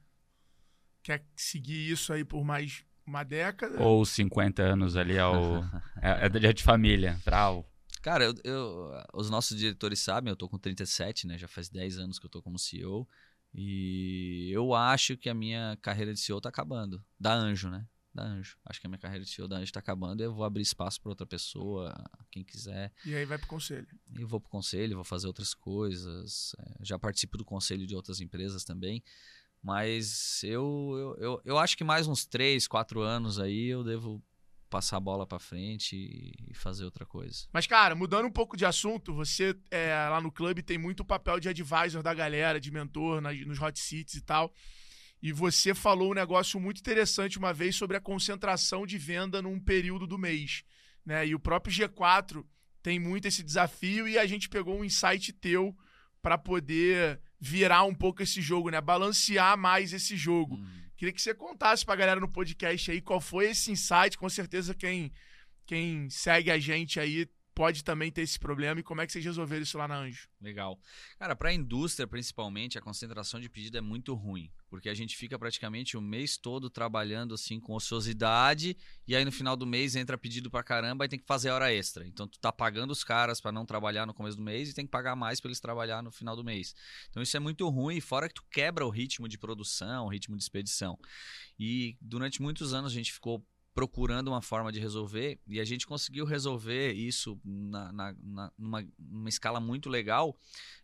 [1.03, 3.80] quer seguir isso aí por mais uma década?
[3.82, 5.34] Ou os 50 anos ali ao.
[6.02, 7.18] é, é de- é de família.
[7.24, 7.68] Trau.
[8.02, 11.38] Cara, eu, eu- os nossos diretores sabem, eu tô com 37, né?
[11.38, 13.06] Já faz 10 anos que eu tô como CEO.
[13.54, 17.04] E eu acho que a minha carreira de CEO tá acabando.
[17.20, 17.86] Da Anjo, né?
[18.14, 18.56] Da Anjo.
[18.64, 20.22] Acho que a minha carreira de CEO da Anjo tá acabando.
[20.22, 21.94] Eu vou abrir espaço para outra pessoa,
[22.30, 22.92] quem quiser.
[23.06, 23.86] E aí vai pro conselho.
[24.18, 26.54] Eu vou pro conselho, vou fazer outras coisas.
[26.58, 29.02] é, já participo do conselho de outras empresas também.
[29.62, 34.22] Mas eu, eu, eu, eu acho que mais uns 3, 4 anos aí eu devo
[34.68, 37.46] passar a bola para frente e- fazer outra coisa.
[37.52, 41.38] Mas, cara, mudando um pouco de assunto, você é, lá no clube tem muito papel
[41.38, 44.52] de advisor da galera, de mentor nos hot seats e tal.
[45.22, 49.60] E você falou um negócio muito interessante uma vez sobre a concentração de venda num
[49.60, 50.64] período do mês.
[51.04, 51.28] Né?
[51.28, 52.44] E o próprio G4
[52.82, 55.76] tem muito esse desafio e a gente pegou um insight teu
[56.20, 58.80] para poder virar um pouco esse jogo, né?
[58.80, 60.55] Balancear mais esse jogo.
[60.55, 60.64] Hum.
[60.97, 64.16] Queria que você contasse pra galera no podcast aí qual foi esse insight.
[64.16, 65.12] Com certeza quem,
[65.66, 69.24] quem segue a gente aí pode também ter esse problema e como é que vocês
[69.24, 70.28] resolveram isso lá na Anjo.
[70.40, 70.78] Legal.
[71.18, 75.16] Cara, para a indústria, principalmente, a concentração de pedido é muito ruim, porque a gente
[75.16, 78.76] fica praticamente o mês todo trabalhando assim com ociosidade
[79.07, 81.72] e aí no final do mês entra pedido pra caramba e tem que fazer hora
[81.72, 82.07] extra.
[82.07, 84.84] Então tu tá pagando os caras para não trabalhar no começo do mês e tem
[84.84, 86.74] que pagar mais para eles trabalhar no final do mês.
[87.11, 90.36] Então isso é muito ruim, fora que tu quebra o ritmo de produção, o ritmo
[90.36, 90.98] de expedição.
[91.59, 93.44] E durante muitos anos a gente ficou
[93.75, 98.89] procurando uma forma de resolver e a gente conseguiu resolver isso na, na- na- numa,
[98.99, 100.39] numa escala muito legal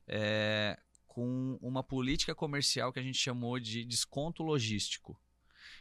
[0.06, 5.20] é, com uma política comercial que a gente chamou de desconto logístico.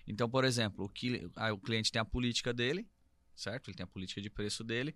[0.05, 2.87] Então, por exemplo, o, que, ah, o cliente tem a política dele,
[3.35, 3.69] certo?
[3.69, 4.95] Ele tem a política de preço dele.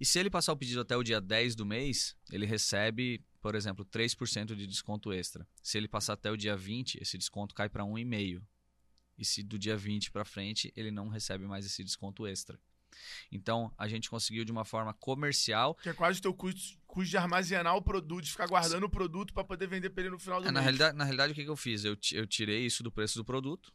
[0.00, 3.54] E se ele passar o pedido até o dia 10 do mês, ele recebe, por
[3.54, 5.46] exemplo, 3% de desconto extra.
[5.62, 8.42] Se ele passar até o dia 20, esse desconto cai para 1,5%.
[9.18, 12.58] E se do dia 20 para frente, ele não recebe mais esse desconto extra.
[13.30, 17.10] Então, a gente conseguiu de uma forma comercial Que é quase o teu custo, custo
[17.10, 20.18] de armazenar o produto, de ficar guardando o produto para poder vender pra ele no
[20.18, 20.64] final do É, na, mês.
[20.64, 21.84] realidade, na realidade, o que, que eu fiz?
[21.84, 23.72] Eu, eu tirei isso do preço do produto.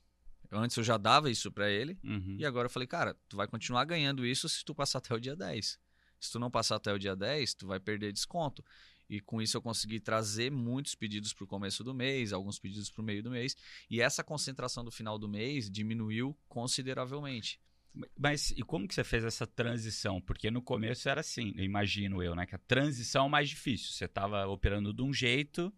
[0.51, 1.97] Antes eu já dava isso para ele.
[2.03, 2.35] Uhum.
[2.39, 5.19] E agora eu falei, cara, tu vai continuar ganhando isso se tu passar até o
[5.19, 5.79] dia 10.
[6.19, 8.63] Se tu não passar até o dia 10, tu vai perder desconto.
[9.13, 12.89] E com isso eu consegui trazer muitos pedidos para o começo do mês, alguns pedidos
[12.89, 13.55] para o meio do mês.
[13.87, 17.61] E essa concentração do final do mês diminuiu consideravelmente.
[18.17, 20.19] Mas e como que você fez essa transição?
[20.19, 22.47] Porque no começo era assim, imagino eu, né?
[22.47, 23.91] Que a transição é mais difícil.
[23.91, 25.71] Você estava operando de um jeito,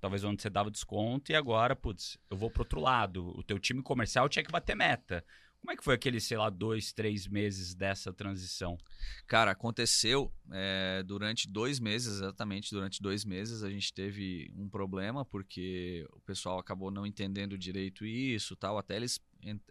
[0.00, 3.28] talvez onde você dava desconto, e agora, putz, eu vou pro outro lado.
[3.38, 5.24] O teu time comercial tinha que bater meta.
[5.60, 8.78] Como é que foi aquele, sei lá, dois, três meses dessa transição?
[9.26, 15.24] Cara, aconteceu é, durante dois meses, exatamente durante dois meses, a gente teve um problema
[15.24, 19.20] porque o pessoal acabou não entendendo direito isso, tal, até eles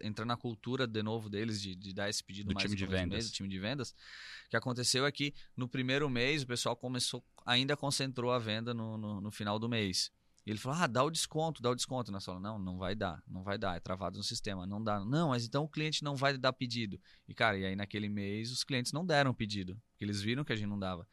[0.00, 2.86] entrar na cultura de novo deles de, de dar esse pedido Do mais time de
[2.86, 3.08] vendas.
[3.08, 3.90] mês, do time de vendas.
[3.90, 8.74] O que aconteceu é que no primeiro mês o pessoal começou, ainda concentrou a venda
[8.74, 10.10] no, no, no final do mês.
[10.50, 12.10] Ele falou: ah, dá o desconto, dá o desconto.
[12.10, 14.98] Nós falamos: não, não vai dar, não vai dar, é travado no sistema, não dá.
[15.04, 17.00] Não, mas então o cliente não vai dar pedido.
[17.28, 20.52] E cara, e aí naquele mês os clientes não deram pedido, porque eles viram que
[20.52, 21.06] a gente não dava.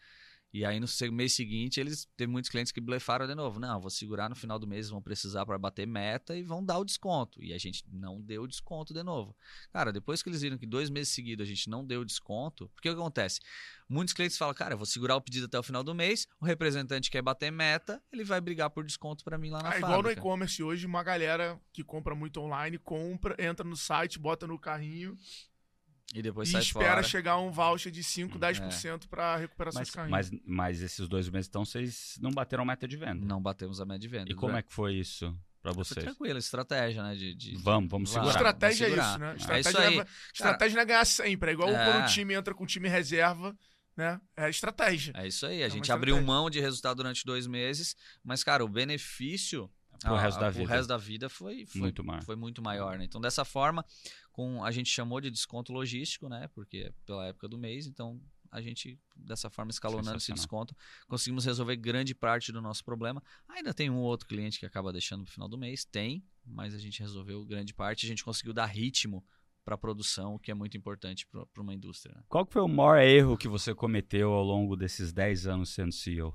[0.54, 3.60] E aí no mês seguinte, eles teve muitos clientes que blefaram de novo.
[3.60, 6.78] Não, vou segurar no final do mês, vão precisar para bater meta e vão dar
[6.80, 7.44] o desconto.
[7.44, 9.36] E a gente não deu o desconto de novo.
[9.74, 12.70] Cara, depois que eles viram que dois meses seguidos a gente não deu o desconto,
[12.74, 13.40] porque o que acontece?
[13.90, 16.46] Muitos clientes falam, cara, eu vou segurar o pedido até o final do mês, o
[16.46, 19.92] representante quer bater meta, ele vai brigar por desconto para mim lá na Ah, igual
[19.92, 20.20] no fábrica.
[20.22, 25.18] e-commerce hoje, uma galera que compra muito online, compra, entra no site, bota no carrinho
[26.14, 27.04] E depois e sai espera fora.
[27.04, 30.12] chegar um voucher de 5, 10% pra recuperação Mas, de carrinho.
[30.12, 33.26] mas, mas esses dois meses, então, vocês não bateram meta de venda.
[33.26, 34.32] Não batemos a média de venda.
[34.32, 36.04] E como é que foi isso pra Foi vocês?
[36.06, 37.14] tranquilo, estratégia, né?
[37.14, 38.32] De, de- Vamos, vamos segurar.
[38.32, 39.28] Estratégia é vamos isso, segurar.
[39.28, 39.34] né?
[39.34, 39.90] É Estratégia, isso aí.
[39.98, 41.50] leva- estratégia não é ganhar sempre.
[41.50, 41.86] É igual É.
[41.92, 43.58] quando o time entra com o time reserva,
[43.98, 44.22] né?
[44.38, 45.12] É estratégia.
[45.18, 45.62] É isso aí.
[45.62, 49.70] A É gente abriu mão de resultado durante dois meses, mas, cara, o benefício
[50.00, 50.64] Pro a- resto da a- vida.
[50.64, 52.24] pro resto da vida foi, foi, Muito maior.
[52.24, 53.04] foi muito maior, né?
[53.04, 53.84] Então, dessa forma,
[54.38, 56.48] com, a gente chamou de desconto logístico, né?
[56.54, 60.76] Porque é pela época do mês, então a gente, dessa forma, escalonando esse desconto,
[61.08, 63.22] conseguimos resolver grande parte do nosso problema.
[63.50, 66.76] Ainda tem um ou outro cliente que acaba deixando pro final do mês, tem, mas
[66.76, 69.26] a gente resolveu grande parte, a gente conseguiu dar ritmo
[69.66, 72.14] para a produção, o que é muito importante para uma indústria.
[72.16, 72.24] né?
[72.30, 76.32] Qual foi o maior erro que você cometeu ao longo desses 10 anos sendo CEO?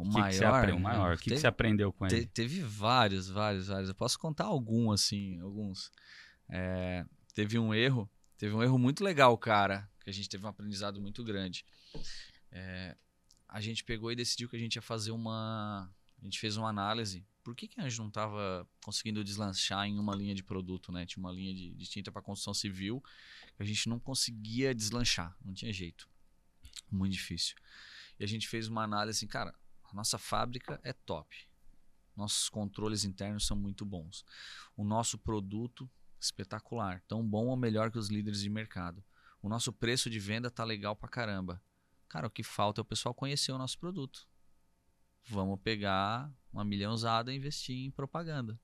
[0.00, 1.14] O que, que você, maior, apre- o maior.
[1.14, 2.26] O que, que você aprendeu com Te- ele?
[2.26, 3.88] teve vários, vários, vários.
[3.88, 5.90] Eu posso contar algum, assim, alguns.
[6.48, 7.04] É,
[7.34, 11.00] teve um erro, teve um erro muito legal, cara, que a gente teve um aprendizado
[11.00, 11.64] muito grande.
[12.52, 12.96] É,
[13.48, 15.90] a gente pegou e decidiu que a gente ia fazer uma.
[16.20, 17.26] A gente fez uma análise.
[17.44, 21.06] Por que, que a gente não estava conseguindo deslanchar em uma linha de produto, né?
[21.06, 23.02] Tinha uma linha de, de tinta para construção civil
[23.56, 26.06] que a gente não conseguia deslanchar, não tinha jeito.
[26.90, 27.56] Muito difícil.
[28.20, 29.54] E a gente fez uma análise assim, cara,
[29.90, 31.48] a nossa fábrica é top.
[32.16, 34.24] Nossos controles internos são muito bons.
[34.76, 35.88] O nosso produto
[36.20, 39.04] espetacular, tão bom ou melhor que os líderes de mercado.
[39.40, 41.62] O nosso preço de venda tá legal pra caramba.
[42.08, 44.26] Cara, o que falta é o pessoal conhecer o nosso produto.
[45.26, 48.58] Vamos pegar uma milhão usada e investir em propaganda.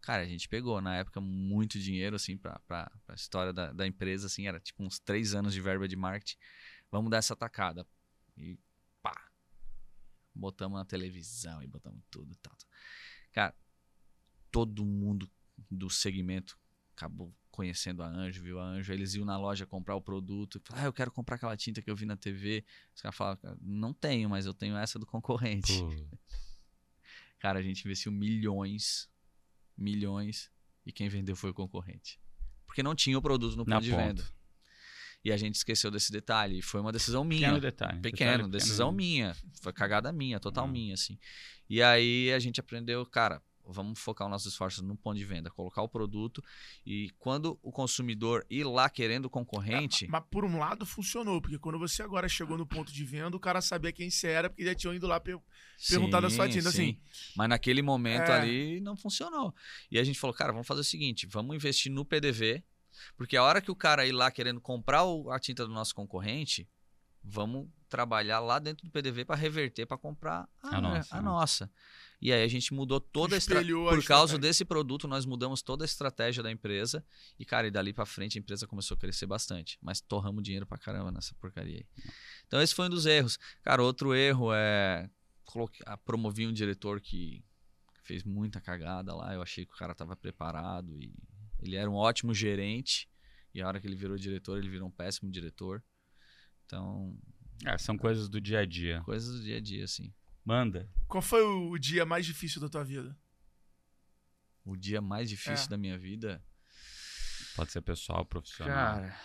[0.00, 2.60] Cara, a gente pegou na época muito dinheiro assim para
[3.08, 6.38] a história da, da empresa, assim, era tipo uns três anos de verba de marketing.
[6.90, 7.86] Vamos dar essa tacada.
[8.36, 8.58] E
[10.36, 12.56] botamos na televisão e botamos tudo e tal.
[13.32, 13.54] Cara,
[14.50, 15.30] todo mundo
[15.70, 16.58] do segmento
[16.94, 18.92] acabou conhecendo a Anjo, viu a Anjo.
[18.92, 20.60] Eles iam na loja comprar o produto.
[20.72, 22.64] Ah, eu quero comprar aquela tinta que eu vi na TV.
[22.94, 25.72] Os caras falavam, "Cara, não tenho, mas eu tenho essa do concorrente.
[25.78, 25.88] Pô,
[27.38, 29.10] Cara, a gente investiu milhões,
[29.76, 30.50] milhões,
[30.84, 32.18] e quem vendeu foi o concorrente.
[32.66, 34.04] Porque não tinha o produto no Na ponto de ponta.
[34.06, 34.35] venda.
[35.26, 36.58] E a gente esqueceu desse detalhe.
[36.58, 37.40] E foi uma decisão minha.
[37.48, 38.00] Pequeno detalhe.
[38.00, 38.96] Pequeno, detalhe decisão pequeno.
[38.96, 39.36] minha.
[39.60, 40.68] Foi cagada minha, total Ah.
[40.68, 41.18] minha, assim.
[41.68, 45.50] E aí a gente aprendeu, cara, vamos focar os nossos esforços no ponto de venda,
[45.50, 46.40] colocar o produto
[46.86, 51.58] e quando o consumidor ir lá querendo o concorrente, Mas por um lado funcionou, porque
[51.58, 54.64] quando você agora chegou no ponto de venda, o cara sabia quem você era, porque
[54.64, 55.40] já tinham ido lá per-
[55.90, 56.70] perguntar da sua Sim, tinta.
[56.70, 56.82] sim.
[56.82, 57.00] Assim,
[57.36, 58.40] Mas naquele momento É.
[58.40, 59.52] ali não funcionou.
[59.90, 62.62] E a gente falou, cara, vamos fazer o seguinte, vamos investir no PDV,
[63.16, 65.94] porque a hora que o cara ir lá querendo comprar o- a tinta do nosso
[65.94, 66.68] concorrente,
[67.22, 71.24] vamos trabalhar lá dentro do PDV para reverter para comprar a, A nossa, a né?
[71.24, 71.70] noça.
[72.20, 73.62] E aí a gente mudou toda a estratégia.
[73.72, 74.38] Espelhou a Por causa estratégia.
[74.50, 77.04] desse produto, nós mudamos toda a estratégia da empresa.
[77.38, 79.78] E, cara, e dali pra frente a empresa começou a crescer bastante.
[79.82, 82.02] Mas torramos dinheiro pra caramba nessa porcaria aí.
[82.46, 83.38] Então, esse foi um dos erros.
[83.62, 85.08] Cara, outro erro é.
[85.44, 87.44] Coloquei, ah, promovi um diretor que
[88.02, 89.34] fez muita cagada lá.
[89.34, 90.96] Eu achei que o cara tava preparado.
[90.96, 91.12] E
[91.68, 93.08] ele era um ótimo gerente.
[93.54, 95.82] E a hora que ele virou diretor, ele virou um péssimo diretor.
[96.66, 97.16] Então,
[97.64, 99.00] É, são coisas do dia a dia.
[99.02, 100.12] coisas do dia a dia, assim.
[100.44, 100.88] Manda.
[101.08, 103.16] qual foi o dia mais difícil da tua vida?
[104.64, 105.68] O dia mais difícil É.
[105.68, 106.44] da minha vida.
[107.56, 108.74] Pode ser pessoal, profissional.
[109.00, 109.20] Cara,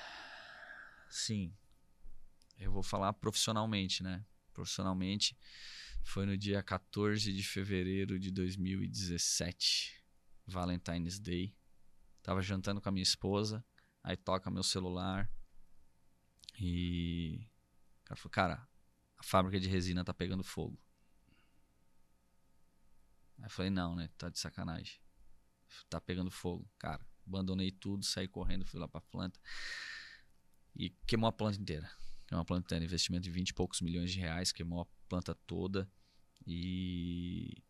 [1.10, 1.54] sim.
[2.58, 4.24] Eu vou falar profissionalmente, né?
[4.54, 5.36] Profissionalmente,
[6.04, 10.02] foi no dia 14 de fevereiro de 2017,
[10.48, 11.56] Valentine's Day.
[12.22, 13.66] Tava jantando com a minha esposa,
[14.04, 15.30] Aí toca meu celular.
[16.60, 17.48] E.
[18.02, 18.68] O cara falou, cara,
[19.18, 20.80] a fábrica de resina tá pegando fogo.
[23.40, 24.10] Aí eu falei, não, né?
[24.18, 25.00] Tá de sacanagem.
[25.90, 26.70] Tá pegando fogo.
[26.78, 29.40] Cara, abandonei tudo, saí correndo, fui lá pra planta.
[30.76, 31.90] E queimou a planta inteira.
[32.28, 32.84] Queimou a planta inteira.
[32.84, 35.90] Investimento de 20 e poucos milhões de reais, queimou a planta toda.
[36.46, 37.64] E.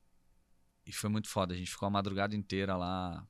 [0.85, 1.53] E foi muito foda.
[1.53, 3.27] A gente ficou a madrugada inteira lá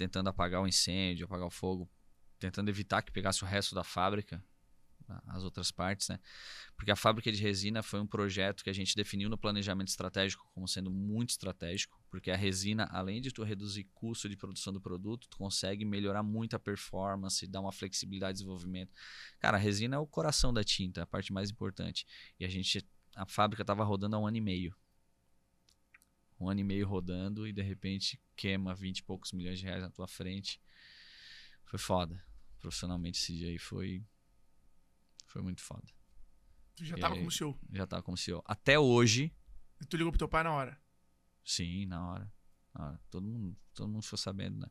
[0.00, 1.86] tentando apagar o incêndio, apagar o fogo,
[2.38, 4.42] tentando evitar que pegasse o resto da fábrica,
[5.26, 6.18] as outras partes, né?
[6.74, 10.48] Porque a fábrica de resina foi um projeto que a gente definiu no planejamento estratégico
[10.54, 14.80] como sendo muito estratégico, porque a resina, além de tu reduzir custo de produção do
[14.80, 18.90] produto, tu consegue melhorar muito a performance, dar uma flexibilidade de desenvolvimento.
[19.38, 22.06] Cara, a resina é o coração da tinta, a parte mais importante.
[22.38, 24.74] E a gente, a fábrica estava rodando há um ano e meio.
[26.40, 29.82] Um ano e meio rodando e de repente queima 20 e poucos milhões de reais
[29.82, 30.60] na tua frente.
[31.64, 32.22] Foi foda.
[32.58, 34.04] Profissionalmente esse dia aí foi
[35.26, 35.86] foi muito foda.
[36.74, 37.20] Tu já E tava aí?
[37.20, 37.58] como CEO.
[37.72, 38.42] Já tava como CEO.
[38.46, 39.32] Até hoje,
[39.80, 40.80] E tu ligou pro teu pai na hora.
[41.44, 42.32] sim, na hora.
[42.74, 43.00] Na hora.
[43.10, 44.68] Todo mundo, todo mundo ficou sabendo, né?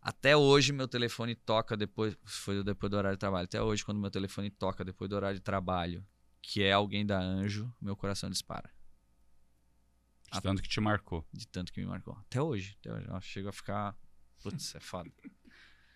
[0.00, 3.44] Até hoje meu telefone toca depois, foi depois do horário de trabalho.
[3.44, 6.06] Até hoje quando meu telefone toca depois do horário de trabalho,
[6.40, 8.70] que é alguém da Anjo, meu coração dispara.
[10.32, 11.24] De tanto que te marcou.
[11.32, 12.14] De tanto que me marcou.
[12.26, 13.06] Até hoje, até hoje.
[13.08, 13.96] Eu chego a ficar,
[14.42, 15.10] putz, é foda.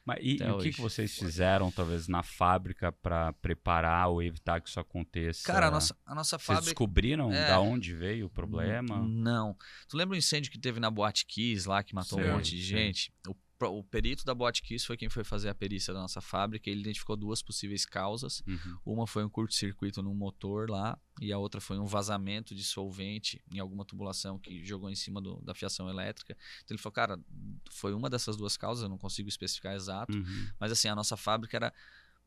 [0.05, 4.61] Mas e, e o que, que vocês fizeram, talvez, na fábrica para preparar ou evitar
[4.61, 5.45] que isso aconteça?
[5.47, 7.49] Cara, a nossa, a nossa Vocês fábrica descobriram É.
[7.49, 8.99] da onde veio o problema?
[9.07, 9.55] Não.
[9.89, 12.51] Tu lembra o incêndio que teve na Boate Kiss lá, que matou Sei, um monte
[12.57, 12.77] de sei.
[12.79, 13.13] gente?
[13.29, 13.37] O,
[13.69, 16.71] o perito da Boate Kiss foi quem foi fazer a perícia da nossa fábrica.
[16.71, 18.43] Ele identificou duas possíveis causas.
[18.47, 18.79] Uhum.
[18.85, 23.43] Uma foi um curto-circuito num motor lá, e a outra foi um vazamento de solvente
[23.53, 26.37] em alguma tubulação que jogou em cima do- da fiação elétrica.
[26.65, 27.21] Então ele falou, cara,
[27.71, 30.17] foi uma dessas duas causas, eu não consigo especificar exato.
[30.17, 30.49] Uhum.
[30.59, 31.75] Mas assim, a nossa fábrica era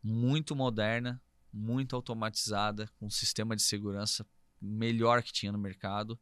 [0.03, 4.26] muito moderna, muito automatizada, com um sistema de segurança
[4.61, 6.19] melhor que tinha no mercado.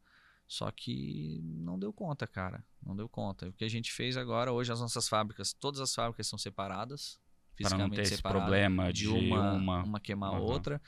[0.52, 2.62] Só que não deu conta, cara.
[2.84, 3.48] Não deu conta.
[3.48, 7.18] O que a gente fez agora, hoje as nossas fábricas, todas as fábricas são separadas.
[7.62, 9.82] Para não ter esse problema de de uma, uma.
[9.84, 10.42] uma queimar a Aham.
[10.42, 10.82] outra.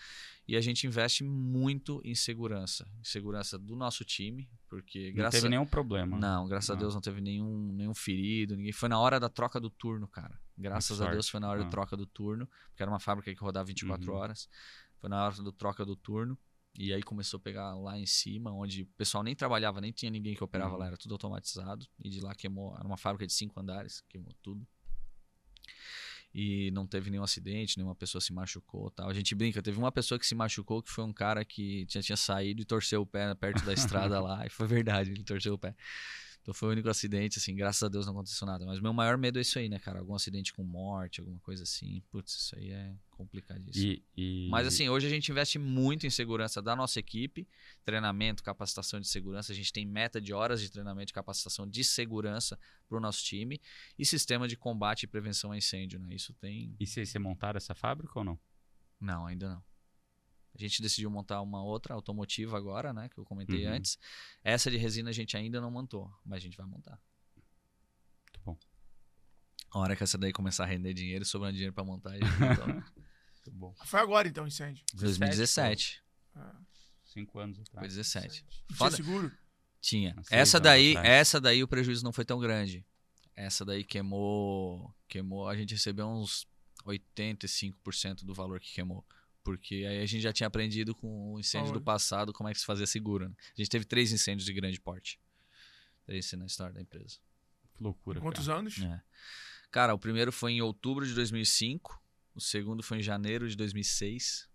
[0.46, 2.86] E a gente investe muito em segurança.
[3.00, 6.18] Em segurança do nosso time, porque Não graças teve nenhum problema.
[6.18, 6.80] não, graças a Não.
[6.80, 8.72] Deus não teve nenhum, nenhum ferido, ninguém.
[8.72, 10.38] Foi na hora da troca do turno, cara.
[10.58, 11.12] Graças a sorte.
[11.12, 11.64] Deus foi na hora Ah.
[11.64, 14.18] da troca do turno, porque era uma fábrica que rodava 24 Uhum.
[14.18, 14.48] horas.
[15.00, 16.36] Foi na hora da troca do turno.
[16.76, 20.10] E aí começou a pegar lá em cima, onde o pessoal nem trabalhava, nem tinha
[20.10, 20.78] ninguém que operava Uhum.
[20.80, 21.86] lá, era tudo automatizado.
[22.02, 24.66] E de lá queimou, era uma fábrica de cinco andares, queimou tudo.
[26.36, 29.08] E não teve nenhum acidente, nenhuma pessoa se machucou tal.
[29.08, 32.02] A gente brinca, teve uma pessoa que se machucou, que foi um cara que já
[32.02, 34.44] tinha saído e torceu o pé perto da estrada lá.
[34.44, 35.76] E foi verdade, ele torceu o pé.
[36.44, 38.66] Então foi o único acidente, assim, graças a Deus não aconteceu nada.
[38.66, 40.00] Mas meu maior medo é isso aí, né, cara?
[40.00, 42.02] Algum acidente com morte, alguma coisa assim.
[42.10, 43.92] Putz, isso aí é complicadíssimo.
[43.92, 47.48] E, e- Mas assim, hoje a gente investe muito em segurança da nossa equipe,
[47.82, 49.52] treinamento, capacitação de segurança.
[49.52, 53.24] A gente tem meta de horas de treinamento e capacitação de segurança para o nosso
[53.24, 53.58] time
[53.98, 56.14] e sistema de combate e prevenção a incêndio, né?
[56.14, 56.76] Isso tem.
[56.78, 58.38] E vocês montaram essa fábrica ou não?
[59.00, 59.64] Não, ainda não.
[60.54, 63.08] A gente decidiu montar uma outra automotiva agora, né?
[63.08, 63.72] Que eu comentei Uhum.
[63.74, 63.98] antes.
[64.42, 67.00] Essa de resina a gente ainda não montou, mas a gente vai montar.
[67.34, 68.58] Muito bom.
[69.72, 72.30] A hora que essa daí começar a render dinheiro, sobrando dinheiro para montar, a gente
[72.38, 72.66] montou.
[73.46, 73.74] Muito bom.
[73.84, 74.84] Foi agora então o incêndio.
[74.94, 76.02] 2017.
[76.34, 76.56] Ah,
[77.04, 77.94] Cinco anos Foi atrás.
[77.94, 78.44] 17.
[78.76, 79.32] Tinha seguro?
[79.80, 80.16] Tinha.
[80.30, 82.86] Essa daí, essa daí o prejuízo não foi tão grande.
[83.36, 86.46] Essa daí queimou, queimou, a gente recebeu uns
[86.86, 89.04] 85% do valor que queimou.
[89.44, 91.78] Porque aí a gente já tinha aprendido com o incêndio Olha.
[91.78, 93.28] do passado como é que se fazia seguro.
[93.28, 93.34] né?
[93.38, 95.20] A gente teve três incêndios de grande porte.
[96.06, 97.18] Três na história da empresa.
[97.74, 98.20] Que loucura.
[98.20, 98.58] Quantos cara.
[98.58, 98.80] anos?
[98.80, 99.02] É.
[99.70, 102.02] Cara, o primeiro foi em outubro de 2005.
[102.34, 104.48] O segundo foi em janeiro de 2006.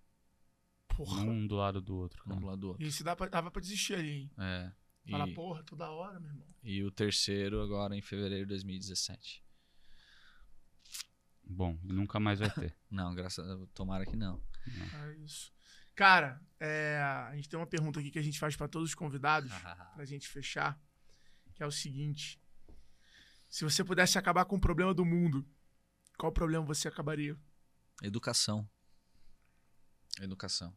[0.87, 1.21] Porra.
[1.21, 2.23] Um do lado do outro.
[2.25, 2.39] Um cara.
[2.41, 2.83] do lado do outro.
[2.85, 4.31] E se dá pra, dava pra desistir ali, hein?
[4.39, 4.71] É.
[5.05, 6.47] E, Fala, porra, toda hora, meu irmão.
[6.63, 9.43] e o terceiro agora em fevereiro de 2017.
[11.43, 12.75] Bom, e nunca mais vai ter.
[12.91, 13.69] Não, graças a Deus.
[13.73, 14.39] Tomara que não.
[14.67, 15.51] É isso.
[15.95, 16.97] Cara, é,
[17.29, 19.51] a gente tem uma pergunta aqui que a gente faz pra todos os convidados,
[19.95, 20.79] pra gente fechar,
[21.53, 22.41] que é o seguinte:
[23.49, 25.45] se você pudesse acabar com o problema do mundo,
[26.17, 27.37] qual problema você acabaria?
[28.01, 28.69] Educação.
[30.21, 30.75] Educação.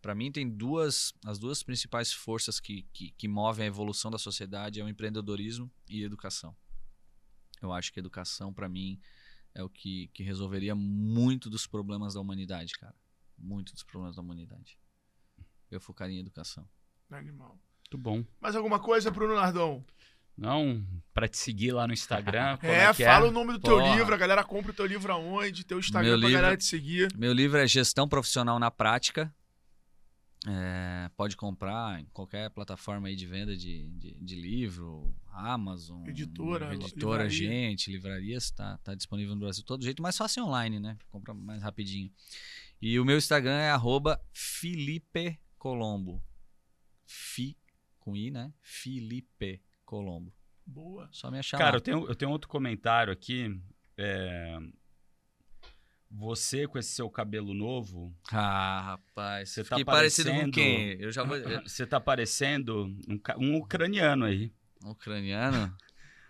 [0.00, 4.18] Para mim tem duas, as duas principais forças que, que, que movem a evolução da
[4.18, 6.56] sociedade é o empreendedorismo e a educação.
[7.62, 9.00] Eu acho que a educação para mim
[9.54, 12.94] é o que, que resolveria muito dos problemas da humanidade, cara.
[13.38, 14.78] Muito dos problemas da humanidade.
[15.70, 16.68] Eu focaria em educação.
[17.10, 17.58] Animal.
[17.84, 18.24] Muito bom.
[18.40, 19.84] Mais alguma coisa, Bruno Nardon?
[20.36, 22.56] Não, pra te seguir lá no Instagram.
[22.60, 23.94] como É, que fala o nome do teu Porra.
[23.96, 26.64] livro, a galera compra o teu livro aonde, teu Instagram Meu pra livro- galera te
[26.64, 27.14] seguir.
[27.16, 29.34] Meu livro é Gestão Profissional na Prática.
[30.48, 36.74] É, pode comprar em qualquer plataforma aí de venda de, de, de livro, Amazon, Editora,
[36.74, 37.30] editora, livraria.
[37.30, 40.98] gente, livrarias, tá, tá disponível no Brasil todo jeito, mais fácil online, né?
[41.10, 42.10] Compra mais rapidinho.
[42.80, 46.20] E o meu Instagram é arroba Felipe Colombo.
[47.06, 47.56] Fi
[48.00, 48.52] com I, né?
[48.60, 50.34] Felipe Colombo.
[50.66, 51.08] Boa.
[51.12, 51.76] Só me achar Cara, lá.
[51.76, 53.60] eu tenho, eu tenho outro comentário aqui.
[53.96, 54.58] é,
[56.14, 59.48] Você com esse seu cabelo novo, Ah, rapaz.
[59.50, 61.00] Você tá tá parecido com parecendo- quem?
[61.00, 61.36] Eu já vou.
[61.66, 64.52] você tá parecendo um, um ucraniano aí.
[64.84, 65.74] Ucraniano?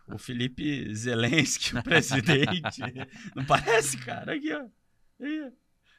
[0.06, 2.80] O Felipe Zelensky, o presidente.
[3.34, 4.34] Não parece, cara?
[4.34, 4.66] Aqui, ó.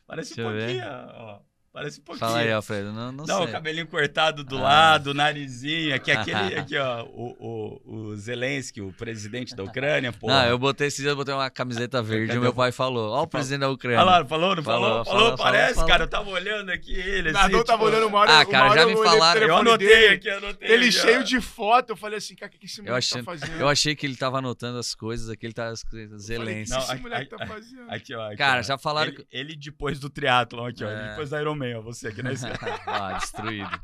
[0.08, 1.42] Parece Deixa um pouquinho, ó.
[1.74, 2.28] Parece um pouquinho.
[2.30, 2.94] Fala aí, Alfredo.
[2.94, 3.46] Não, não, Não, sei.
[3.48, 4.62] o cabelinho cortado do Ah.
[4.62, 5.96] lado, o narizinho.
[5.96, 7.04] Aqui, aquele, aqui, ó.
[7.06, 10.28] O, o, o Zelensky, o presidente da Ucrânia, pô.
[10.28, 12.72] Não, eu botei esses dias, eu botei uma camiseta verde Cadê e meu o- pai
[12.72, 13.10] falou.
[13.12, 13.98] Ó o presidente da Ucrânia.
[13.98, 14.64] Falou, não falou?
[14.64, 16.04] Falou, Falou, falou, parece, falou, cara.
[16.04, 17.32] Eu tava olhando aqui ele.
[17.32, 18.40] O assim, tava tipo, olhando uma hora.
[18.40, 20.70] Ah, cara, hora já me falaram- Eu anotei dele, aqui, anotei.
[20.72, 23.24] Ele aqui, cheio de foto, eu falei assim, cara, o que que esse moleque achei,
[23.24, 23.60] tá fazendo?
[23.60, 26.76] eu achei que ele tava anotando as coisas aqui, ele tava falei, Zelensky.
[26.76, 27.90] O que Não, esse moleque tá fazendo?
[27.90, 28.36] Aqui, ó.
[28.36, 30.88] Cara, já falaram ele, ele depois do triatlon aqui, ó.
[30.88, 30.94] É.
[31.00, 31.82] Ele depois da Ironman, ó.
[31.82, 32.60] Você aqui na esquerda.
[32.88, 33.82] ah, destruído.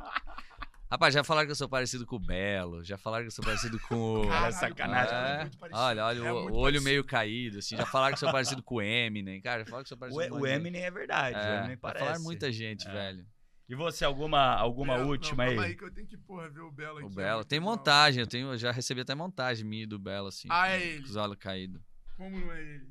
[0.91, 3.45] Rapaz, já falaram que eu sou parecido com o Belo, já falaram que eu sou
[3.45, 4.21] parecido com o.
[4.23, 5.09] Cara, Caralho, sacanagem.
[5.11, 5.83] cara, É, muito parecido.
[5.85, 6.83] olha, olha, É o, muito o olho parecido.
[6.83, 7.77] meio caído, assim.
[7.77, 9.39] Já falaram que eu sou parecido com o Eminem.
[9.39, 11.35] Cara, já falaram que eu sou parecido O, com o Eminem é verdade.
[11.35, 12.05] o É, Eminem já parece.
[12.05, 12.91] falaram muita gente, É.
[12.91, 13.25] velho.
[13.69, 15.55] E você, alguma, alguma Belo, última não, aí?
[15.57, 17.05] calma aí que eu tenho que, porra, ver o Belo aqui.
[17.05, 17.09] O.
[17.11, 17.45] Belo.
[17.45, 20.47] Tem montagem, eu, tenho, eu já recebi até montagem minha do Belo, assim.
[20.49, 21.01] Ah, com- é ele.
[21.03, 21.79] Com os olhos caídos.
[22.17, 22.89] Como não é ele?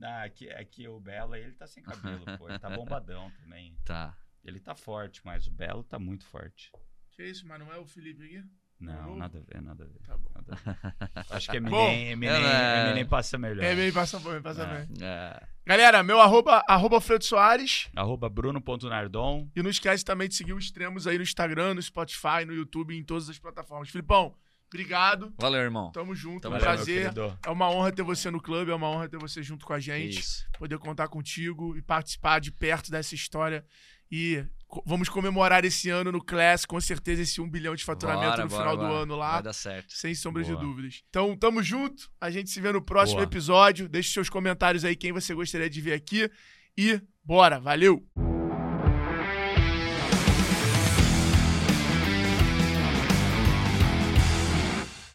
[0.00, 2.48] Ah, aqui, aqui o Belo, ele tá sem cabelo, pô.
[2.48, 3.76] Ele tá bombadão também.
[3.84, 4.16] Tá.
[4.44, 6.70] Ele tá forte, mas o Belo tá muito forte.
[7.10, 8.42] Que isso, mas não é o Felipe aqui?
[8.80, 9.16] Não, Novo?
[9.16, 10.00] nada a ver, nada a ver.
[10.04, 10.30] Tá bom.
[11.30, 13.62] Acho que Bom, Eminem, Eminem, é- Eminem passa melhor.
[13.62, 14.84] É, bem, passa bem, passa É.
[14.86, 14.96] bem.
[15.00, 15.46] É.
[15.64, 17.88] Galera, meu arroba, arroba Alfredo Soares.
[17.94, 19.48] Arroba bruno.nardon.
[19.54, 22.96] E não esquece também de seguir o Extremos aí no Instagram, no Spotify, no YouTube,
[22.96, 23.88] em todas as plataformas.
[23.88, 24.34] Filipão,
[24.66, 25.32] obrigado.
[25.38, 25.92] Valeu, irmão.
[25.92, 27.12] Tamo junto, Tamo um Valeu, prazer.
[27.46, 29.78] É uma honra ter você no clube, é uma honra ter você junto com a
[29.78, 30.18] gente.
[30.18, 30.44] Isso.
[30.58, 33.64] Poder contar contigo e participar de perto dessa história.
[34.12, 34.44] E
[34.84, 38.48] vamos comemorar esse ano no Class, com certeza, esse 1 bilhão de faturamento Bora, no
[38.50, 39.02] bora, final do bora.
[39.02, 39.32] ano lá.
[39.32, 39.92] Vai dar certo.
[39.94, 40.54] Sem sombra Boa.
[40.54, 41.02] de dúvidas.
[41.08, 42.10] Então, tamo junto.
[42.20, 43.24] A gente se vê no próximo Boa.
[43.24, 43.88] episódio.
[43.88, 46.30] Deixe seus comentários aí, quem você gostaria de ver aqui.
[46.76, 48.06] E bora, valeu!